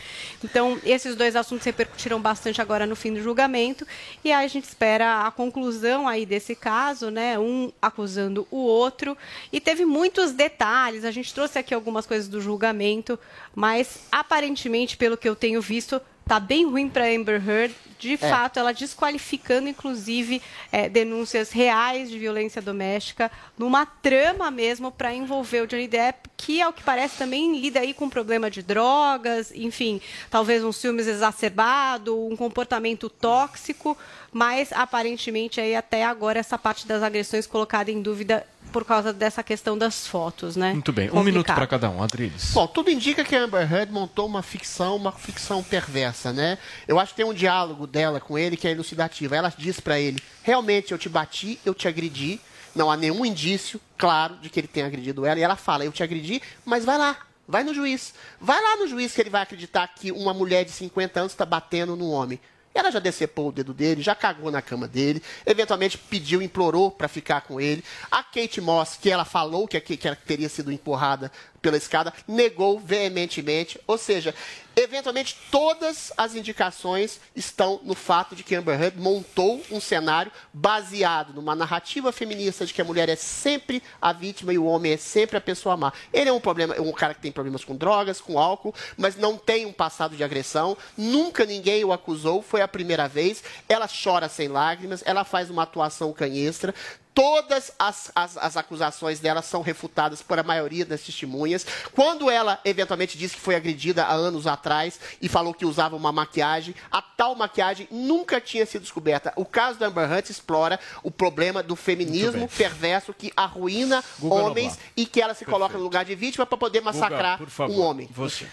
[0.42, 3.86] Então, esses dois assuntos repercutiram bastante agora no fim do julgamento,
[4.24, 7.38] e aí a gente espera a conclusão aí desse caso, né?
[7.38, 9.16] Um acusando o outro,
[9.52, 13.18] e teve muitos detalhes, a gente trouxe aqui algumas coisas do julgamento,
[13.54, 17.74] mas aparentemente, pelo que eu tenho visto, tá bem ruim para Amber Heard.
[17.98, 18.16] De É.
[18.16, 20.42] fato, ela desqualificando, inclusive,
[20.72, 26.60] eh, denúncias reais de violência doméstica, numa trama mesmo para envolver o Johnny Depp, que,
[26.60, 32.18] ao que parece, também lida aí com problema de drogas, enfim, talvez um ciúmes exacerbado,
[32.26, 33.96] um comportamento tóxico,
[34.32, 39.42] mas aparentemente aí até agora essa parte das agressões colocada em dúvida por causa dessa
[39.42, 40.72] questão das fotos, né?
[40.72, 41.24] Muito bem, um Complicado.
[41.26, 42.52] minuto para cada um, Adriles.
[42.54, 46.56] Bom, tudo indica que a Amber Heard montou uma ficção, uma ficção perversa, né?
[46.88, 49.34] Eu acho que tem um diálogo dela com ele que é elucidativo.
[49.34, 52.40] Ela diz pra ele: realmente eu te bati, eu te agredi.
[52.74, 55.38] Não há nenhum indício claro de que ele tenha agredido ela.
[55.38, 57.18] E ela fala: eu te agredi, mas vai lá.
[57.46, 58.14] Vai no juiz.
[58.40, 61.44] Vai lá no juiz que ele vai acreditar que uma mulher de 50 anos está
[61.44, 62.40] batendo num homem.
[62.74, 67.08] Ela já decepou o dedo dele, já cagou na cama dele, eventualmente pediu, implorou para
[67.08, 67.84] ficar com ele.
[68.10, 71.30] A Kate Moss, que ela falou que, que ela teria sido empurrada
[71.62, 73.80] pela escada, negou veementemente.
[73.86, 74.34] Ou seja,
[74.74, 81.32] eventualmente todas as indicações estão no fato de que Amber Heard montou um cenário baseado
[81.32, 84.96] numa narrativa feminista de que a mulher é sempre a vítima e o homem é
[84.96, 85.92] sempre a pessoa má.
[86.12, 89.36] Ele é um problema, um cara que tem problemas com drogas, com álcool, mas não
[89.36, 90.76] tem um passado de agressão.
[90.96, 93.44] Nunca ninguém o acusou, foi a primeira vez.
[93.68, 96.74] Ela chora sem lágrimas, ela faz uma atuação canhestra.
[97.14, 101.66] Todas as, as, as acusações dela são refutadas por a maioria das testemunhas.
[101.92, 106.10] Quando ela eventualmente disse que foi agredida há anos atrás e falou que usava uma
[106.10, 109.32] maquiagem, a tal maquiagem nunca tinha sido descoberta.
[109.36, 114.78] O caso da Amber Hunt explora o problema do feminismo perverso que arruína Guga homens
[114.96, 118.08] e que ela se coloca no lugar de vítima para poder massacrar um homem.
[118.12, 118.46] Você.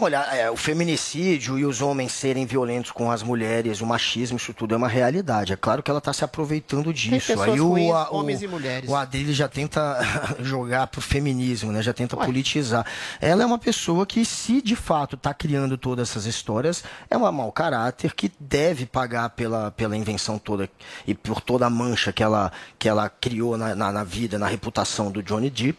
[0.00, 4.54] Olha, é, o feminicídio e os homens serem violentos com as mulheres, o machismo, isso
[4.54, 5.52] tudo é uma realidade.
[5.52, 7.40] É claro que ela está se aproveitando disso.
[7.42, 8.88] Aí o, ruins, a- o, homens e mulheres.
[8.88, 9.98] o Adrilho já tenta
[10.40, 11.82] jogar pro feminismo, né?
[11.82, 12.86] Já tenta politizar.
[13.20, 17.32] Ela é uma pessoa que, se de fato está criando todas essas histórias, é uma
[17.32, 20.70] mau caráter que deve pagar pela, pela invenção toda
[21.06, 24.46] e por toda a mancha que ela, que ela criou na, na, na vida, na
[24.46, 25.78] reputação do Johnny Depp.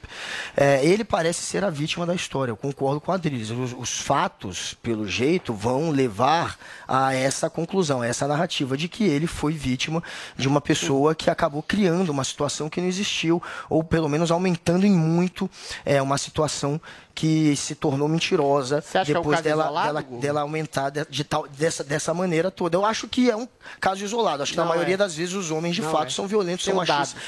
[0.58, 2.52] É, ele parece ser a vítima da história.
[2.52, 3.50] Eu concordo com a Adriles.
[3.50, 6.58] Os, os fatos, pelo jeito, vão levar
[6.88, 10.02] a essa conclusão, a essa narrativa de que ele foi vítima
[10.36, 14.84] de uma pessoa que acabou criando uma situação que não existiu, ou pelo menos aumentando
[14.84, 15.48] em muito
[15.86, 16.82] é, uma situação
[17.20, 21.46] que se tornou mentirosa é depois caso dela, isolado, dela, dela aumentar de, de tal,
[21.50, 22.78] dessa, dessa maneira toda.
[22.78, 23.46] Eu acho que é um
[23.82, 24.42] caso isolado.
[24.42, 24.98] Acho que Não na maioria é.
[24.98, 26.12] das vezes os homens de Não fato é.
[26.12, 27.22] são violentos, Tem são machistas.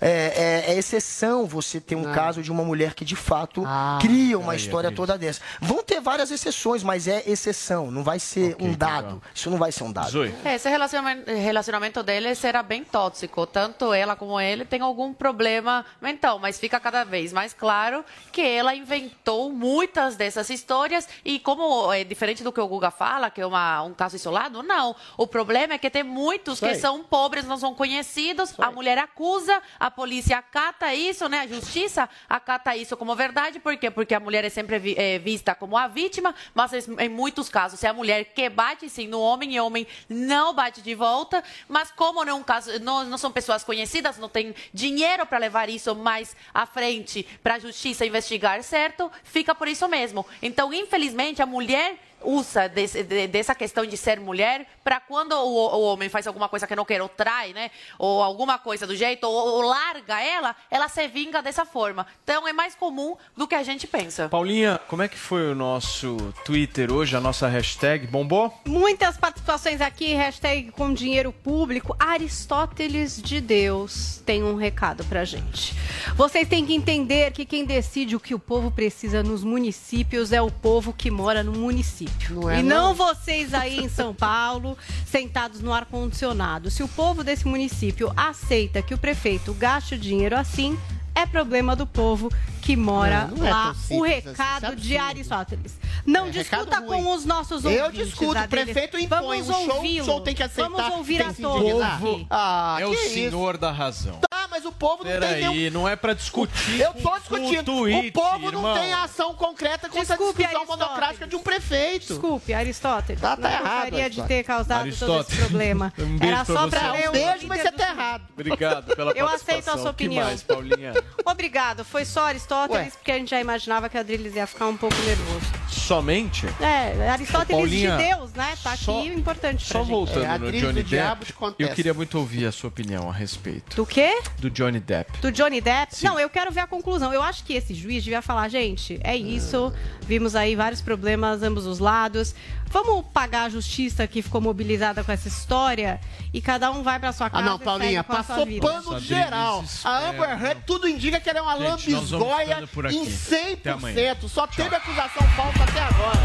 [0.00, 2.12] É, é- é exceção você ter um Não.
[2.14, 5.42] caso de uma mulher que de fato Ah, cria uma aí, história toda dessa.
[5.60, 9.22] Vão ter várias exceções, mas é exceção, não vai ser um dado.
[9.34, 10.24] Isso não vai ser um dado.
[10.42, 13.46] É, Esse relacionamento, relacionamento deles era bem tóxico.
[13.46, 18.02] Tanto ela como ele tem algum problema mental, mas fica cada vez mais claro
[18.32, 23.30] que ela inventou muitas dessas histórias e como é diferente do que o Guga fala,
[23.30, 24.94] que é uma, um caso isolado, não.
[25.16, 29.62] O problema é que tem muitos que são pobres, não são conhecidos, a mulher acusa,
[29.78, 31.40] a polícia acata isso, né?
[31.40, 33.90] A justiça acata isso como verdade, por quê?
[33.90, 37.82] Porque a mulher é sempre vi- é, vista como a vítima, mas em- muitos casos
[37.84, 41.42] é a mulher que bate sim no homem e o homem não bate de volta,
[41.68, 45.38] mas como não, é um caso, não, não são pessoas conhecidas, não tem dinheiro para
[45.38, 50.24] levar isso mais à frente para a justiça investigar certo, fica por isso mesmo.
[50.40, 55.76] Então, infelizmente, a mulher usa desse- de- dessa questão de ser mulher para quando o,
[55.76, 57.70] o homem faz alguma coisa que não quer, ou trai, né?
[57.98, 62.06] Ou alguma coisa do jeito, ou, ou larga ela, ela se vinga dessa forma.
[62.22, 64.28] Então é mais comum do que a gente pensa.
[64.28, 68.06] Paulinha, como é que foi o nosso Twitter hoje, a nossa hashtag?
[68.06, 68.52] Bombou?
[68.66, 71.96] Muitas participações aqui, hashtag com dinheiro público.
[71.98, 75.74] Aristóteles de Deus tem um recado pra gente.
[76.16, 80.40] Vocês têm que entender que quem decide o que o povo precisa nos municípios é
[80.42, 82.13] o povo que mora no município.
[82.50, 82.94] É, e não, não?
[82.94, 84.76] vocês aí em São Paulo,
[85.06, 86.70] sentados no ar-condicionado.
[86.70, 90.78] Se o povo desse município aceita que o prefeito gaste o dinheiro assim,
[91.14, 92.30] é problema do povo
[92.64, 93.62] que mora Não, não é lá.
[93.64, 94.96] tão o simples assim, recado isso é de.
[94.96, 95.78] Aristóteles.
[96.06, 96.86] Não É, discuta ruim.
[97.04, 98.08] com os nossos Eu ouvintes.
[98.08, 100.02] discuto, o prefeito impõe, Vamos o show- ouvi-lo.
[100.02, 102.26] o show tem que aceitar, Vamos ouvir a todos.
[102.30, 103.14] Ah, é o isso?
[103.14, 104.18] senhor da razão.
[104.30, 105.70] Tá, mas o povo não tem Peraí, nenhum...
[105.72, 106.80] não é pra discutir.
[106.80, 107.64] Eu tô com- discutindo.
[107.64, 108.74] com o tweet, o povo não irmão.
[108.78, 112.06] tem ação concreta contra Desculpe, a discussão monocrática de um prefeito.
[112.08, 113.20] Desculpe, Aristóteles.
[113.20, 115.92] Tá, tá não errado, gostaria de ter causado todo esse problema.
[115.98, 118.22] um Era só Um ler o beijo, mas você tá errado.
[118.32, 119.34] Obrigado pela Eu participação.
[119.58, 120.28] aceito a sua opinião.
[121.26, 121.84] Obrigado.
[121.84, 122.90] Foi só Aristóteles, Ué.
[122.90, 125.46] porque a gente já imaginava que a Adriles ia ficar um pouco nervoso.
[125.68, 126.46] Somente?
[126.60, 128.54] É, Aristóteles Paulinha, de Deus, né?
[128.62, 129.90] Tá só- aqui o importante Só gente.
[129.90, 133.84] voltando É, no Johnny Depp, eu queria muito ouvir a sua opinião a respeito Do
[133.84, 134.18] quê?
[134.38, 135.18] do Johnny Depp.
[135.20, 136.02] Do Johnny Depp?
[136.02, 137.12] Não, eu quero ver a conclusão.
[137.12, 139.72] Eu acho que esse juiz devia falar, gente, é isso.
[140.02, 142.34] Vimos aí vários problemas, ambos os lados.
[142.74, 146.00] Vamos pagar a justiça que ficou mobilizada com essa história
[146.32, 147.44] e cada um vai pra sua Ah, casa.
[147.44, 149.64] não, e Paulinha, passou pano geral.
[149.84, 152.96] A Amber Heard, tudo indica que ela é uma Gente, lambisgoia ficando por aqui.
[152.96, 153.94] em Até amanhã.
[154.16, 154.28] 100%.
[154.28, 156.18] Só teve acusação falsa até agora.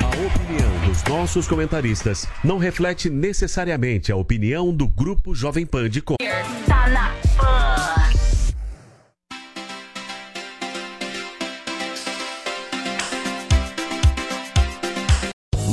[0.00, 6.00] A opinião dos nossos comentaristas não reflete necessariamente a opinião do Grupo Jovem Pan de
[6.00, 6.14] Com.
[6.66, 8.13] Tá na pan.